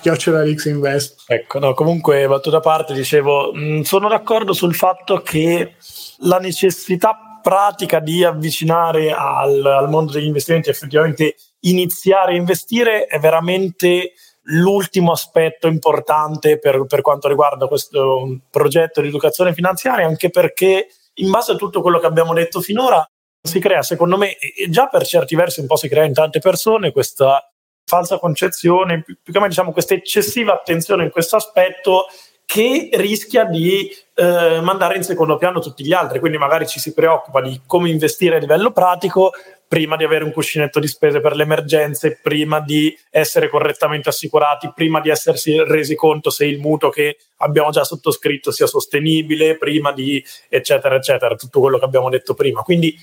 Invest. 0.66 1.24
Ecco, 1.28 1.60
no, 1.60 1.74
comunque 1.74 2.26
battuta 2.28 2.58
a 2.58 2.62
parte, 2.62 2.94
dicevo, 2.94 3.52
mh, 3.54 3.60
mm, 3.60 3.82
sono 3.82 4.08
d'accordo 4.08 4.54
sul 4.54 4.74
fatto 4.74 5.22
che 5.22 5.76
la 6.20 6.38
necessità 6.38 7.40
pratica 7.42 8.00
di 8.00 8.24
avvicinare 8.24 9.12
al, 9.12 9.66
al 9.66 9.90
mondo 9.90 10.14
degli 10.14 10.26
investimenti, 10.26 10.70
effettivamente 10.70 11.36
iniziare 11.62 12.34
a 12.34 12.36
investire 12.36 13.06
è 13.06 13.20
veramente 13.20 14.14
l'ultimo 14.44 15.12
aspetto 15.12 15.68
importante 15.68 16.58
per, 16.58 16.86
per, 16.88 17.02
quanto 17.02 17.28
riguarda 17.28 17.68
questo 17.68 18.40
progetto 18.50 19.02
di 19.02 19.10
educazione 19.10 19.54
finanziaria, 19.54 20.08
anche 20.08 20.30
perché 20.30 20.88
in 21.16 21.30
base 21.30 21.52
a 21.52 21.56
tutto 21.56 21.82
quello 21.82 22.00
che 22.00 22.08
abbiamo 22.08 22.34
detto 22.34 22.62
finora 22.62 23.06
si 23.42 23.60
crea, 23.60 23.82
secondo 23.84 24.18
me, 24.18 24.38
già 24.70 24.88
per 24.88 25.06
certi 25.06 25.36
versi 25.36 25.60
un 25.60 25.68
po' 25.68 25.76
si 25.76 25.88
crea 25.88 26.04
in 26.04 26.14
tante 26.14 26.40
persone 26.40 26.92
questa 26.92 27.44
falsa 27.90 28.20
concezione, 28.20 29.02
più, 29.02 29.18
più 29.22 29.34
che 29.34 29.40
mai 29.40 29.50
diciamo 29.50 29.72
questa 29.72 29.96
eccessiva 29.96 30.54
attenzione 30.54 31.04
in 31.04 31.10
questo 31.10 31.36
aspetto 31.36 32.06
che 32.46 32.90
rischia 32.94 33.44
di 33.44 33.92
eh, 34.16 34.60
mandare 34.62 34.96
in 34.96 35.04
secondo 35.04 35.38
piano 35.38 35.60
tutti 35.60 35.84
gli 35.84 35.94
altri, 35.94 36.20
quindi 36.20 36.38
magari 36.38 36.68
ci 36.68 36.80
si 36.80 36.94
preoccupa 36.94 37.42
di 37.42 37.62
come 37.66 37.90
investire 37.90 38.38
a 38.38 38.40
livello 38.40 38.72
pratico 38.72 39.32
prima 39.68 39.96
di 39.96 40.04
avere 40.04 40.24
un 40.24 40.32
cuscinetto 40.32 40.80
di 40.80 40.88
spese 40.88 41.20
per 41.20 41.36
le 41.36 41.44
emergenze, 41.44 42.20
prima 42.22 42.60
di 42.60 42.96
essere 43.12 43.50
correttamente 43.50 44.10
assicurati, 44.10 44.72
prima 44.74 45.00
di 45.00 45.10
essersi 45.10 45.64
resi 45.64 45.94
conto 45.94 46.32
se 46.32 46.46
il 46.46 46.60
mutuo 46.60 46.90
che 46.90 47.18
abbiamo 47.38 47.70
già 47.70 47.84
sottoscritto 47.84 48.52
sia 48.52 48.66
sostenibile, 48.66 49.58
prima 49.58 49.92
di 49.92 50.24
eccetera 50.48 50.96
eccetera, 50.96 51.36
tutto 51.36 51.60
quello 51.60 51.78
che 51.78 51.86
abbiamo 51.86 52.10
detto 52.10 52.34
prima. 52.34 52.62
Quindi 52.62 52.98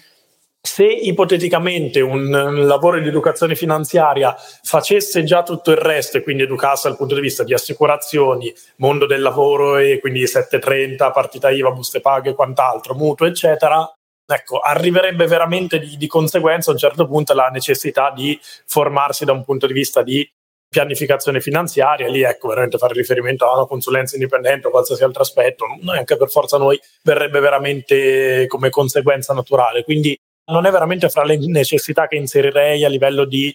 se 0.66 0.84
ipoteticamente 0.84 2.00
un, 2.00 2.66
lavoro 2.66 3.00
di 3.00 3.08
educazione 3.08 3.54
finanziaria 3.54 4.34
facesse 4.62 5.22
già 5.22 5.42
tutto 5.42 5.70
il 5.70 5.76
resto 5.76 6.16
e 6.16 6.22
quindi 6.22 6.42
educasse 6.42 6.88
dal 6.88 6.96
punto 6.96 7.14
di 7.14 7.20
vista 7.20 7.44
di 7.44 7.54
assicurazioni, 7.54 8.52
mondo 8.76 9.06
del 9.06 9.22
lavoro 9.22 9.78
e 9.78 10.00
quindi 10.00 10.26
730, 10.26 11.10
partita 11.12 11.50
IVA, 11.50 11.70
buste 11.70 12.00
paghe 12.00 12.30
e 12.30 12.34
quant'altro, 12.34 12.94
mutuo, 12.94 13.26
eccetera, 13.26 13.88
ecco, 14.26 14.58
arriverebbe 14.58 15.26
veramente 15.26 15.78
di, 15.78 15.96
di 15.96 16.06
conseguenza 16.08 16.70
a 16.70 16.72
un 16.72 16.80
certo 16.80 17.06
punto 17.06 17.32
la 17.32 17.48
necessità 17.48 18.12
di 18.14 18.38
formarsi 18.66 19.24
da 19.24 19.32
un 19.32 19.44
punto 19.44 19.66
di 19.66 19.72
vista 19.72 20.02
di 20.02 20.28
pianificazione 20.68 21.40
finanziaria, 21.40 22.08
lì 22.08 22.22
ecco 22.22 22.48
veramente 22.48 22.76
fare 22.76 22.92
riferimento 22.92 23.48
a 23.48 23.54
una 23.54 23.66
consulenza 23.66 24.16
indipendente 24.16 24.66
o 24.66 24.70
qualsiasi 24.70 25.04
altro 25.04 25.22
aspetto, 25.22 25.64
neanche 25.80 26.16
per 26.16 26.28
forza 26.28 26.58
noi 26.58 26.78
verrebbe 27.02 27.38
veramente 27.38 28.46
come 28.48 28.68
conseguenza 28.68 29.32
naturale. 29.32 29.84
Quindi 29.84 30.18
non 30.46 30.66
è 30.66 30.70
veramente 30.70 31.08
fra 31.08 31.24
le 31.24 31.38
necessità 31.38 32.06
che 32.06 32.16
inserirei 32.16 32.84
a 32.84 32.88
livello 32.88 33.24
di 33.24 33.54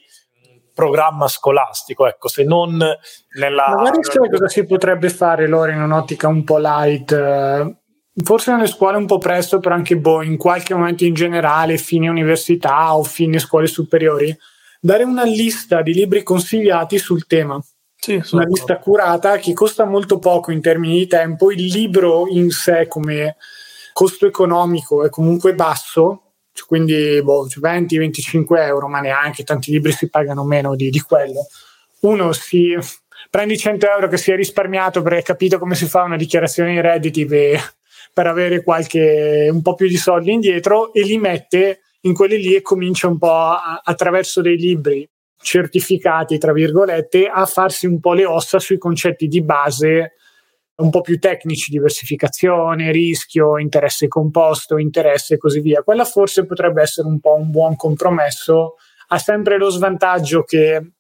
programma 0.74 1.28
scolastico, 1.28 2.08
ecco, 2.08 2.28
se 2.28 2.44
non 2.44 2.78
nella... 2.78 3.74
Magari 3.76 4.04
sai 4.04 4.30
cosa 4.30 4.48
si 4.48 4.66
potrebbe 4.66 5.10
fare, 5.10 5.48
Lore, 5.48 5.74
in 5.74 5.82
un'ottica 5.82 6.28
un 6.28 6.44
po' 6.44 6.58
light, 6.58 7.12
eh, 7.12 7.76
forse 8.24 8.52
nelle 8.52 8.68
scuole 8.68 8.98
un 8.98 9.06
po' 9.06 9.18
presto, 9.18 9.60
però 9.60 9.76
anche 9.76 9.98
boh, 9.98 10.22
in 10.22 10.38
qualche 10.38 10.74
momento 10.74 11.04
in 11.04 11.14
generale, 11.14 11.78
fine 11.78 12.10
università 12.10 12.96
o 12.96 13.04
fine 13.04 13.40
scuole 13.40 13.68
superiori, 13.68 14.36
dare 14.80 15.04
una 15.04 15.24
lista 15.24 15.82
di 15.82 15.94
libri 15.94 16.24
consigliati 16.24 16.98
sul 16.98 17.28
tema. 17.28 17.62
Sì, 17.96 18.20
una 18.32 18.46
lista 18.46 18.80
curata 18.80 19.38
che 19.38 19.54
costa 19.54 19.86
molto 19.86 20.18
poco 20.18 20.52
in 20.52 20.60
termini 20.60 20.98
di 20.98 21.08
tempo, 21.08 21.52
il 21.52 21.66
libro 21.66 22.28
in 22.28 22.50
sé 22.50 22.88
come 22.88 23.36
costo 23.94 24.26
economico 24.26 25.06
è 25.06 25.10
comunque 25.10 25.54
basso, 25.54 26.31
quindi 26.68 27.22
boh, 27.24 27.48
20-25 27.48 28.58
euro, 28.60 28.88
ma 28.88 29.00
neanche 29.00 29.44
tanti 29.44 29.72
libri 29.72 29.92
si 29.92 30.10
pagano 30.10 30.44
meno 30.44 30.76
di, 30.76 30.90
di 30.90 31.00
quello. 31.00 31.48
Uno 32.02 32.32
si 32.34 32.78
prendi 33.30 33.58
100 33.58 33.90
euro 33.90 34.08
che 34.08 34.18
si 34.18 34.32
è 34.32 34.36
risparmiato 34.36 35.02
perché 35.02 35.18
hai 35.18 35.24
capito 35.24 35.60
come 35.60 35.76
si 35.76 35.86
fa 35.86 36.04
una 36.04 36.18
dichiarazione 36.18 36.74
di 36.74 36.82
redditi 36.82 37.26
per, 37.26 37.60
per 38.14 38.28
avere 38.28 38.64
qualche 38.64 39.50
un 39.52 39.62
po' 39.62 39.76
più 39.76 39.88
di 39.88 39.98
soldi 39.98 40.32
indietro 40.32 40.94
e 40.94 41.04
li 41.04 41.18
mette 41.18 41.82
in 42.02 42.14
quelli 42.14 42.38
lì 42.38 42.56
e 42.56 42.62
comincia 42.62 43.08
un 43.08 43.18
po' 43.18 43.32
a, 43.32 43.82
attraverso 43.84 44.42
dei 44.42 44.58
libri 44.58 45.08
certificati, 45.42 46.38
tra 46.38 46.54
virgolette, 46.54 47.28
a 47.28 47.46
farsi 47.46 47.88
un 47.88 48.00
po' 48.00 48.14
le 48.14 48.26
ossa 48.26 48.60
sui 48.60 48.78
concetti 48.78 49.28
di 49.28 49.42
base 49.42 50.14
un 50.82 50.90
po' 50.90 51.02
più 51.02 51.20
tecnici, 51.20 51.72
diversificazione, 51.72 52.92
rischio, 52.92 53.58
interesse 53.58 54.08
composto, 54.08 54.78
interesse 54.78 55.36
e 55.36 55.38
così 55.38 55.60
via. 55.60 55.84
Quella 55.84 56.06
forse 56.06 56.46
potrebbe 56.46 56.82
essere 56.82 57.08
un 57.08 57.20
po' 57.20 57.36
un 57.36 57.52
buon 57.52 57.76
compromesso. 57.76 58.76
Ha 59.08 59.18
sempre 59.18 59.58
lo 59.58 59.70
svantaggio 59.70 60.44
che 60.44 60.92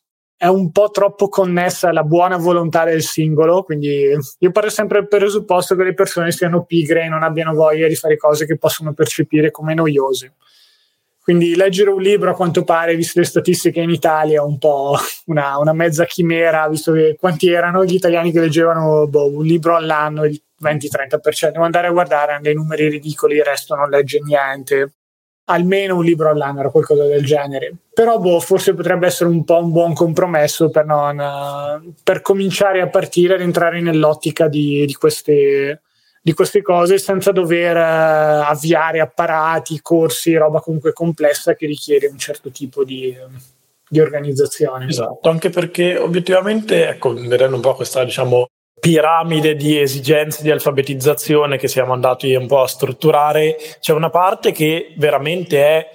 è 0.41 0.47
un 0.47 0.71
po' 0.71 0.89
troppo 0.89 1.29
connessa 1.29 1.89
alla 1.89 2.03
buona 2.03 2.35
volontà 2.37 2.83
del 2.83 3.03
singolo, 3.03 3.61
quindi 3.61 4.17
io 4.39 4.51
parlo 4.51 4.71
sempre 4.71 4.99
del 4.99 5.07
presupposto 5.07 5.75
che 5.75 5.83
le 5.83 5.93
persone 5.93 6.31
siano 6.31 6.63
pigre 6.63 7.03
e 7.03 7.09
non 7.09 7.21
abbiano 7.21 7.53
voglia 7.53 7.87
di 7.87 7.95
fare 7.95 8.17
cose 8.17 8.47
che 8.47 8.57
possono 8.57 8.93
percepire 8.93 9.51
come 9.51 9.75
noiose. 9.75 10.33
Quindi 11.23 11.55
leggere 11.55 11.91
un 11.91 12.01
libro, 12.01 12.31
a 12.31 12.35
quanto 12.35 12.63
pare, 12.63 12.95
visto 12.95 13.19
le 13.19 13.25
statistiche 13.25 13.79
in 13.79 13.91
Italia, 13.91 14.41
è 14.41 14.43
un 14.43 14.57
po' 14.57 14.97
una, 15.27 15.59
una, 15.59 15.71
mezza 15.71 16.05
chimera, 16.05 16.67
visto 16.67 16.91
che 16.93 17.15
quanti 17.19 17.49
erano 17.49 17.85
gli 17.85 17.93
italiani 17.93 18.31
che 18.31 18.39
leggevano 18.39 19.07
boh, 19.07 19.37
un 19.37 19.45
libro 19.45 19.75
all'anno, 19.75 20.25
il 20.25 20.41
20-30%. 20.61 21.51
Devo 21.51 21.63
andare 21.63 21.87
a 21.87 21.91
guardare, 21.91 22.33
hanno 22.33 22.41
dei 22.41 22.55
numeri 22.55 22.89
ridicoli, 22.89 23.35
il 23.35 23.43
resto 23.43 23.75
non 23.75 23.89
legge 23.89 24.19
niente. 24.23 24.93
Almeno 25.45 25.97
un 25.97 26.03
libro 26.03 26.29
all'anno 26.29 26.61
era 26.61 26.69
qualcosa 26.69 27.05
del 27.05 27.23
genere. 27.23 27.75
Però 27.93 28.17
boh, 28.17 28.39
forse 28.39 28.73
potrebbe 28.73 29.05
essere 29.05 29.29
un 29.29 29.43
po' 29.43 29.57
un 29.57 29.71
buon 29.71 29.93
compromesso 29.93 30.71
per, 30.71 30.85
non, 30.85 31.93
per 32.03 32.21
cominciare 32.21 32.81
a 32.81 32.87
partire 32.87 33.35
ad 33.35 33.41
entrare 33.41 33.79
nell'ottica 33.79 34.47
di, 34.47 34.85
di 34.87 34.93
queste 34.93 35.81
di 36.21 36.33
queste 36.33 36.61
cose 36.61 36.99
senza 36.99 37.31
dover 37.31 37.75
uh, 37.75 38.43
avviare 38.47 38.99
apparati, 38.99 39.81
corsi, 39.81 40.35
roba 40.35 40.59
comunque 40.59 40.93
complessa 40.93 41.55
che 41.55 41.65
richiede 41.65 42.07
un 42.07 42.17
certo 42.19 42.51
tipo 42.51 42.83
di, 42.83 43.15
di 43.89 43.99
organizzazione. 43.99 44.87
Esatto, 44.87 45.29
anche 45.29 45.49
perché 45.49 45.97
obiettivamente, 45.97 46.87
ecco, 46.87 47.13
vedendo 47.13 47.55
un 47.55 47.61
po' 47.61 47.73
questa, 47.73 48.03
diciamo, 48.03 48.45
piramide 48.79 49.55
di 49.55 49.79
esigenze 49.79 50.41
di 50.41 50.49
alfabetizzazione 50.49 51.57
che 51.57 51.67
siamo 51.67 51.93
andati 51.93 52.33
un 52.33 52.47
po' 52.47 52.61
a 52.61 52.67
strutturare, 52.67 53.55
c'è 53.79 53.93
una 53.93 54.09
parte 54.09 54.51
che 54.51 54.93
veramente 54.97 55.63
è 55.63 55.89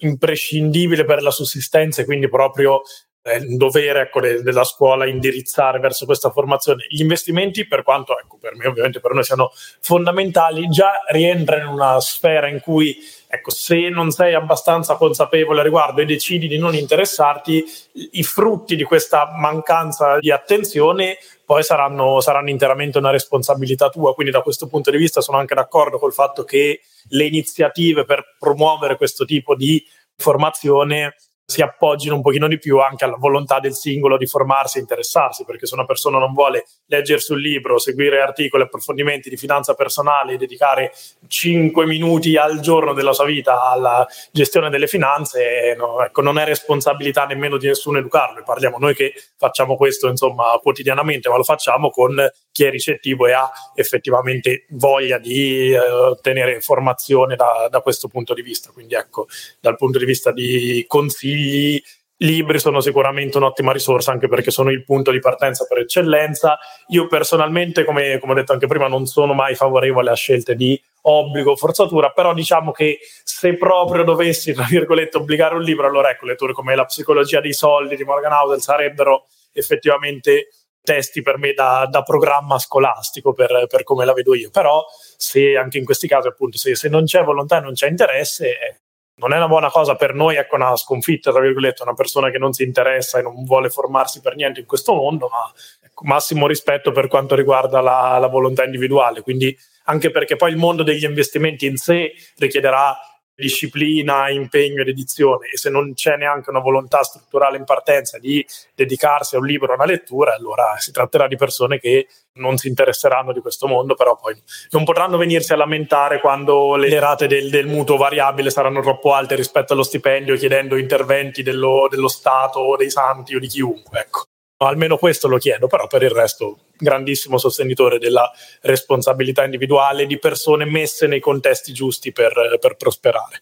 imprescindibile 0.00 1.04
per 1.04 1.22
la 1.22 1.30
sussistenza 1.30 2.02
e 2.02 2.04
quindi 2.04 2.28
proprio 2.28 2.82
è 3.20 3.36
un 3.36 3.56
dovere 3.56 4.02
ecco, 4.02 4.20
de- 4.20 4.42
della 4.42 4.64
scuola 4.64 5.06
indirizzare 5.06 5.78
verso 5.78 6.06
questa 6.06 6.30
formazione. 6.30 6.86
Gli 6.88 7.00
investimenti, 7.00 7.66
per 7.66 7.82
quanto 7.82 8.18
ecco, 8.18 8.38
per 8.38 8.54
me 8.54 8.66
ovviamente 8.66 9.00
per 9.00 9.12
noi 9.12 9.24
siano 9.24 9.50
fondamentali, 9.80 10.68
già 10.68 11.02
rientrano 11.08 11.62
in 11.64 11.68
una 11.68 12.00
sfera 12.00 12.48
in 12.48 12.60
cui 12.60 12.96
ecco, 13.28 13.50
se 13.50 13.88
non 13.90 14.10
sei 14.10 14.34
abbastanza 14.34 14.96
consapevole 14.96 15.60
a 15.60 15.62
riguardo 15.62 16.00
e 16.00 16.06
decidi 16.06 16.48
di 16.48 16.58
non 16.58 16.74
interessarti, 16.74 17.64
i 18.12 18.22
frutti 18.22 18.76
di 18.76 18.84
questa 18.84 19.32
mancanza 19.36 20.18
di 20.18 20.30
attenzione 20.30 21.18
poi 21.44 21.62
saranno, 21.62 22.20
saranno 22.20 22.50
interamente 22.50 22.98
una 22.98 23.10
responsabilità 23.10 23.88
tua. 23.88 24.14
Quindi 24.14 24.32
da 24.32 24.42
questo 24.42 24.66
punto 24.66 24.90
di 24.90 24.98
vista 24.98 25.22
sono 25.22 25.38
anche 25.38 25.54
d'accordo 25.54 25.98
col 25.98 26.12
fatto 26.12 26.44
che 26.44 26.80
le 27.08 27.24
iniziative 27.24 28.04
per 28.04 28.36
promuovere 28.38 28.96
questo 28.96 29.24
tipo 29.24 29.54
di 29.54 29.82
formazione 30.14 31.14
si 31.50 31.62
appoggino 31.62 32.14
un 32.14 32.20
pochino 32.20 32.46
di 32.46 32.58
più 32.58 32.78
anche 32.78 33.06
alla 33.06 33.16
volontà 33.16 33.58
del 33.58 33.72
singolo 33.72 34.18
di 34.18 34.26
formarsi 34.26 34.76
e 34.76 34.80
interessarsi, 34.82 35.46
perché 35.46 35.64
se 35.64 35.72
una 35.72 35.86
persona 35.86 36.18
non 36.18 36.34
vuole 36.34 36.66
leggersi 36.88 37.32
un 37.32 37.38
libro, 37.38 37.78
seguire 37.78 38.20
articoli, 38.20 38.64
approfondimenti 38.64 39.30
di 39.30 39.38
finanza 39.38 39.72
personale 39.72 40.34
e 40.34 40.36
dedicare 40.36 40.92
5 41.26 41.86
minuti 41.86 42.36
al 42.36 42.60
giorno 42.60 42.92
della 42.92 43.14
sua 43.14 43.24
vita 43.24 43.62
alla 43.62 44.06
gestione 44.30 44.68
delle 44.68 44.86
finanze, 44.86 45.74
no, 45.74 46.04
ecco, 46.04 46.20
non 46.20 46.38
è 46.38 46.44
responsabilità 46.44 47.24
nemmeno 47.24 47.56
di 47.56 47.66
nessuno 47.66 47.96
educarlo. 47.96 48.42
Parliamo 48.44 48.76
noi 48.76 48.94
che 48.94 49.14
facciamo 49.38 49.74
questo 49.74 50.06
insomma 50.08 50.58
quotidianamente, 50.62 51.30
ma 51.30 51.38
lo 51.38 51.44
facciamo 51.44 51.88
con 51.88 52.30
chi 52.52 52.64
è 52.64 52.70
ricettivo 52.70 53.26
e 53.26 53.32
ha 53.32 53.50
effettivamente 53.74 54.66
voglia 54.72 55.16
di 55.16 55.70
eh, 55.70 55.78
ottenere 55.78 56.60
formazione 56.60 57.36
da, 57.36 57.68
da 57.70 57.80
questo 57.80 58.06
punto 58.08 58.34
di 58.34 58.42
vista. 58.42 58.70
Quindi 58.70 58.96
ecco, 58.96 59.28
dal 59.60 59.76
punto 59.76 59.98
di 59.98 60.04
vista 60.04 60.30
di 60.30 60.84
consigli 60.86 61.36
i 61.38 61.82
libri 62.18 62.58
sono 62.58 62.80
sicuramente 62.80 63.36
un'ottima 63.36 63.72
risorsa 63.72 64.10
anche 64.10 64.28
perché 64.28 64.50
sono 64.50 64.70
il 64.70 64.82
punto 64.84 65.10
di 65.10 65.20
partenza 65.20 65.66
per 65.66 65.78
eccellenza. 65.78 66.58
Io 66.88 67.06
personalmente, 67.06 67.84
come, 67.84 68.18
come 68.18 68.32
ho 68.32 68.36
detto 68.36 68.52
anche 68.52 68.66
prima, 68.66 68.88
non 68.88 69.06
sono 69.06 69.34
mai 69.34 69.54
favorevole 69.54 70.10
a 70.10 70.14
scelte 70.14 70.54
di 70.54 70.80
obbligo 71.02 71.52
o 71.52 71.56
forzatura, 71.56 72.10
però 72.10 72.34
diciamo 72.34 72.72
che 72.72 72.98
se 73.22 73.56
proprio 73.56 74.04
dovessi, 74.04 74.52
tra 74.52 74.64
virgolette, 74.68 75.18
obbligare 75.18 75.54
un 75.54 75.62
libro, 75.62 75.86
allora 75.86 76.10
ecco, 76.10 76.26
letture 76.26 76.52
come 76.52 76.74
La 76.74 76.84
psicologia 76.84 77.40
dei 77.40 77.54
soldi 77.54 77.96
di 77.96 78.04
Morgan 78.04 78.32
Housel 78.32 78.60
sarebbero 78.60 79.26
effettivamente 79.52 80.48
testi 80.82 81.22
per 81.22 81.38
me 81.38 81.52
da, 81.52 81.86
da 81.90 82.02
programma 82.02 82.58
scolastico 82.58 83.32
per, 83.32 83.66
per, 83.68 83.82
come 83.82 84.04
la 84.04 84.14
vedo 84.14 84.34
io, 84.34 84.50
però 84.50 84.84
se 85.16 85.56
anche 85.56 85.76
in 85.78 85.84
questi 85.84 86.08
casi 86.08 86.28
appunto 86.28 86.56
se, 86.56 86.74
se 86.74 86.88
non 86.88 87.04
c'è 87.04 87.22
volontà 87.22 87.58
e 87.58 87.60
non 87.60 87.74
c'è 87.74 87.88
interesse 87.88 88.80
non 89.18 89.32
è 89.32 89.36
una 89.36 89.48
buona 89.48 89.70
cosa 89.70 89.94
per 89.96 90.14
noi, 90.14 90.36
ecco 90.36 90.56
una 90.56 90.76
sconfitta, 90.76 91.30
tra 91.30 91.40
virgolette, 91.40 91.82
una 91.82 91.94
persona 91.94 92.30
che 92.30 92.38
non 92.38 92.52
si 92.52 92.62
interessa 92.62 93.18
e 93.18 93.22
non 93.22 93.44
vuole 93.44 93.68
formarsi 93.68 94.20
per 94.20 94.36
niente 94.36 94.60
in 94.60 94.66
questo 94.66 94.94
mondo, 94.94 95.28
ma 95.28 95.52
ecco, 95.84 96.04
massimo 96.04 96.46
rispetto 96.46 96.92
per 96.92 97.08
quanto 97.08 97.34
riguarda 97.34 97.80
la, 97.80 98.16
la 98.18 98.28
volontà 98.28 98.64
individuale. 98.64 99.22
Quindi 99.22 99.56
anche 99.84 100.10
perché 100.10 100.36
poi 100.36 100.50
il 100.50 100.56
mondo 100.56 100.82
degli 100.82 101.04
investimenti 101.04 101.66
in 101.66 101.76
sé 101.76 102.12
richiederà 102.36 102.96
disciplina, 103.38 104.28
impegno 104.30 104.82
ed 104.82 104.88
edizione 104.88 105.48
e 105.52 105.56
se 105.56 105.70
non 105.70 105.94
c'è 105.94 106.16
neanche 106.16 106.50
una 106.50 106.58
volontà 106.58 107.02
strutturale 107.04 107.56
in 107.56 107.64
partenza 107.64 108.18
di 108.18 108.44
dedicarsi 108.74 109.36
a 109.36 109.38
un 109.38 109.46
libro, 109.46 109.70
a 109.70 109.76
una 109.76 109.84
lettura, 109.84 110.34
allora 110.34 110.74
si 110.78 110.90
tratterà 110.90 111.28
di 111.28 111.36
persone 111.36 111.78
che 111.78 112.08
non 112.34 112.56
si 112.56 112.66
interesseranno 112.66 113.32
di 113.32 113.40
questo 113.40 113.68
mondo, 113.68 113.94
però 113.94 114.16
poi 114.16 114.36
non 114.70 114.82
potranno 114.82 115.16
venirsi 115.16 115.52
a 115.52 115.56
lamentare 115.56 116.20
quando 116.20 116.74
le 116.74 116.98
rate 116.98 117.28
del, 117.28 117.48
del 117.48 117.66
mutuo 117.66 117.96
variabile 117.96 118.50
saranno 118.50 118.80
troppo 118.80 119.14
alte 119.14 119.36
rispetto 119.36 119.72
allo 119.72 119.84
stipendio 119.84 120.36
chiedendo 120.36 120.76
interventi 120.76 121.42
dello, 121.44 121.86
dello 121.88 122.08
Stato 122.08 122.58
o 122.58 122.76
dei 122.76 122.90
santi 122.90 123.36
o 123.36 123.38
di 123.38 123.46
chiunque. 123.46 124.00
Ecco 124.00 124.22
almeno 124.58 124.96
questo 124.96 125.28
lo 125.28 125.38
chiedo, 125.38 125.66
però 125.66 125.86
per 125.86 126.02
il 126.02 126.10
resto 126.10 126.58
grandissimo 126.76 127.38
sostenitore 127.38 127.98
della 127.98 128.30
responsabilità 128.62 129.44
individuale 129.44 130.06
di 130.06 130.18
persone 130.18 130.64
messe 130.64 131.06
nei 131.06 131.20
contesti 131.20 131.72
giusti 131.72 132.12
per, 132.12 132.58
per 132.60 132.76
prosperare. 132.76 133.40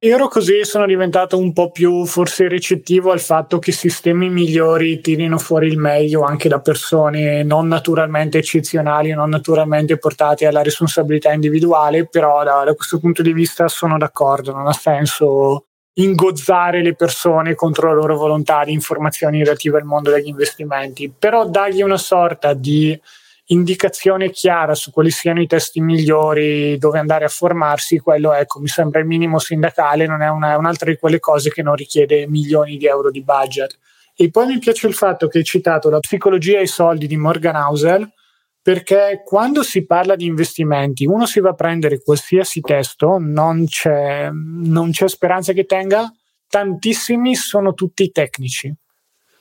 Ero 0.00 0.28
così 0.28 0.64
sono 0.64 0.86
diventato 0.86 1.36
un 1.36 1.52
po' 1.52 1.72
più 1.72 2.06
forse 2.06 2.46
ricettivo 2.46 3.10
al 3.10 3.18
fatto 3.18 3.58
che 3.58 3.72
sistemi 3.72 4.30
migliori 4.30 5.00
tirino 5.00 5.38
fuori 5.38 5.66
il 5.66 5.76
meglio 5.76 6.22
anche 6.22 6.48
da 6.48 6.60
persone 6.60 7.42
non 7.42 7.66
naturalmente 7.66 8.38
eccezionali, 8.38 9.10
non 9.10 9.28
naturalmente 9.28 9.98
portate 9.98 10.46
alla 10.46 10.62
responsabilità 10.62 11.32
individuale, 11.32 12.06
però 12.06 12.44
da, 12.44 12.62
da 12.62 12.74
questo 12.74 13.00
punto 13.00 13.22
di 13.22 13.32
vista 13.32 13.66
sono 13.66 13.98
d'accordo, 13.98 14.52
non 14.52 14.68
ha 14.68 14.72
senso 14.72 15.67
ingozzare 16.00 16.82
le 16.82 16.94
persone 16.94 17.54
contro 17.54 17.88
la 17.88 17.94
loro 17.94 18.16
volontà 18.16 18.64
di 18.64 18.72
informazioni 18.72 19.38
relative 19.38 19.78
al 19.78 19.84
mondo 19.84 20.10
degli 20.10 20.28
investimenti, 20.28 21.12
però 21.16 21.48
dargli 21.48 21.82
una 21.82 21.96
sorta 21.96 22.54
di 22.54 22.98
indicazione 23.50 24.30
chiara 24.30 24.74
su 24.74 24.90
quali 24.90 25.10
siano 25.10 25.40
i 25.40 25.46
testi 25.46 25.80
migliori, 25.80 26.76
dove 26.78 26.98
andare 26.98 27.24
a 27.24 27.28
formarsi, 27.28 27.98
quello 27.98 28.32
ecco, 28.32 28.60
mi 28.60 28.68
sembra 28.68 29.00
il 29.00 29.06
minimo 29.06 29.38
sindacale, 29.38 30.06
non 30.06 30.22
è 30.22 30.28
una, 30.28 30.56
un'altra 30.56 30.90
di 30.90 30.98
quelle 30.98 31.18
cose 31.18 31.50
che 31.50 31.62
non 31.62 31.74
richiede 31.74 32.26
milioni 32.28 32.76
di 32.76 32.86
euro 32.86 33.10
di 33.10 33.22
budget. 33.22 33.76
E 34.14 34.30
poi 34.30 34.46
mi 34.46 34.58
piace 34.58 34.86
il 34.86 34.94
fatto 34.94 35.28
che 35.28 35.38
hai 35.38 35.44
citato 35.44 35.88
la 35.90 36.00
psicologia 36.00 36.58
e 36.58 36.62
i 36.62 36.66
soldi 36.66 37.06
di 37.06 37.16
Morgan 37.16 37.56
Housel, 37.56 38.08
perché 38.68 39.22
quando 39.24 39.62
si 39.62 39.86
parla 39.86 40.14
di 40.14 40.26
investimenti, 40.26 41.06
uno 41.06 41.24
si 41.24 41.40
va 41.40 41.48
a 41.48 41.54
prendere 41.54 42.02
qualsiasi 42.02 42.60
testo, 42.60 43.16
non 43.18 43.64
c'è, 43.64 44.28
non 44.30 44.90
c'è 44.90 45.08
speranza 45.08 45.54
che 45.54 45.64
tenga, 45.64 46.12
tantissimi 46.46 47.34
sono 47.34 47.72
tutti 47.72 48.10
tecnici. 48.10 48.70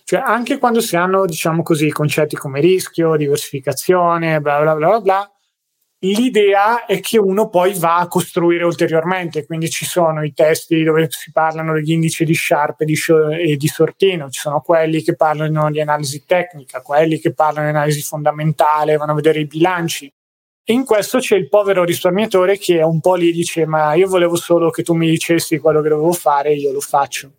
Cioè, 0.05 0.21
anche 0.25 0.57
quando 0.57 0.79
si 0.79 0.95
hanno, 0.95 1.25
diciamo 1.25 1.61
così, 1.61 1.91
concetti 1.91 2.37
come 2.37 2.61
rischio, 2.61 3.17
diversificazione, 3.17 4.39
bla 4.39 4.61
bla 4.61 4.75
bla 4.75 5.01
bla, 5.01 5.31
L'idea 5.99 6.85
è 6.85 6.99
che 6.99 7.17
uno 7.17 7.49
poi 7.49 7.73
va 7.73 7.97
a 7.97 8.07
costruire 8.07 8.63
ulteriormente, 8.63 9.47
quindi 9.47 9.67
ci 9.67 9.83
sono 9.83 10.23
i 10.23 10.31
testi 10.31 10.83
dove 10.83 11.07
si 11.09 11.31
parlano 11.31 11.73
degli 11.73 11.91
indici 11.91 12.23
di 12.23 12.35
Sharp 12.35 12.81
e 12.81 12.85
di, 12.85 12.93
e 12.93 13.67
Sortino, 13.67 14.29
ci 14.29 14.39
sono 14.39 14.61
quelli 14.61 15.01
che 15.01 15.15
parlano 15.15 15.71
di 15.71 15.81
analisi 15.81 16.23
tecnica, 16.25 16.81
quelli 16.81 17.17
che 17.17 17.33
parlano 17.33 17.71
di 17.71 17.75
analisi 17.75 18.03
fondamentale, 18.03 18.95
vanno 18.95 19.13
a 19.13 19.15
vedere 19.15 19.39
i 19.39 19.47
bilanci. 19.47 20.11
E 20.63 20.73
in 20.73 20.85
questo 20.85 21.17
c'è 21.17 21.35
il 21.35 21.49
povero 21.49 21.83
risparmiatore 21.83 22.59
che 22.59 22.77
è 22.77 22.83
un 22.83 22.99
po' 22.99 23.15
lì 23.15 23.31
dice 23.31 23.65
ma 23.65 23.93
io 23.95 24.07
volevo 24.07 24.35
solo 24.35 24.69
che 24.69 24.83
tu 24.83 24.93
mi 24.93 25.09
dicessi 25.09 25.57
quello 25.57 25.81
che 25.81 25.89
dovevo 25.89 26.11
fare, 26.11 26.53
io 26.53 26.71
lo 26.73 26.81
faccio 26.81 27.31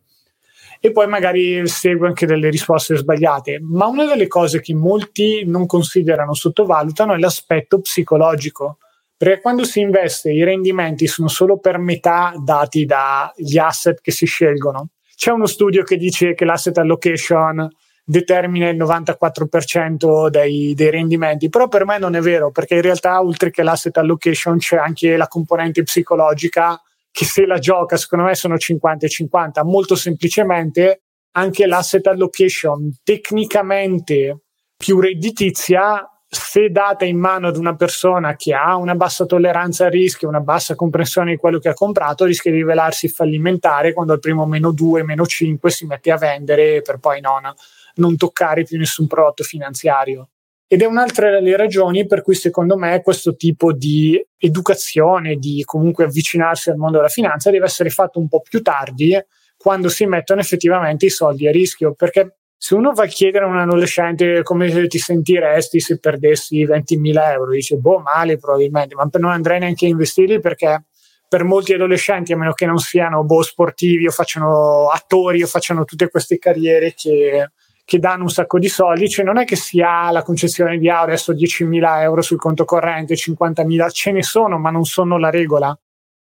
e 0.80 0.92
poi 0.92 1.06
magari 1.06 1.66
segue 1.66 2.06
anche 2.08 2.26
delle 2.26 2.50
risposte 2.50 2.96
sbagliate. 2.96 3.58
Ma 3.62 3.86
una 3.86 4.04
delle 4.04 4.26
cose 4.26 4.60
che 4.60 4.74
molti 4.74 5.44
non 5.44 5.66
considerano, 5.66 6.34
sottovalutano, 6.34 7.14
è 7.14 7.18
l'aspetto 7.18 7.80
psicologico. 7.80 8.78
Perché 9.16 9.40
quando 9.40 9.64
si 9.64 9.80
investe 9.80 10.30
i 10.30 10.44
rendimenti 10.44 11.08
sono 11.08 11.26
solo 11.26 11.58
per 11.58 11.78
metà 11.78 12.32
dati 12.36 12.84
dagli 12.84 13.58
asset 13.58 14.00
che 14.00 14.12
si 14.12 14.26
scelgono. 14.26 14.90
C'è 15.16 15.32
uno 15.32 15.46
studio 15.46 15.82
che 15.82 15.96
dice 15.96 16.34
che 16.34 16.44
l'asset 16.44 16.78
allocation 16.78 17.68
determina 18.04 18.68
il 18.68 18.78
94% 18.78 20.28
dei, 20.28 20.72
dei, 20.74 20.90
rendimenti, 20.90 21.50
però 21.50 21.66
per 21.66 21.84
me 21.84 21.98
non 21.98 22.14
è 22.14 22.20
vero, 22.20 22.52
perché 22.52 22.76
in 22.76 22.82
realtà 22.82 23.20
oltre 23.20 23.50
che 23.50 23.62
l'asset 23.62 23.96
allocation 23.98 24.56
c'è 24.58 24.76
anche 24.76 25.16
la 25.16 25.26
componente 25.26 25.82
psicologica 25.82 26.80
che 27.18 27.24
se 27.24 27.46
la 27.46 27.58
gioca, 27.58 27.96
secondo 27.96 28.26
me 28.26 28.36
sono 28.36 28.56
50 28.56 29.06
e 29.06 29.08
50. 29.08 29.64
Molto 29.64 29.96
semplicemente 29.96 31.02
anche 31.32 31.66
l'asset 31.66 32.06
allocation 32.06 32.96
tecnicamente 33.02 34.42
più 34.76 35.00
redditizia, 35.00 36.08
se 36.28 36.68
data 36.70 37.04
in 37.04 37.18
mano 37.18 37.48
ad 37.48 37.56
una 37.56 37.74
persona 37.74 38.36
che 38.36 38.54
ha 38.54 38.76
una 38.76 38.94
bassa 38.94 39.26
tolleranza 39.26 39.86
al 39.86 39.90
rischio, 39.90 40.28
una 40.28 40.38
bassa 40.38 40.76
comprensione 40.76 41.32
di 41.32 41.38
quello 41.38 41.58
che 41.58 41.70
ha 41.70 41.74
comprato, 41.74 42.24
rischia 42.24 42.52
di 42.52 42.58
rivelarsi 42.58 43.08
fallimentare 43.08 43.92
quando 43.92 44.12
al 44.12 44.20
primo 44.20 44.46
meno 44.46 44.70
2, 44.70 45.02
meno 45.02 45.26
5 45.26 45.70
si 45.72 45.86
mette 45.86 46.12
a 46.12 46.18
vendere 46.18 46.82
per 46.82 46.98
poi 46.98 47.20
non, 47.20 47.52
non 47.96 48.16
toccare 48.16 48.62
più 48.62 48.78
nessun 48.78 49.08
prodotto 49.08 49.42
finanziario. 49.42 50.28
Ed 50.70 50.82
è 50.82 50.84
un'altra 50.84 51.30
delle 51.30 51.56
ragioni 51.56 52.06
per 52.06 52.20
cui 52.20 52.34
secondo 52.34 52.76
me 52.76 53.00
questo 53.00 53.34
tipo 53.34 53.72
di 53.72 54.22
educazione, 54.36 55.36
di 55.36 55.62
comunque 55.64 56.04
avvicinarsi 56.04 56.68
al 56.68 56.76
mondo 56.76 56.98
della 56.98 57.08
finanza 57.08 57.50
deve 57.50 57.64
essere 57.64 57.88
fatto 57.88 58.18
un 58.18 58.28
po' 58.28 58.42
più 58.42 58.60
tardi 58.60 59.18
quando 59.56 59.88
si 59.88 60.04
mettono 60.04 60.40
effettivamente 60.40 61.06
i 61.06 61.10
soldi 61.10 61.48
a 61.48 61.50
rischio, 61.50 61.94
perché 61.94 62.36
se 62.54 62.74
uno 62.74 62.92
va 62.92 63.04
a 63.04 63.06
chiedere 63.06 63.44
a 63.44 63.48
un 63.48 63.56
adolescente 63.56 64.42
come 64.42 64.86
ti 64.88 64.98
sentiresti 64.98 65.80
se 65.80 65.98
perdessi 65.98 66.66
20.000 66.66 67.32
euro, 67.32 67.50
dice 67.52 67.76
boh 67.76 68.00
male 68.00 68.36
probabilmente, 68.36 68.94
ma 68.94 69.08
non 69.12 69.30
andrei 69.30 69.60
neanche 69.60 69.86
a 69.86 69.88
investirli 69.88 70.38
perché 70.38 70.84
per 71.28 71.44
molti 71.44 71.72
adolescenti, 71.72 72.32
a 72.32 72.36
meno 72.36 72.52
che 72.52 72.66
non 72.66 72.78
siano 72.78 73.24
boh, 73.24 73.42
sportivi 73.42 74.06
o 74.06 74.10
facciano 74.10 74.88
attori 74.88 75.42
o 75.42 75.46
facciano 75.46 75.84
tutte 75.84 76.10
queste 76.10 76.38
carriere 76.38 76.94
che 76.94 77.52
che 77.88 77.98
danno 77.98 78.24
un 78.24 78.28
sacco 78.28 78.58
di 78.58 78.68
soldi, 78.68 79.08
cioè 79.08 79.24
non 79.24 79.38
è 79.38 79.46
che 79.46 79.56
si 79.56 79.80
ha 79.80 80.10
la 80.10 80.22
concezione 80.22 80.76
di 80.76 80.90
ah, 80.90 81.00
adesso 81.00 81.32
10.000 81.32 82.02
euro 82.02 82.20
sul 82.20 82.36
conto 82.36 82.66
corrente, 82.66 83.14
50.000, 83.14 83.90
ce 83.92 84.12
ne 84.12 84.22
sono, 84.22 84.58
ma 84.58 84.68
non 84.68 84.84
sono 84.84 85.16
la 85.16 85.30
regola. 85.30 85.74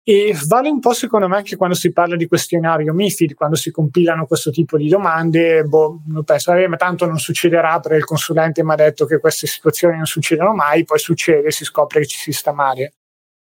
E 0.03 0.35
vale 0.45 0.69
un 0.69 0.79
po' 0.79 0.93
secondo 0.93 1.27
me 1.27 1.37
anche 1.37 1.55
quando 1.55 1.73
si 1.73 1.91
parla 1.91 2.15
di 2.15 2.27
questionario 2.27 2.93
MIFID, 2.93 3.33
quando 3.33 3.55
si 3.55 3.71
compilano 3.71 4.27
questo 4.27 4.51
tipo 4.51 4.77
di 4.77 4.87
domande, 4.87 5.63
boh, 5.63 5.99
penso, 6.23 6.53
eh, 6.53 6.67
ma 6.67 6.75
tanto 6.75 7.07
non 7.07 7.17
succederà 7.17 7.79
perché 7.79 7.97
il 7.97 8.05
consulente 8.05 8.63
mi 8.63 8.73
ha 8.73 8.75
detto 8.75 9.07
che 9.07 9.17
queste 9.17 9.47
situazioni 9.47 9.95
non 9.95 10.05
succedono 10.05 10.53
mai, 10.53 10.83
poi 10.83 10.99
succede, 10.99 11.49
si 11.49 11.65
scopre 11.65 12.01
che 12.01 12.05
ci 12.05 12.19
si 12.19 12.33
sta 12.33 12.53
male. 12.53 12.93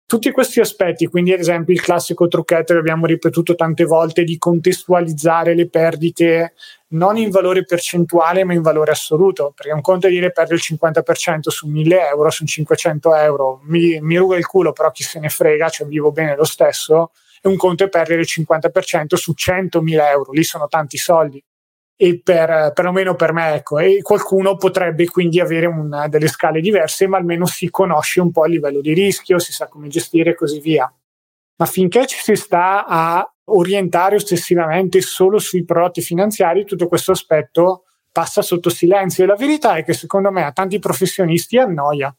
Tutti 0.07 0.31
questi 0.31 0.59
aspetti, 0.59 1.07
quindi 1.07 1.33
ad 1.33 1.39
esempio 1.39 1.73
il 1.73 1.81
classico 1.81 2.27
trucchetto 2.27 2.73
che 2.73 2.79
abbiamo 2.79 3.07
ripetuto 3.07 3.55
tante 3.55 3.83
volte 3.85 4.23
di 4.23 4.37
contestualizzare 4.37 5.53
le 5.53 5.67
perdite 5.67 6.53
non 6.95 7.17
in 7.17 7.29
valore 7.29 7.63
percentuale 7.63 8.43
ma 8.43 8.53
in 8.53 8.61
valore 8.61 8.91
assoluto, 8.91 9.53
perché 9.55 9.71
un 9.71 9.81
conto 9.81 10.07
è 10.07 10.09
dire 10.09 10.31
perdo 10.31 10.53
il 10.53 10.61
50% 10.63 11.49
su 11.49 11.67
1000 11.67 12.07
euro, 12.09 12.29
su 12.29 12.45
500 12.45 13.15
euro, 13.15 13.59
mi, 13.63 13.99
mi 14.01 14.17
ruga 14.17 14.37
il 14.37 14.45
culo 14.45 14.71
però 14.71 14.91
chi 14.91 15.03
se 15.03 15.19
ne 15.19 15.29
frega, 15.29 15.69
cioè 15.69 15.87
vivo 15.87 16.11
bene 16.11 16.35
lo 16.35 16.45
stesso, 16.45 17.11
e 17.41 17.47
un 17.47 17.57
conto 17.57 17.83
è 17.83 17.89
perdere 17.89 18.21
il 18.21 18.27
50% 18.29 19.15
su 19.15 19.33
100.000 19.37 20.09
euro, 20.09 20.31
lì 20.31 20.43
sono 20.43 20.67
tanti 20.67 20.97
soldi 20.97 21.43
e 21.97 22.19
per, 22.21 22.71
perlomeno 22.73 23.15
per 23.15 23.31
me, 23.31 23.53
ecco, 23.55 23.79
e 23.79 24.01
qualcuno 24.01 24.57
potrebbe 24.57 25.05
quindi 25.05 25.39
avere 25.39 25.65
una, 25.65 26.07
delle 26.07 26.27
scale 26.27 26.59
diverse, 26.59 27.07
ma 27.07 27.17
almeno 27.17 27.45
si 27.45 27.69
conosce 27.69 28.19
un 28.19 28.31
po' 28.31 28.45
il 28.45 28.53
livello 28.53 28.81
di 28.81 28.93
rischio, 28.93 29.39
si 29.39 29.53
sa 29.53 29.67
come 29.67 29.87
gestire 29.87 30.31
e 30.31 30.35
così 30.35 30.59
via. 30.59 30.91
Ma 31.57 31.65
finché 31.65 32.05
ci 32.05 32.17
si 32.19 32.35
sta 32.35 32.85
a 32.85 33.34
orientare 33.45 34.15
ossessivamente 34.15 35.01
solo 35.01 35.39
sui 35.39 35.65
prodotti 35.65 36.01
finanziari, 36.01 36.65
tutto 36.65 36.87
questo 36.87 37.11
aspetto 37.11 37.83
passa 38.11 38.41
sotto 38.41 38.69
silenzio. 38.69 39.23
E 39.23 39.27
la 39.27 39.35
verità 39.35 39.75
è 39.75 39.83
che 39.83 39.93
secondo 39.93 40.31
me 40.31 40.43
a 40.43 40.51
tanti 40.51 40.79
professionisti 40.79 41.57
annoia 41.57 42.15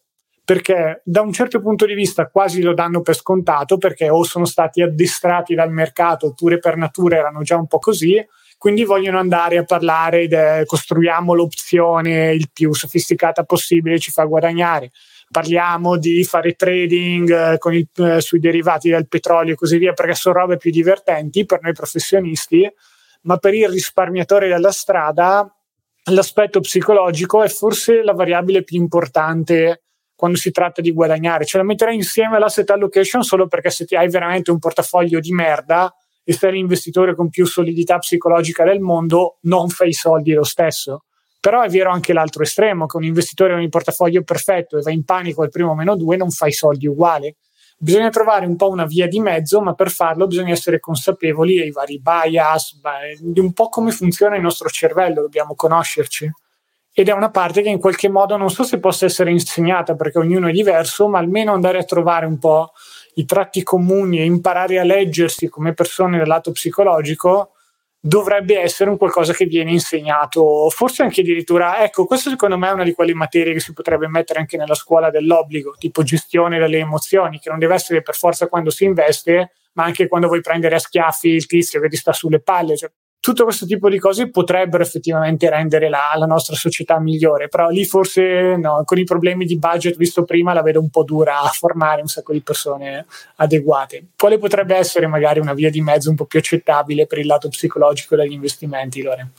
perché 0.46 1.02
da 1.04 1.22
un 1.22 1.32
certo 1.32 1.60
punto 1.60 1.86
di 1.86 1.94
vista 1.94 2.28
quasi 2.28 2.62
lo 2.62 2.72
danno 2.72 3.02
per 3.02 3.16
scontato 3.16 3.78
perché 3.78 4.08
o 4.08 4.22
sono 4.22 4.44
stati 4.44 4.80
addestrati 4.80 5.56
dal 5.56 5.72
mercato 5.72 6.26
oppure 6.26 6.60
per 6.60 6.76
natura 6.76 7.16
erano 7.16 7.42
già 7.42 7.56
un 7.56 7.66
po' 7.66 7.80
così 7.80 8.24
quindi 8.56 8.84
vogliono 8.84 9.18
andare 9.18 9.58
a 9.58 9.64
parlare 9.64 10.28
de, 10.28 10.62
costruiamo 10.64 11.34
l'opzione 11.34 12.32
il 12.32 12.48
più 12.52 12.72
sofisticata 12.72 13.42
possibile 13.42 13.98
ci 13.98 14.12
fa 14.12 14.22
guadagnare 14.22 14.92
parliamo 15.30 15.96
di 15.96 16.24
fare 16.24 16.54
trading 16.54 17.30
eh, 17.30 17.58
il, 17.72 17.88
eh, 18.04 18.20
sui 18.20 18.38
derivati 18.38 18.90
del 18.90 19.08
petrolio 19.08 19.54
e 19.54 19.56
così 19.56 19.78
via 19.78 19.92
perché 19.92 20.14
sono 20.14 20.38
robe 20.38 20.56
più 20.56 20.70
divertenti 20.70 21.44
per 21.44 21.60
noi 21.62 21.72
professionisti 21.72 22.70
ma 23.22 23.36
per 23.38 23.54
il 23.54 23.68
risparmiatore 23.68 24.48
della 24.48 24.70
strada 24.70 25.50
l'aspetto 26.10 26.60
psicologico 26.60 27.42
è 27.42 27.48
forse 27.48 28.02
la 28.02 28.12
variabile 28.12 28.62
più 28.62 28.78
importante 28.78 29.82
quando 30.14 30.38
si 30.38 30.50
tratta 30.50 30.80
di 30.80 30.92
guadagnare. 30.92 31.44
Ce 31.44 31.58
la 31.58 31.64
metterei 31.64 31.94
insieme 31.94 32.36
all'asset 32.36 32.70
allocation 32.70 33.22
solo 33.22 33.48
perché 33.48 33.70
se 33.70 33.84
hai 33.96 34.08
veramente 34.08 34.50
un 34.50 34.58
portafoglio 34.58 35.20
di 35.20 35.32
merda 35.32 35.94
e 36.24 36.32
sei 36.32 36.52
l'investitore 36.52 37.14
con 37.14 37.28
più 37.28 37.44
solidità 37.46 37.98
psicologica 37.98 38.64
del 38.64 38.80
mondo, 38.80 39.38
non 39.42 39.68
fai 39.68 39.88
i 39.88 39.92
soldi 39.92 40.32
lo 40.32 40.44
stesso. 40.44 41.05
Però 41.46 41.62
è 41.62 41.68
vero 41.68 41.92
anche 41.92 42.12
l'altro 42.12 42.42
estremo, 42.42 42.86
che 42.86 42.96
un 42.96 43.04
investitore 43.04 43.52
con 43.52 43.62
il 43.62 43.68
portafoglio 43.68 44.24
perfetto 44.24 44.78
e 44.78 44.82
va 44.82 44.90
in 44.90 45.04
panico 45.04 45.42
al 45.42 45.48
primo 45.48 45.76
meno 45.76 45.94
due, 45.94 46.16
non 46.16 46.28
fai 46.28 46.50
soldi 46.50 46.88
uguali. 46.88 47.32
Bisogna 47.78 48.10
trovare 48.10 48.46
un 48.46 48.56
po' 48.56 48.68
una 48.68 48.84
via 48.84 49.06
di 49.06 49.20
mezzo, 49.20 49.60
ma 49.60 49.72
per 49.74 49.92
farlo 49.92 50.26
bisogna 50.26 50.50
essere 50.50 50.80
consapevoli 50.80 51.58
dei 51.58 51.70
vari 51.70 52.00
bias, 52.00 52.80
di 53.20 53.38
un 53.38 53.52
po' 53.52 53.68
come 53.68 53.92
funziona 53.92 54.34
il 54.34 54.42
nostro 54.42 54.68
cervello, 54.68 55.20
dobbiamo 55.20 55.54
conoscerci 55.54 56.28
ed 56.92 57.10
è 57.10 57.12
una 57.12 57.30
parte 57.30 57.62
che 57.62 57.68
in 57.68 57.78
qualche 57.78 58.08
modo 58.08 58.36
non 58.36 58.50
so 58.50 58.64
se 58.64 58.80
possa 58.80 59.04
essere 59.04 59.30
insegnata 59.30 59.94
perché 59.94 60.18
ognuno 60.18 60.48
è 60.48 60.50
diverso, 60.50 61.06
ma 61.06 61.20
almeno 61.20 61.52
andare 61.52 61.78
a 61.78 61.84
trovare 61.84 62.26
un 62.26 62.38
po' 62.38 62.72
i 63.16 63.24
tratti 63.24 63.62
comuni 63.62 64.18
e 64.18 64.24
imparare 64.24 64.80
a 64.80 64.82
leggersi 64.82 65.48
come 65.48 65.74
persone 65.74 66.18
dal 66.18 66.26
lato 66.26 66.50
psicologico 66.50 67.52
dovrebbe 67.98 68.58
essere 68.60 68.90
un 68.90 68.96
qualcosa 68.96 69.32
che 69.32 69.46
viene 69.46 69.72
insegnato, 69.72 70.68
forse 70.70 71.02
anche 71.02 71.22
addirittura, 71.22 71.82
ecco, 71.82 72.06
questo 72.06 72.30
secondo 72.30 72.56
me 72.56 72.68
è 72.68 72.72
una 72.72 72.84
di 72.84 72.92
quelle 72.92 73.14
materie 73.14 73.52
che 73.52 73.60
si 73.60 73.72
potrebbe 73.72 74.06
mettere 74.08 74.38
anche 74.38 74.56
nella 74.56 74.74
scuola 74.74 75.10
dell'obbligo, 75.10 75.74
tipo 75.78 76.02
gestione 76.02 76.58
delle 76.58 76.78
emozioni, 76.78 77.40
che 77.40 77.50
non 77.50 77.58
deve 77.58 77.74
essere 77.74 78.02
per 78.02 78.14
forza 78.14 78.46
quando 78.48 78.70
si 78.70 78.84
investe, 78.84 79.52
ma 79.72 79.84
anche 79.84 80.08
quando 80.08 80.28
vuoi 80.28 80.40
prendere 80.40 80.76
a 80.76 80.78
schiaffi 80.78 81.28
il 81.28 81.46
tizio 81.46 81.80
che 81.80 81.88
ti 81.88 81.96
sta 81.96 82.12
sulle 82.12 82.40
palle, 82.40 82.76
cioè, 82.76 82.90
tutto 83.26 83.42
questo 83.42 83.66
tipo 83.66 83.88
di 83.88 83.98
cose 83.98 84.30
potrebbero 84.30 84.84
effettivamente 84.84 85.50
rendere 85.50 85.88
la, 85.88 86.12
la, 86.14 86.26
nostra 86.26 86.54
società 86.54 87.00
migliore, 87.00 87.48
però 87.48 87.70
lì 87.70 87.84
forse 87.84 88.54
no, 88.56 88.82
con 88.84 88.98
i 88.98 89.02
problemi 89.02 89.44
di 89.44 89.58
budget 89.58 89.96
visto 89.96 90.22
prima 90.22 90.52
la 90.52 90.62
vedo 90.62 90.78
un 90.78 90.90
po' 90.90 91.02
dura 91.02 91.40
a 91.40 91.48
formare 91.48 92.02
un 92.02 92.06
sacco 92.06 92.32
di 92.32 92.40
persone 92.40 93.04
adeguate. 93.34 94.10
Quale 94.16 94.38
potrebbe 94.38 94.76
essere 94.76 95.08
magari 95.08 95.40
una 95.40 95.54
via 95.54 95.70
di 95.70 95.80
mezzo 95.80 96.08
un 96.08 96.14
po' 96.14 96.26
più 96.26 96.38
accettabile 96.38 97.08
per 97.08 97.18
il 97.18 97.26
lato 97.26 97.48
psicologico 97.48 98.14
degli 98.14 98.30
investimenti, 98.30 99.02
Lore? 99.02 99.30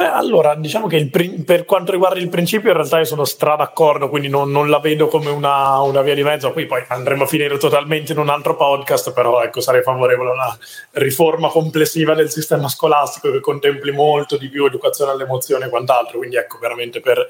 Beh, 0.00 0.06
allora, 0.06 0.54
diciamo 0.54 0.86
che 0.86 0.96
il, 0.96 1.10
per 1.44 1.66
quanto 1.66 1.92
riguarda 1.92 2.18
il 2.18 2.30
principio, 2.30 2.70
in 2.70 2.76
realtà 2.76 2.96
io 2.96 3.04
sono 3.04 3.26
stra 3.26 3.54
d'accordo, 3.54 4.08
quindi 4.08 4.28
non, 4.28 4.50
non 4.50 4.70
la 4.70 4.78
vedo 4.78 5.08
come 5.08 5.28
una, 5.28 5.78
una, 5.82 6.00
via 6.00 6.14
di 6.14 6.22
mezzo. 6.22 6.52
Qui 6.52 6.64
poi 6.64 6.82
andremo 6.88 7.24
a 7.24 7.26
finire 7.26 7.58
totalmente 7.58 8.12
in 8.12 8.18
un 8.18 8.30
altro 8.30 8.56
podcast, 8.56 9.12
però 9.12 9.42
ecco, 9.42 9.60
sarei 9.60 9.82
favorevole 9.82 10.30
a 10.30 10.32
una 10.32 10.58
riforma 10.92 11.50
complessiva 11.50 12.14
del 12.14 12.30
sistema 12.30 12.66
scolastico 12.68 13.30
che 13.30 13.40
contempli 13.40 13.92
molto 13.92 14.38
di 14.38 14.48
più 14.48 14.64
educazione 14.64 15.10
all'emozione 15.10 15.66
e 15.66 15.68
quant'altro. 15.68 16.16
Quindi 16.16 16.36
ecco, 16.36 16.56
veramente 16.58 17.00
per 17.00 17.28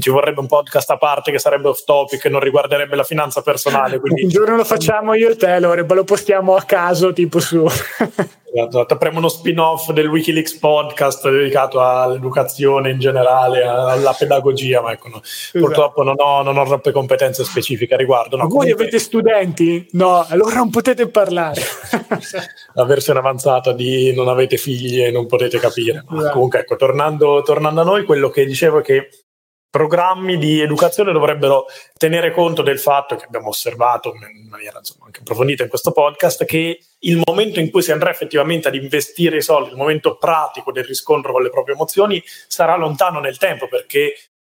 ci 0.00 0.10
vorrebbe 0.10 0.40
un 0.40 0.46
podcast 0.46 0.90
a 0.90 0.96
parte 0.96 1.30
che 1.30 1.38
sarebbe 1.38 1.68
off 1.68 1.84
topic 1.84 2.24
e 2.24 2.28
non 2.28 2.40
riguarderebbe 2.40 2.96
la 2.96 3.04
finanza 3.04 3.42
personale. 3.42 4.00
Quindi... 4.00 4.24
Un 4.24 4.28
giorno 4.30 4.56
lo 4.56 4.64
facciamo 4.64 5.14
io 5.14 5.30
e 5.30 5.36
te, 5.36 5.58
Lore, 5.60 5.84
lo 5.86 6.04
postiamo 6.04 6.56
a 6.56 6.62
caso, 6.62 7.12
tipo 7.12 7.38
su. 7.38 7.64
esatto, 8.54 8.94
apriamo 8.94 9.18
uno 9.18 9.28
spin-off 9.28 9.90
del 9.90 10.08
Wikileaks 10.08 10.58
podcast 10.58 11.28
dedicato 11.28 11.80
all'educazione 11.80 12.90
in 12.90 12.98
generale, 12.98 13.62
alla 13.62 14.14
pedagogia, 14.18 14.80
ma 14.80 14.92
ecco, 14.92 15.08
no, 15.08 15.20
esatto. 15.22 15.58
purtroppo 15.58 16.02
non 16.02 16.14
ho, 16.18 16.42
non 16.42 16.56
ho, 16.56 16.64
troppe 16.64 16.90
competenze 16.90 17.44
specifiche 17.44 17.94
a 17.94 17.98
riguardo. 17.98 18.36
No, 18.36 18.48
voi 18.48 18.70
avete 18.70 18.98
studenti? 18.98 19.86
No, 19.92 20.24
allora 20.28 20.56
non 20.56 20.70
potete 20.70 21.08
parlare. 21.08 21.60
la 22.74 22.84
versione 22.84 23.18
avanzata 23.18 23.72
di 23.72 24.14
non 24.14 24.28
avete 24.28 24.56
figli 24.56 25.02
e 25.02 25.10
non 25.10 25.26
potete 25.26 25.58
capire. 25.58 26.04
Esatto. 26.10 26.32
Comunque, 26.32 26.60
ecco, 26.60 26.76
tornando, 26.76 27.42
tornando 27.42 27.80
a 27.80 27.84
noi, 27.84 28.04
quello 28.04 28.30
che 28.30 28.44
dicevo 28.44 28.78
è 28.78 28.82
che 28.82 29.08
programmi 29.74 30.38
di 30.38 30.60
educazione 30.60 31.10
dovrebbero 31.10 31.64
tenere 31.98 32.30
conto 32.30 32.62
del 32.62 32.78
fatto 32.78 33.16
che 33.16 33.24
abbiamo 33.24 33.48
osservato 33.48 34.14
in 34.14 34.48
maniera 34.48 34.78
insomma, 34.78 35.06
anche 35.06 35.18
approfondita 35.18 35.64
in 35.64 35.68
questo 35.68 35.90
podcast 35.90 36.44
che 36.44 36.78
il 37.00 37.20
momento 37.26 37.58
in 37.58 37.72
cui 37.72 37.82
si 37.82 37.90
andrà 37.90 38.08
effettivamente 38.08 38.68
ad 38.68 38.76
investire 38.76 39.38
i 39.38 39.42
soldi, 39.42 39.70
il 39.70 39.76
momento 39.76 40.16
pratico 40.16 40.70
del 40.70 40.84
riscontro 40.84 41.32
con 41.32 41.42
le 41.42 41.50
proprie 41.50 41.74
emozioni 41.74 42.22
sarà 42.46 42.76
lontano 42.76 43.18
nel 43.18 43.36
tempo 43.36 43.66
perché 43.66 44.14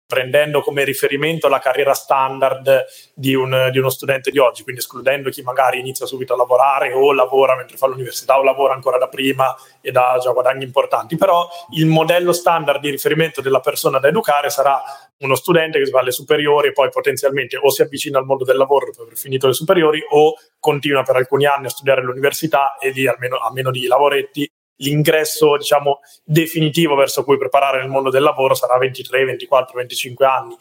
prendendo 0.07 0.61
come 0.61 0.85
riferimento 0.85 1.49
la 1.49 1.59
carriera 1.59 1.93
standard 1.93 2.85
di, 3.13 3.35
un, 3.35 3.67
di, 3.71 3.77
uno 3.77 3.89
studente 3.89 4.31
di 4.31 4.39
oggi, 4.39 4.63
quindi 4.63 4.79
escludendo 4.79 5.29
chi 5.29 5.41
magari 5.41 5.79
inizia 5.79 6.05
subito 6.05 6.33
a 6.33 6.37
lavorare 6.37 6.93
o 6.93 7.11
lavora 7.11 7.57
mentre 7.57 7.75
fa 7.75 7.87
l'università 7.87 8.39
o 8.39 8.43
lavora 8.43 8.73
ancora 8.73 8.97
da 8.97 9.09
prima 9.09 9.53
ed 9.81 9.97
ha 9.97 10.17
già 10.17 10.31
guadagni 10.31 10.63
importanti, 10.63 11.17
però 11.17 11.45
il 11.71 11.87
modello 11.87 12.31
standard 12.31 12.79
di 12.79 12.89
riferimento 12.89 13.41
della 13.41 13.59
persona 13.59 13.99
da 13.99 14.07
educare 14.07 14.49
sarà 14.49 14.81
uno 15.19 15.35
studente 15.35 15.83
che 15.83 15.89
va 15.89 15.99
alle 15.99 16.11
superiori 16.11 16.69
e 16.69 16.71
poi 16.71 16.89
potenzialmente 16.89 17.57
o 17.57 17.69
si 17.69 17.81
avvicina 17.81 18.17
al 18.17 18.25
mondo 18.25 18.45
del 18.45 18.55
lavoro 18.55 18.85
dopo 18.85 19.01
aver 19.01 19.17
finito 19.17 19.47
le 19.47 19.53
superiori 19.53 20.01
o 20.11 20.35
continua 20.57 21.03
per 21.03 21.17
alcuni 21.17 21.45
anni 21.45 21.65
a 21.65 21.69
studiare 21.69 21.99
all'università 21.99 22.77
e 22.77 22.91
lì 22.91 23.07
almeno 23.07 23.39
a 23.39 23.51
meno 23.51 23.71
di 23.71 23.87
lavoretti 23.87 24.49
l'ingresso 24.77 25.57
diciamo 25.57 25.99
definitivo 26.23 26.95
verso 26.95 27.23
cui 27.23 27.37
preparare 27.37 27.79
nel 27.79 27.89
mondo 27.89 28.09
del 28.09 28.23
lavoro 28.23 28.53
sarà 28.53 28.77
23, 28.77 29.25
24, 29.25 29.77
25 29.77 30.25
anni 30.25 30.57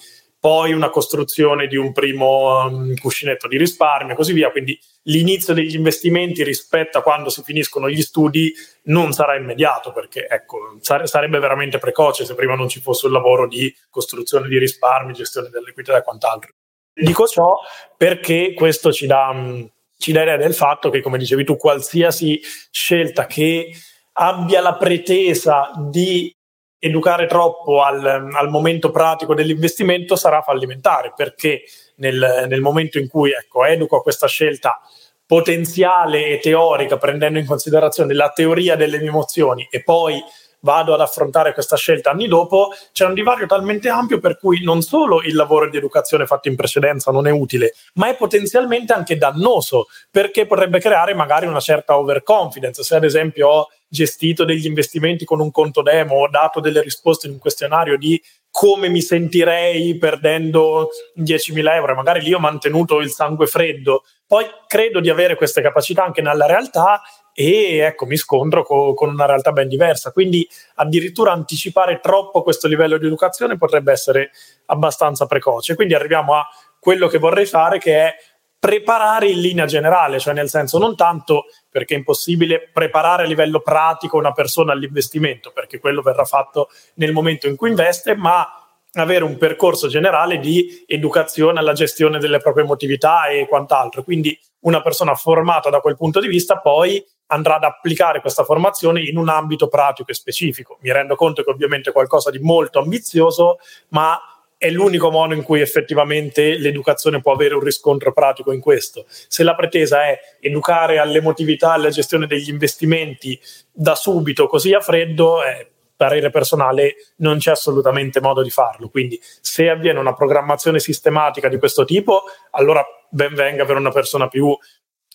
poi 0.46 0.72
una 0.72 0.90
costruzione 0.90 1.66
di 1.66 1.76
un 1.76 1.92
primo 1.92 2.66
um, 2.66 2.94
cuscinetto 2.94 3.48
di 3.48 3.56
risparmio 3.56 4.12
e 4.12 4.16
così 4.16 4.32
via. 4.32 4.52
Quindi 4.52 4.78
l'inizio 5.04 5.54
degli 5.54 5.74
investimenti 5.74 6.44
rispetto 6.44 6.98
a 6.98 7.02
quando 7.02 7.30
si 7.30 7.42
finiscono 7.42 7.90
gli 7.90 8.00
studi 8.00 8.54
non 8.84 9.10
sarà 9.12 9.34
immediato 9.34 9.90
perché 9.92 10.28
ecco, 10.28 10.78
sare- 10.82 11.08
sarebbe 11.08 11.40
veramente 11.40 11.78
precoce 11.78 12.24
se 12.24 12.36
prima 12.36 12.54
non 12.54 12.68
ci 12.68 12.80
fosse 12.80 13.06
un 13.06 13.12
lavoro 13.12 13.48
di 13.48 13.74
costruzione 13.90 14.46
di 14.46 14.56
risparmi, 14.58 15.14
gestione 15.14 15.48
dell'equità 15.48 15.96
e 15.96 16.04
quant'altro. 16.04 16.52
Dico 16.92 17.26
ciò 17.26 17.56
perché 17.96 18.54
questo 18.54 18.92
ci 18.92 19.06
dà, 19.06 19.30
um, 19.30 19.68
ci 19.98 20.12
dà 20.12 20.22
idea 20.22 20.36
del 20.36 20.54
fatto 20.54 20.90
che, 20.90 21.00
come 21.00 21.18
dicevi 21.18 21.42
tu, 21.42 21.56
qualsiasi 21.56 22.40
scelta 22.70 23.26
che 23.26 23.72
abbia 24.18 24.60
la 24.60 24.74
pretesa 24.74 25.70
di 25.76 26.32
educare 26.78 27.26
troppo 27.26 27.82
al, 27.82 28.04
al, 28.04 28.48
momento 28.48 28.90
pratico 28.90 29.34
dell'investimento 29.34 30.14
sarà 30.14 30.42
fallimentare 30.42 31.12
perché 31.16 31.62
nel, 31.96 32.46
nel 32.48 32.60
momento 32.60 32.98
in 32.98 33.08
cui 33.08 33.30
ecco, 33.30 33.64
educo 33.64 33.96
a 33.96 34.02
questa 34.02 34.26
scelta 34.26 34.80
potenziale 35.26 36.26
e 36.26 36.38
teorica 36.38 36.98
prendendo 36.98 37.38
in 37.38 37.46
considerazione 37.46 38.14
la 38.14 38.30
teoria 38.30 38.76
delle 38.76 38.98
mie 38.98 39.08
emozioni 39.08 39.66
e 39.70 39.82
poi 39.82 40.22
vado 40.60 40.94
ad 40.94 41.00
affrontare 41.00 41.52
questa 41.52 41.76
scelta 41.76 42.10
anni 42.10 42.28
dopo, 42.28 42.70
c'è 42.92 43.04
un 43.04 43.14
divario 43.14 43.46
talmente 43.46 43.88
ampio 43.88 44.18
per 44.18 44.38
cui 44.38 44.62
non 44.62 44.82
solo 44.82 45.22
il 45.22 45.34
lavoro 45.34 45.68
di 45.68 45.76
educazione 45.76 46.26
fatto 46.26 46.48
in 46.48 46.56
precedenza 46.56 47.10
non 47.10 47.26
è 47.26 47.30
utile, 47.30 47.74
ma 47.94 48.08
è 48.08 48.16
potenzialmente 48.16 48.92
anche 48.92 49.16
dannoso, 49.16 49.86
perché 50.10 50.46
potrebbe 50.46 50.80
creare 50.80 51.14
magari 51.14 51.46
una 51.46 51.60
certa 51.60 51.98
overconfidence. 51.98 52.82
Se 52.82 52.96
ad 52.96 53.04
esempio 53.04 53.48
ho 53.48 53.68
gestito 53.88 54.44
degli 54.44 54.66
investimenti 54.66 55.24
con 55.24 55.40
un 55.40 55.50
conto 55.50 55.82
demo, 55.82 56.16
ho 56.16 56.28
dato 56.28 56.60
delle 56.60 56.82
risposte 56.82 57.26
in 57.26 57.34
un 57.34 57.38
questionario 57.38 57.96
di 57.96 58.20
come 58.50 58.88
mi 58.88 59.02
sentirei 59.02 59.98
perdendo 59.98 60.88
10.000 61.18 61.74
euro, 61.74 61.94
magari 61.94 62.22
lì 62.22 62.32
ho 62.32 62.38
mantenuto 62.38 63.00
il 63.00 63.10
sangue 63.10 63.46
freddo. 63.46 64.04
Poi 64.26 64.46
credo 64.66 65.00
di 65.00 65.10
avere 65.10 65.34
queste 65.34 65.60
capacità 65.60 66.04
anche 66.04 66.22
nella 66.22 66.46
realtà 66.46 67.02
e 67.38 67.80
ecco 67.80 68.06
mi 68.06 68.16
scontro 68.16 68.62
co- 68.62 68.94
con 68.94 69.10
una 69.10 69.26
realtà 69.26 69.52
ben 69.52 69.68
diversa. 69.68 70.10
Quindi 70.10 70.48
addirittura 70.76 71.32
anticipare 71.32 72.00
troppo 72.00 72.42
questo 72.42 72.66
livello 72.66 72.96
di 72.96 73.04
educazione 73.04 73.58
potrebbe 73.58 73.92
essere 73.92 74.30
abbastanza 74.66 75.26
precoce. 75.26 75.74
Quindi 75.74 75.92
arriviamo 75.92 76.34
a 76.34 76.48
quello 76.80 77.08
che 77.08 77.18
vorrei 77.18 77.44
fare, 77.44 77.76
che 77.78 77.98
è 77.98 78.14
preparare 78.58 79.28
in 79.28 79.42
linea 79.42 79.66
generale, 79.66 80.18
cioè 80.18 80.32
nel 80.32 80.48
senso 80.48 80.78
non 80.78 80.96
tanto 80.96 81.44
perché 81.70 81.94
è 81.94 81.98
impossibile 81.98 82.70
preparare 82.72 83.24
a 83.24 83.26
livello 83.26 83.60
pratico 83.60 84.16
una 84.16 84.32
persona 84.32 84.72
all'investimento, 84.72 85.52
perché 85.52 85.78
quello 85.78 86.00
verrà 86.00 86.24
fatto 86.24 86.70
nel 86.94 87.12
momento 87.12 87.48
in 87.48 87.56
cui 87.56 87.68
investe, 87.68 88.16
ma 88.16 88.48
avere 88.94 89.24
un 89.24 89.36
percorso 89.36 89.88
generale 89.88 90.38
di 90.38 90.84
educazione 90.86 91.58
alla 91.58 91.74
gestione 91.74 92.18
delle 92.18 92.38
proprie 92.38 92.64
emotività 92.64 93.26
e 93.26 93.46
quant'altro. 93.46 94.02
Quindi 94.02 94.38
una 94.60 94.80
persona 94.80 95.14
formata 95.14 95.68
da 95.68 95.80
quel 95.80 95.96
punto 95.96 96.18
di 96.18 96.28
vista 96.28 96.58
poi 96.58 97.04
andrà 97.26 97.56
ad 97.56 97.64
applicare 97.64 98.20
questa 98.20 98.44
formazione 98.44 99.02
in 99.02 99.16
un 99.16 99.28
ambito 99.28 99.68
pratico 99.68 100.10
e 100.10 100.14
specifico. 100.14 100.78
Mi 100.80 100.92
rendo 100.92 101.16
conto 101.16 101.42
che 101.42 101.50
ovviamente 101.50 101.90
è 101.90 101.92
qualcosa 101.92 102.30
di 102.30 102.38
molto 102.38 102.78
ambizioso, 102.78 103.58
ma 103.88 104.20
è 104.58 104.70
l'unico 104.70 105.10
modo 105.10 105.34
in 105.34 105.42
cui 105.42 105.60
effettivamente 105.60 106.56
l'educazione 106.56 107.20
può 107.20 107.32
avere 107.32 107.54
un 107.54 107.60
riscontro 107.60 108.12
pratico 108.12 108.52
in 108.52 108.60
questo. 108.60 109.04
Se 109.06 109.42
la 109.42 109.54
pretesa 109.54 110.04
è 110.04 110.18
educare 110.40 110.98
all'emotività, 110.98 111.72
alla 111.72 111.90
gestione 111.90 112.26
degli 112.26 112.48
investimenti 112.48 113.38
da 113.70 113.94
subito, 113.94 114.46
così 114.46 114.72
a 114.72 114.80
freddo, 114.80 115.44
eh, 115.44 115.70
parere 115.96 116.30
personale 116.30 116.94
non 117.16 117.38
c'è 117.38 117.50
assolutamente 117.50 118.20
modo 118.20 118.42
di 118.42 118.50
farlo. 118.50 118.88
Quindi 118.88 119.20
se 119.40 119.68
avviene 119.68 119.98
una 119.98 120.14
programmazione 120.14 120.78
sistematica 120.78 121.48
di 121.48 121.58
questo 121.58 121.84
tipo, 121.84 122.24
allora 122.50 122.84
ben 123.08 123.34
venga 123.34 123.64
per 123.64 123.76
una 123.76 123.90
persona 123.90 124.28
più 124.28 124.56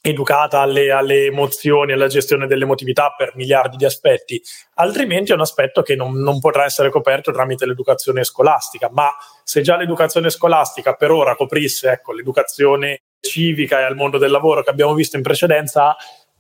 educata 0.02 0.60
alle, 0.60 0.92
alle, 0.92 1.26
emozioni, 1.26 1.92
alla 1.92 2.08
gestione 2.08 2.48
dell'emotività 2.48 3.14
per 3.16 3.34
miliardi 3.36 3.78
di 3.78 3.86
aspetti, 3.86 4.42
altrimenti 4.76 5.32
è 5.32 5.36
un 5.36 5.42
aspetto 5.42 5.84
che 5.84 5.96
non, 5.96 6.14
non, 6.14 6.40
potrà 6.40 6.66
essere 6.66 6.90
coperto 6.90 7.32
tramite 7.32 7.68
l'educazione 7.68 8.24
scolastica, 8.24 8.90
ma 8.92 9.10
se 9.44 9.62
già 9.62 9.78
l'educazione 9.78 10.32
scolastica 10.32 10.96
per 10.96 11.12
ora 11.12 11.36
coprisse 11.36 11.92
ecco, 11.92 12.14
l'educazione 12.14 13.04
civica 13.20 13.80
e 13.80 13.84
al 13.84 13.96
mondo 13.96 14.18
del 14.18 14.32
lavoro 14.32 14.64
che 14.64 14.72
abbiamo 14.72 14.96
visto 14.96 15.18
in 15.18 15.22
precedenza, 15.22 15.96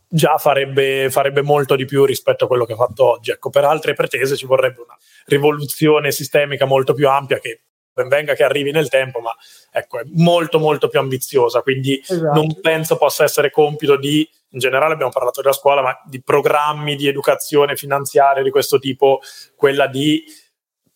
già 0.08 0.38
farebbe, 0.38 1.10
farebbe, 1.12 1.44
molto 1.44 1.76
di 1.76 1.86
più 1.86 2.04
rispetto 2.04 2.46
a 2.46 2.48
quello 2.48 2.66
che 2.66 2.74
ha 2.74 2.78
fatto 2.78 3.12
oggi. 3.12 3.30
Ecco, 3.30 3.52
per 3.52 3.64
altre 3.64 3.94
pretese 3.94 4.36
ci 4.36 4.48
vorrebbe 4.48 4.82
una 4.82 4.98
rivoluzione 5.26 6.12
sistemica 6.12 6.66
molto 6.66 6.94
più 6.94 7.08
ampia 7.08 7.40
che 7.40 7.62
ben 7.94 8.08
venga 8.08 8.34
che 8.34 8.44
arrivi 8.44 8.72
nel 8.72 8.90
tempo, 8.90 9.20
ma 9.20 9.36
ecco, 9.72 10.00
è 10.00 10.04
molto 10.14 10.60
molto 10.60 10.88
più 10.88 11.00
ambiziosa, 11.00 11.62
quindi 11.62 12.02
esatto. 12.02 12.34
non 12.34 12.60
penso 12.62 12.98
possa 12.98 13.24
essere 13.24 13.52
compito 13.52 13.98
di, 13.98 14.28
in 14.50 14.60
generale 14.60 14.94
abbiamo 14.94 15.12
parlato 15.12 15.42
della 15.42 15.54
scuola, 15.54 15.82
ma 15.82 16.00
di 16.06 16.22
programmi 16.22 16.96
di 16.96 17.08
educazione 17.08 17.76
finanziaria 17.76 18.44
di 18.44 18.50
questo 18.50 18.80
tipo, 18.80 19.20
quella 19.56 19.88
di 19.88 20.24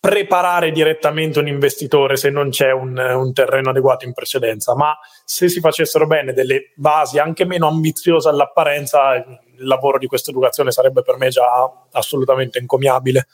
preparare 0.05 0.71
direttamente 0.71 1.39
un 1.39 1.47
investitore 1.47 2.15
se 2.15 2.29
non 2.29 2.51
c'è 2.51 2.71
un, 2.71 2.95
un, 2.95 3.33
terreno 3.33 3.71
adeguato 3.71 4.05
in 4.05 4.13
precedenza, 4.13 4.75
ma 4.75 4.95
se 5.23 5.49
si 5.49 5.59
facessero 5.59 6.05
bene 6.05 6.31
delle 6.31 6.73
basi 6.75 7.17
anche 7.17 7.43
meno 7.43 7.67
ambiziose 7.67 8.29
all'apparenza, 8.29 9.15
il 9.15 9.65
lavoro 9.65 9.97
di 9.97 10.05
questa 10.05 10.29
educazione 10.29 10.69
sarebbe 10.69 11.01
per 11.01 11.17
me 11.17 11.29
già 11.29 11.43
assolutamente 11.91 12.59
encomiabile. 12.59 13.25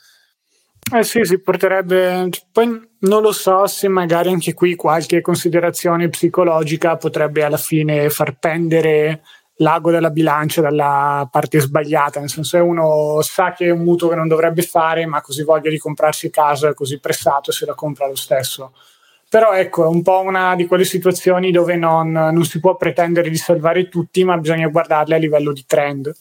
Eh 0.89 1.03
sì, 1.03 1.23
si 1.23 1.39
porterebbe. 1.39 2.29
Poi 2.51 2.89
non 2.99 3.21
lo 3.21 3.31
so 3.31 3.65
se 3.67 3.87
magari 3.87 4.29
anche 4.29 4.53
qui 4.53 4.75
qualche 4.75 5.21
considerazione 5.21 6.09
psicologica 6.09 6.97
potrebbe 6.97 7.43
alla 7.43 7.57
fine 7.57 8.09
far 8.09 8.37
pendere 8.37 9.21
l'ago 9.61 9.91
della 9.91 10.09
bilancia 10.09 10.59
dalla 10.61 11.27
parte 11.31 11.59
sbagliata, 11.59 12.19
nel 12.19 12.29
senso 12.29 12.57
che 12.57 12.63
uno 12.63 13.21
sa 13.21 13.53
che 13.53 13.65
è 13.67 13.69
un 13.69 13.83
mutuo 13.83 14.09
che 14.09 14.15
non 14.15 14.27
dovrebbe 14.27 14.63
fare, 14.63 15.05
ma 15.05 15.21
così 15.21 15.43
voglia 15.43 15.69
di 15.69 15.77
comprarsi 15.77 16.29
casa, 16.31 16.69
è 16.69 16.73
così 16.73 16.99
pressato, 16.99 17.51
se 17.51 17.65
la 17.65 17.75
compra 17.75 18.07
lo 18.07 18.15
stesso. 18.15 18.73
Però 19.29 19.53
ecco, 19.53 19.85
è 19.85 19.87
un 19.87 20.01
po' 20.01 20.19
una 20.21 20.55
di 20.55 20.65
quelle 20.65 20.83
situazioni 20.83 21.51
dove 21.51 21.75
non, 21.77 22.11
non 22.11 22.43
si 22.43 22.59
può 22.59 22.75
pretendere 22.75 23.29
di 23.29 23.37
salvare 23.37 23.87
tutti, 23.87 24.23
ma 24.25 24.37
bisogna 24.37 24.67
guardarle 24.67 25.15
a 25.15 25.19
livello 25.19 25.53
di 25.53 25.63
trend. 25.65 26.11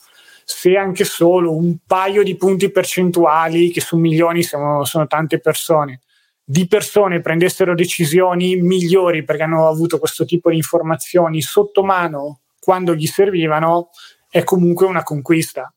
Se 0.52 0.76
anche 0.76 1.04
solo 1.04 1.54
un 1.54 1.76
paio 1.86 2.24
di 2.24 2.36
punti 2.36 2.70
percentuali, 2.72 3.70
che 3.70 3.80
su 3.80 3.96
milioni 3.96 4.42
siamo, 4.42 4.84
sono 4.84 5.06
tante 5.06 5.38
persone, 5.38 6.00
di 6.42 6.66
persone 6.66 7.20
prendessero 7.20 7.76
decisioni 7.76 8.56
migliori 8.56 9.22
perché 9.22 9.44
hanno 9.44 9.68
avuto 9.68 9.98
questo 9.98 10.24
tipo 10.24 10.50
di 10.50 10.56
informazioni 10.56 11.40
sotto 11.40 11.84
mano 11.84 12.40
quando 12.58 12.96
gli 12.96 13.06
servivano 13.06 13.90
è 14.28 14.42
comunque 14.42 14.86
una 14.86 15.04
conquista. 15.04 15.72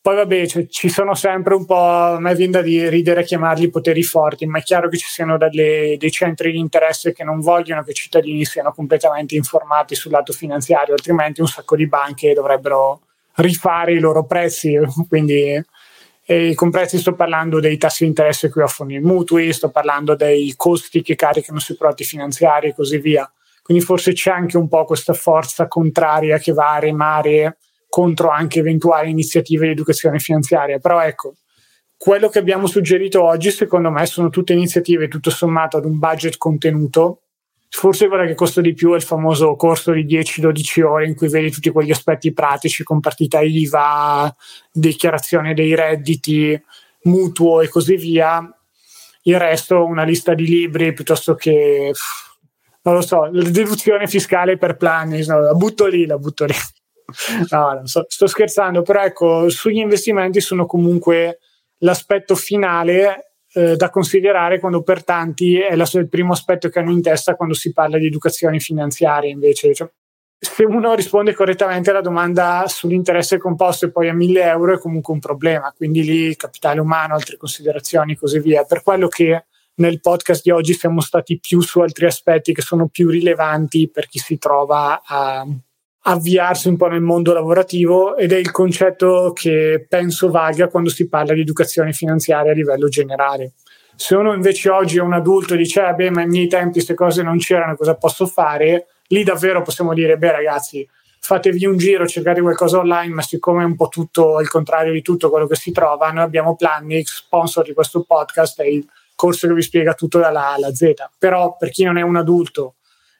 Poi 0.00 0.14
vabbè, 0.14 0.46
cioè, 0.46 0.68
ci 0.68 0.88
sono 0.88 1.14
sempre 1.14 1.56
un 1.56 1.66
po', 1.66 1.84
a 1.84 2.20
me 2.20 2.32
viene 2.36 2.52
da 2.52 2.60
ridere 2.60 3.20
a 3.20 3.24
chiamarli 3.24 3.70
poteri 3.70 4.04
forti, 4.04 4.46
ma 4.46 4.58
è 4.58 4.62
chiaro 4.62 4.88
che 4.88 4.98
ci 4.98 5.08
siano 5.08 5.36
delle, 5.36 5.96
dei 5.98 6.10
centri 6.12 6.52
di 6.52 6.58
interesse 6.58 7.12
che 7.12 7.24
non 7.24 7.40
vogliono 7.40 7.82
che 7.82 7.90
i 7.90 7.94
cittadini 7.94 8.44
siano 8.44 8.72
completamente 8.72 9.34
informati 9.34 9.96
sul 9.96 10.12
lato 10.12 10.32
finanziario, 10.32 10.94
altrimenti 10.94 11.40
un 11.40 11.48
sacco 11.48 11.74
di 11.74 11.88
banche 11.88 12.34
dovrebbero 12.34 13.00
rifare 13.36 13.94
i 13.94 13.98
loro 13.98 14.24
prezzi. 14.26 14.78
Quindi, 15.08 15.62
e 16.24 16.54
con 16.54 16.70
prezzi 16.70 16.98
sto 16.98 17.14
parlando 17.14 17.60
dei 17.60 17.76
tassi 17.76 18.02
di 18.02 18.08
interesse 18.10 18.50
che 18.50 18.62
offrono 18.62 18.92
i 18.92 19.00
mutui, 19.00 19.52
sto 19.52 19.70
parlando 19.70 20.16
dei 20.16 20.54
costi 20.56 21.02
che 21.02 21.14
caricano 21.14 21.58
sui 21.58 21.76
prodotti 21.76 22.04
finanziari 22.04 22.68
e 22.68 22.74
così 22.74 22.98
via. 22.98 23.30
Quindi 23.62 23.82
forse 23.82 24.12
c'è 24.12 24.30
anche 24.30 24.56
un 24.56 24.68
po' 24.68 24.84
questa 24.84 25.12
forza 25.12 25.66
contraria 25.66 26.38
che 26.38 26.52
va 26.52 26.74
a 26.74 26.78
remare 26.78 27.58
contro 27.88 28.28
anche 28.28 28.60
eventuali 28.60 29.10
iniziative 29.10 29.66
di 29.66 29.72
educazione 29.72 30.18
finanziaria. 30.18 30.78
Però 30.78 31.00
ecco, 31.00 31.34
quello 31.96 32.28
che 32.28 32.38
abbiamo 32.38 32.66
suggerito 32.66 33.24
oggi, 33.24 33.50
secondo 33.50 33.90
me, 33.90 34.06
sono 34.06 34.28
tutte 34.28 34.52
iniziative 34.52 35.08
tutto 35.08 35.30
sommato 35.30 35.78
ad 35.78 35.84
un 35.84 35.98
budget 35.98 36.36
contenuto. 36.36 37.22
Forse 37.68 38.08
quella 38.08 38.24
che 38.26 38.34
costa 38.34 38.60
di 38.60 38.72
più 38.72 38.92
è 38.92 38.96
il 38.96 39.02
famoso 39.02 39.54
corso 39.56 39.92
di 39.92 40.06
10-12 40.06 40.82
ore 40.82 41.06
in 41.06 41.14
cui 41.14 41.28
vedi 41.28 41.50
tutti 41.50 41.70
quegli 41.70 41.90
aspetti 41.90 42.32
pratici 42.32 42.82
con 42.84 43.00
partita 43.00 43.40
IVA, 43.40 44.34
dichiarazione 44.72 45.52
dei 45.52 45.74
redditi, 45.74 46.60
mutuo 47.02 47.60
e 47.60 47.68
così 47.68 47.96
via. 47.96 48.48
Il 49.22 49.38
resto, 49.38 49.84
una 49.84 50.04
lista 50.04 50.34
di 50.34 50.46
libri 50.46 50.92
piuttosto 50.92 51.34
che 51.34 51.92
non 52.82 52.94
lo 52.94 53.00
so, 53.00 53.28
deduzione 53.32 54.06
fiscale 54.06 54.56
per 54.56 54.76
planning, 54.76 55.26
no, 55.26 55.40
la 55.40 55.54
butto 55.54 55.86
lì, 55.86 56.06
la 56.06 56.18
butto 56.18 56.44
lì. 56.44 56.54
No, 57.50 57.82
so, 57.84 58.04
sto 58.08 58.26
scherzando, 58.26 58.82
però 58.82 59.02
ecco, 59.02 59.48
sugli 59.48 59.78
investimenti 59.78 60.40
sono 60.40 60.66
comunque 60.66 61.38
l'aspetto 61.78 62.34
finale 62.34 63.34
eh, 63.56 63.74
da 63.74 63.88
considerare 63.88 64.60
quando 64.60 64.82
per 64.82 65.02
tanti 65.02 65.58
è 65.58 65.74
la, 65.76 65.88
il 65.94 66.10
primo 66.10 66.32
aspetto 66.32 66.68
che 66.68 66.78
hanno 66.78 66.90
in 66.90 67.00
testa 67.00 67.36
quando 67.36 67.54
si 67.54 67.72
parla 67.72 67.96
di 67.96 68.04
educazione 68.04 68.58
finanziaria 68.58 69.30
invece. 69.30 69.72
Cioè, 69.72 69.90
se 70.38 70.64
uno 70.64 70.94
risponde 70.94 71.32
correttamente 71.32 71.88
alla 71.88 72.02
domanda 72.02 72.64
sull'interesse 72.66 73.38
composto 73.38 73.86
e 73.86 73.90
poi 73.90 74.10
a 74.10 74.12
1000 74.14 74.42
euro 74.42 74.74
è 74.74 74.78
comunque 74.78 75.14
un 75.14 75.20
problema, 75.20 75.72
quindi 75.74 76.02
lì 76.04 76.36
capitale 76.36 76.80
umano, 76.80 77.14
altre 77.14 77.38
considerazioni 77.38 78.12
e 78.12 78.18
così 78.18 78.40
via. 78.40 78.64
Per 78.64 78.82
quello 78.82 79.08
che 79.08 79.46
nel 79.76 80.00
podcast 80.00 80.42
di 80.42 80.50
oggi 80.50 80.74
siamo 80.74 81.00
stati 81.00 81.38
più 81.40 81.62
su 81.62 81.80
altri 81.80 82.04
aspetti 82.04 82.52
che 82.52 82.60
sono 82.60 82.88
più 82.88 83.08
rilevanti 83.08 83.88
per 83.88 84.06
chi 84.06 84.18
si 84.18 84.36
trova 84.36 85.00
a 85.02 85.46
avviarsi 86.08 86.68
un 86.68 86.76
po' 86.76 86.86
nel 86.86 87.00
mondo 87.00 87.32
lavorativo 87.32 88.16
ed 88.16 88.32
è 88.32 88.36
il 88.36 88.52
concetto 88.52 89.32
che 89.34 89.86
penso 89.88 90.30
valga 90.30 90.68
quando 90.68 90.88
si 90.88 91.08
parla 91.08 91.34
di 91.34 91.40
educazione 91.40 91.92
finanziaria 91.92 92.52
a 92.52 92.54
livello 92.54 92.88
generale. 92.88 93.52
Se 93.96 94.14
uno 94.14 94.32
invece 94.32 94.70
oggi 94.70 94.98
è 94.98 95.00
un 95.00 95.14
adulto 95.14 95.54
e 95.54 95.56
dice, 95.56 95.80
ah, 95.80 95.92
beh, 95.94 96.10
ma 96.10 96.20
ai 96.20 96.28
miei 96.28 96.46
tempi 96.46 96.74
queste 96.74 96.94
cose 96.94 97.22
non 97.22 97.38
c'erano, 97.38 97.76
cosa 97.76 97.96
posso 97.96 98.26
fare? 98.26 98.86
Lì 99.08 99.24
davvero 99.24 99.62
possiamo 99.62 99.94
dire, 99.94 100.16
beh 100.16 100.32
ragazzi, 100.32 100.88
fatevi 101.18 101.66
un 101.66 101.76
giro, 101.76 102.06
cercate 102.06 102.40
qualcosa 102.40 102.78
online, 102.78 103.14
ma 103.14 103.22
siccome 103.22 103.62
è 103.62 103.64
un 103.64 103.74
po' 103.74 103.88
tutto 103.88 104.38
il 104.40 104.48
contrario 104.48 104.92
di 104.92 105.02
tutto 105.02 105.28
quello 105.28 105.46
che 105.48 105.56
si 105.56 105.72
trova, 105.72 106.10
noi 106.10 106.22
abbiamo 106.22 106.54
Plannix, 106.54 107.24
sponsor 107.24 107.64
di 107.64 107.72
questo 107.72 108.04
podcast, 108.06 108.60
e 108.60 108.70
il 108.70 108.86
corso 109.16 109.48
che 109.48 109.54
vi 109.54 109.62
spiega 109.62 109.94
tutto 109.94 110.18
dalla 110.18 110.50
A 110.50 110.52
alla 110.52 110.72
Z. 110.72 110.92
Però 111.18 111.56
per 111.56 111.70
chi 111.70 111.82
non 111.82 111.96
è 111.96 112.02
un 112.02 112.16
adulto 112.16 112.74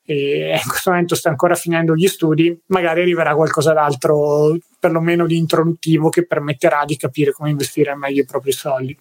e 0.07 0.53
in 0.53 0.69
questo 0.69 0.91
momento 0.91 1.15
sta 1.15 1.29
ancora 1.29 1.57
finendo 1.57 1.95
gli 1.95 2.07
studi, 2.07 2.57
magari 2.67 3.01
arriverà 3.01 3.35
qualcosa 3.35 3.73
d'altro, 3.73 4.57
perlomeno 4.79 5.27
di 5.27 5.37
introduttivo, 5.37 6.09
che 6.09 6.27
permetterà 6.27 6.85
di 6.85 6.97
capire 6.97 7.33
come 7.33 7.51
investire 7.51 7.95
meglio 7.97 8.23
i 8.23 8.25
propri 8.25 8.53
soldi. 8.53 8.97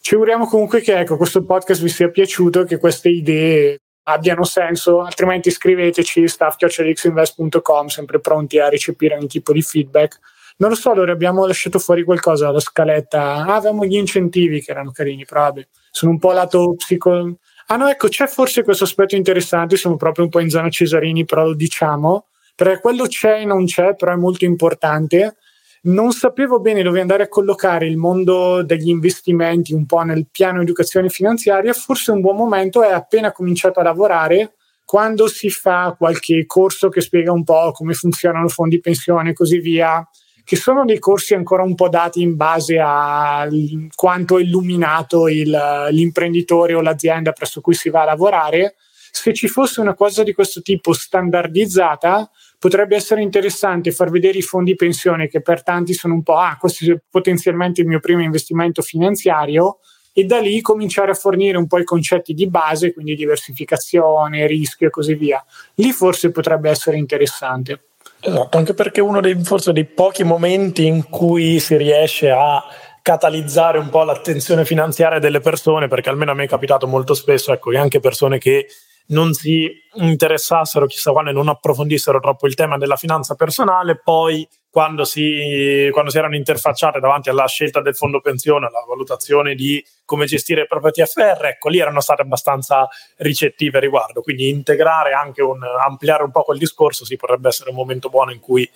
Ci 0.00 0.14
auguriamo 0.14 0.46
comunque 0.46 0.80
che 0.80 0.98
ecco, 0.98 1.16
questo 1.18 1.44
podcast 1.44 1.82
vi 1.82 1.90
sia 1.90 2.08
piaciuto, 2.08 2.64
che 2.64 2.78
queste 2.78 3.10
idee 3.10 3.78
abbiano 4.04 4.44
senso, 4.44 5.02
altrimenti 5.02 5.50
scriveteci 5.50 6.26
staff.xinvest.com, 6.26 7.86
sempre 7.88 8.18
pronti 8.18 8.58
a 8.58 8.70
recepire 8.70 9.16
ogni 9.16 9.26
tipo 9.26 9.52
di 9.52 9.60
feedback. 9.60 10.18
Non 10.56 10.70
lo 10.70 10.76
so, 10.76 10.90
allora 10.90 11.12
abbiamo 11.12 11.46
lasciato 11.46 11.78
fuori 11.78 12.04
qualcosa 12.04 12.46
dalla 12.46 12.58
scaletta. 12.58 13.20
Ah, 13.20 13.56
avevamo 13.56 13.84
gli 13.84 13.96
incentivi 13.96 14.62
che 14.62 14.70
erano 14.70 14.92
carini, 14.92 15.24
però 15.26 15.42
vabbè 15.42 15.66
sono 15.90 16.12
un 16.12 16.18
po' 16.18 16.32
lato 16.32 16.74
psico... 16.76 17.36
Ah 17.70 17.76
no, 17.76 17.86
ecco, 17.88 18.08
c'è 18.08 18.26
forse 18.26 18.62
questo 18.62 18.84
aspetto 18.84 19.14
interessante, 19.14 19.76
siamo 19.76 19.96
proprio 19.96 20.24
un 20.24 20.30
po' 20.30 20.40
in 20.40 20.48
zona 20.48 20.70
Cesarini, 20.70 21.26
però 21.26 21.44
lo 21.44 21.54
diciamo, 21.54 22.28
perché 22.54 22.80
quello 22.80 23.04
c'è 23.06 23.40
e 23.42 23.44
non 23.44 23.66
c'è, 23.66 23.94
però 23.94 24.12
è 24.12 24.16
molto 24.16 24.46
importante. 24.46 25.36
Non 25.82 26.12
sapevo 26.12 26.60
bene 26.60 26.82
dove 26.82 27.00
andare 27.02 27.24
a 27.24 27.28
collocare 27.28 27.86
il 27.86 27.98
mondo 27.98 28.62
degli 28.62 28.88
investimenti 28.88 29.74
un 29.74 29.84
po' 29.84 30.00
nel 30.00 30.26
piano 30.30 30.62
educazione 30.62 31.10
finanziaria, 31.10 31.74
forse 31.74 32.10
un 32.10 32.20
buon 32.22 32.36
momento 32.36 32.82
è 32.82 32.90
appena 32.90 33.32
cominciato 33.32 33.80
a 33.80 33.82
lavorare 33.82 34.54
quando 34.84 35.26
si 35.28 35.50
fa 35.50 35.94
qualche 35.96 36.46
corso 36.46 36.88
che 36.88 37.02
spiega 37.02 37.32
un 37.32 37.44
po' 37.44 37.72
come 37.72 37.92
funzionano 37.92 38.48
fondi 38.48 38.80
pensione 38.80 39.30
e 39.30 39.34
così 39.34 39.58
via, 39.58 40.02
che 40.48 40.56
sono 40.56 40.86
dei 40.86 40.98
corsi 40.98 41.34
ancora 41.34 41.62
un 41.62 41.74
po' 41.74 41.90
dati 41.90 42.22
in 42.22 42.34
base 42.34 42.78
a 42.82 43.46
quanto 43.94 44.38
è 44.38 44.42
illuminato 44.42 45.28
il, 45.28 45.54
l'imprenditore 45.90 46.72
o 46.72 46.80
l'azienda 46.80 47.32
presso 47.32 47.60
cui 47.60 47.74
si 47.74 47.90
va 47.90 48.00
a 48.00 48.06
lavorare, 48.06 48.76
se 49.12 49.34
ci 49.34 49.46
fosse 49.46 49.82
una 49.82 49.92
cosa 49.92 50.22
di 50.22 50.32
questo 50.32 50.62
tipo 50.62 50.94
standardizzata, 50.94 52.30
potrebbe 52.58 52.96
essere 52.96 53.20
interessante 53.20 53.90
far 53.90 54.08
vedere 54.08 54.38
i 54.38 54.42
fondi 54.42 54.74
pensione 54.74 55.28
che 55.28 55.42
per 55.42 55.62
tanti 55.62 55.92
sono 55.92 56.14
un 56.14 56.22
po', 56.22 56.36
ah, 56.36 56.56
questo 56.58 56.90
è 56.92 56.98
potenzialmente 57.10 57.82
il 57.82 57.86
mio 57.86 58.00
primo 58.00 58.22
investimento 58.22 58.80
finanziario, 58.80 59.80
e 60.14 60.24
da 60.24 60.38
lì 60.38 60.62
cominciare 60.62 61.10
a 61.10 61.14
fornire 61.14 61.58
un 61.58 61.66
po' 61.66 61.78
i 61.78 61.84
concetti 61.84 62.32
di 62.32 62.48
base, 62.48 62.94
quindi 62.94 63.14
diversificazione, 63.14 64.46
rischio 64.46 64.86
e 64.86 64.90
così 64.90 65.12
via. 65.12 65.44
Lì 65.74 65.92
forse 65.92 66.30
potrebbe 66.30 66.70
essere 66.70 66.96
interessante. 66.96 67.82
Esatto, 68.20 68.58
anche 68.58 68.74
perché 68.74 69.00
uno 69.00 69.20
dei 69.20 69.42
forse 69.44 69.72
dei 69.72 69.84
pochi 69.84 70.24
momenti 70.24 70.86
in 70.86 71.08
cui 71.08 71.60
si 71.60 71.76
riesce 71.76 72.30
a 72.30 72.62
catalizzare 73.00 73.78
un 73.78 73.88
po' 73.88 74.02
l'attenzione 74.02 74.64
finanziaria 74.64 75.18
delle 75.18 75.40
persone, 75.40 75.88
perché 75.88 76.08
almeno 76.10 76.32
a 76.32 76.34
me 76.34 76.44
è 76.44 76.48
capitato 76.48 76.86
molto 76.86 77.14
spesso, 77.14 77.52
ecco, 77.52 77.70
che 77.70 77.78
anche 77.78 78.00
persone 78.00 78.38
che 78.38 78.66
non 79.08 79.32
si 79.32 79.70
interessassero 79.94 80.86
chissà 80.86 81.12
quando 81.12 81.30
e 81.30 81.32
non 81.32 81.48
approfondissero 81.48 82.20
troppo 82.20 82.46
il 82.46 82.54
tema 82.54 82.76
della 82.76 82.96
finanza 82.96 83.34
personale, 83.34 84.00
poi 84.02 84.46
quando 84.78 85.02
si, 85.02 85.88
quando 85.90 86.08
si 86.08 86.18
erano 86.18 86.36
interfacciate 86.36 87.00
davanti 87.00 87.28
alla 87.30 87.48
scelta 87.48 87.80
del 87.80 87.96
fondo 87.96 88.20
pensione, 88.20 88.66
alla 88.66 88.84
valutazione 88.86 89.56
di 89.56 89.84
come 90.04 90.24
gestire 90.24 90.60
il 90.60 90.66
proprio 90.68 90.92
TFR, 90.92 91.46
ecco 91.46 91.68
lì 91.68 91.80
erano 91.80 91.98
state 91.98 92.22
abbastanza 92.22 92.86
ricettive 93.16 93.80
riguardo, 93.80 94.20
quindi 94.20 94.48
integrare 94.48 95.14
anche 95.14 95.42
un, 95.42 95.58
ampliare 95.64 96.22
un 96.22 96.30
po' 96.30 96.44
quel 96.44 96.58
discorso 96.58 97.04
sì 97.04 97.16
potrebbe 97.16 97.48
essere 97.48 97.70
un 97.70 97.74
momento 97.74 98.08
buono 98.08 98.30
in 98.30 98.38
cui 98.38 98.70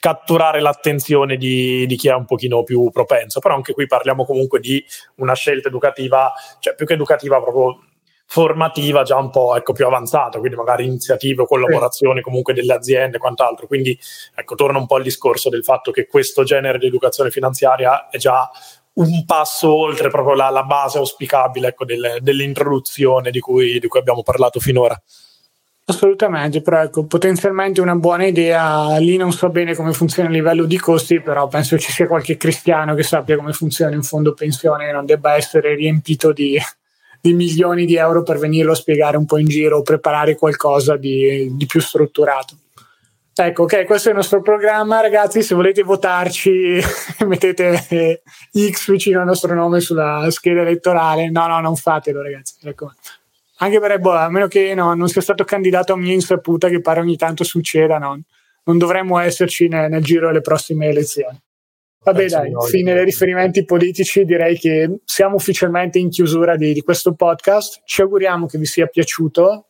catturare 0.00 0.60
l'attenzione 0.60 1.36
di, 1.36 1.86
di, 1.86 1.94
chi 1.94 2.08
è 2.08 2.14
un 2.14 2.24
pochino 2.24 2.64
più 2.64 2.90
propenso, 2.90 3.38
però 3.38 3.54
anche 3.54 3.72
qui 3.72 3.86
parliamo 3.86 4.24
comunque 4.24 4.58
di 4.58 4.84
una 5.18 5.34
scelta 5.34 5.68
educativa, 5.68 6.32
cioè 6.58 6.74
più 6.74 6.86
che 6.86 6.94
educativa 6.94 7.40
proprio 7.40 7.85
formativa 8.26 9.02
già 9.02 9.16
un 9.16 9.30
po' 9.30 9.56
ecco, 9.56 9.72
più 9.72 9.86
avanzata, 9.86 10.38
quindi 10.38 10.56
magari 10.56 10.84
iniziative 10.84 11.42
o 11.42 11.46
collaborazioni 11.46 12.20
comunque 12.20 12.52
delle 12.52 12.74
aziende 12.74 13.16
e 13.16 13.20
quant'altro. 13.20 13.66
Quindi 13.66 13.98
ecco, 14.34 14.54
torna 14.56 14.78
un 14.78 14.86
po' 14.86 14.96
al 14.96 15.02
discorso 15.02 15.48
del 15.48 15.64
fatto 15.64 15.90
che 15.90 16.06
questo 16.06 16.42
genere 16.42 16.78
di 16.78 16.86
educazione 16.86 17.30
finanziaria 17.30 18.08
è 18.08 18.18
già 18.18 18.50
un 18.94 19.24
passo 19.24 19.72
oltre 19.72 20.08
proprio 20.08 20.34
la, 20.34 20.50
la 20.50 20.64
base 20.64 20.98
auspicabile 20.98 21.68
ecco, 21.68 21.84
del, 21.84 22.18
dell'introduzione 22.20 23.30
di 23.30 23.40
cui, 23.40 23.78
di 23.78 23.86
cui 23.86 24.00
abbiamo 24.00 24.22
parlato 24.22 24.58
finora. 24.58 25.00
Assolutamente, 25.88 26.62
però 26.62 26.82
ecco, 26.82 27.04
potenzialmente 27.04 27.80
una 27.80 27.94
buona 27.94 28.26
idea. 28.26 28.96
Lì 28.98 29.16
non 29.16 29.32
so 29.32 29.50
bene 29.50 29.76
come 29.76 29.92
funziona 29.92 30.28
a 30.28 30.32
livello 30.32 30.64
di 30.64 30.78
costi, 30.78 31.20
però 31.20 31.46
penso 31.46 31.78
ci 31.78 31.92
sia 31.92 32.08
qualche 32.08 32.36
cristiano 32.36 32.94
che 32.94 33.04
sappia 33.04 33.36
come 33.36 33.52
funziona 33.52 33.94
un 33.94 34.02
fondo 34.02 34.34
pensione 34.34 34.88
e 34.88 34.92
non 34.92 35.06
debba 35.06 35.36
essere 35.36 35.76
riempito 35.76 36.32
di, 36.32 36.58
di 37.26 37.34
milioni 37.34 37.86
di 37.86 37.96
euro 37.96 38.22
per 38.22 38.38
venirlo 38.38 38.72
a 38.72 38.76
spiegare 38.76 39.16
un 39.16 39.26
po' 39.26 39.38
in 39.38 39.48
giro 39.48 39.78
o 39.78 39.82
preparare 39.82 40.36
qualcosa 40.36 40.96
di, 40.96 41.50
di 41.56 41.66
più 41.66 41.80
strutturato. 41.80 42.56
Ecco, 43.34 43.64
ok, 43.64 43.84
questo 43.84 44.08
è 44.08 44.12
il 44.12 44.16
nostro 44.16 44.40
programma, 44.40 45.00
ragazzi. 45.00 45.42
Se 45.42 45.54
volete 45.54 45.82
votarci, 45.82 46.78
mettete 47.26 48.22
X 48.70 48.90
vicino 48.90 49.20
al 49.20 49.26
nostro 49.26 49.54
nome 49.54 49.80
sulla 49.80 50.26
scheda 50.30 50.60
elettorale. 50.60 51.28
No, 51.30 51.46
no, 51.46 51.60
non 51.60 51.76
fatelo, 51.76 52.22
ragazzi. 52.22 52.54
Anche 53.58 53.80
per 53.80 53.98
boh, 53.98 54.12
a 54.12 54.30
meno 54.30 54.46
che 54.46 54.74
no, 54.74 54.94
non 54.94 55.08
sia 55.08 55.20
stato 55.20 55.44
candidato 55.44 55.92
a 55.92 55.96
mia 55.96 56.12
insaputa, 56.12 56.68
che 56.68 56.80
pare 56.80 57.00
ogni 57.00 57.16
tanto 57.16 57.42
succeda, 57.42 57.98
no? 57.98 58.20
non 58.64 58.78
dovremmo 58.78 59.18
esserci 59.18 59.68
nel, 59.68 59.90
nel 59.90 60.02
giro 60.02 60.28
delle 60.28 60.40
prossime 60.40 60.86
elezioni. 60.86 61.38
Vabbè, 62.06 62.28
dai, 62.28 62.52
fine 62.68 62.94
dei 62.94 63.04
riferimenti 63.04 63.64
politici, 63.64 64.24
direi 64.24 64.56
che 64.56 65.00
siamo 65.04 65.34
ufficialmente 65.34 65.98
in 65.98 66.08
chiusura 66.08 66.54
di, 66.54 66.72
di, 66.72 66.80
questo 66.82 67.14
podcast. 67.14 67.82
Ci 67.84 68.00
auguriamo 68.02 68.46
che 68.46 68.58
vi 68.58 68.64
sia 68.64 68.86
piaciuto. 68.86 69.66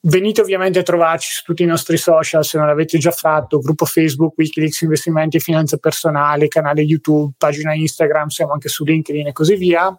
Venite 0.00 0.40
ovviamente 0.40 0.78
a 0.78 0.82
trovarci 0.82 1.30
su 1.30 1.42
tutti 1.42 1.64
i 1.64 1.66
nostri 1.66 1.98
social 1.98 2.42
se 2.42 2.56
non 2.56 2.68
l'avete 2.68 2.96
già 2.96 3.10
fatto, 3.10 3.58
gruppo 3.58 3.84
Facebook, 3.84 4.38
Wikileaks 4.38 4.80
Investimenti 4.80 5.36
e 5.36 5.40
Finanza 5.40 5.76
Personale, 5.76 6.48
canale 6.48 6.80
YouTube, 6.80 7.34
pagina 7.36 7.74
Instagram, 7.74 8.28
siamo 8.28 8.52
anche 8.52 8.70
su 8.70 8.84
LinkedIn 8.84 9.26
e 9.26 9.32
così 9.32 9.56
via. 9.56 9.94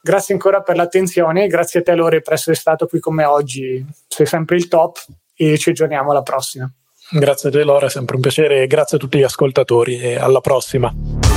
Grazie 0.00 0.32
ancora 0.32 0.62
per 0.62 0.76
l'attenzione, 0.76 1.48
grazie 1.48 1.80
a 1.80 1.82
te 1.82 1.94
Lore 1.94 2.22
per 2.22 2.32
essere 2.32 2.56
stato 2.56 2.86
qui 2.86 2.98
con 2.98 3.14
me 3.14 3.26
oggi, 3.26 3.84
sei 4.08 4.24
sempre 4.24 4.56
il 4.56 4.68
top 4.68 5.04
e 5.34 5.58
ci 5.58 5.68
aggiorniamo 5.68 6.12
alla 6.12 6.22
prossima. 6.22 6.72
Grazie 7.12 7.48
a 7.48 7.52
te 7.52 7.64
Laura, 7.64 7.86
è 7.86 7.90
sempre 7.90 8.14
un 8.14 8.22
piacere 8.22 8.62
e 8.62 8.66
grazie 8.68 8.96
a 8.96 9.00
tutti 9.00 9.18
gli 9.18 9.22
ascoltatori 9.22 9.98
e 9.98 10.16
alla 10.16 10.40
prossima. 10.40 11.29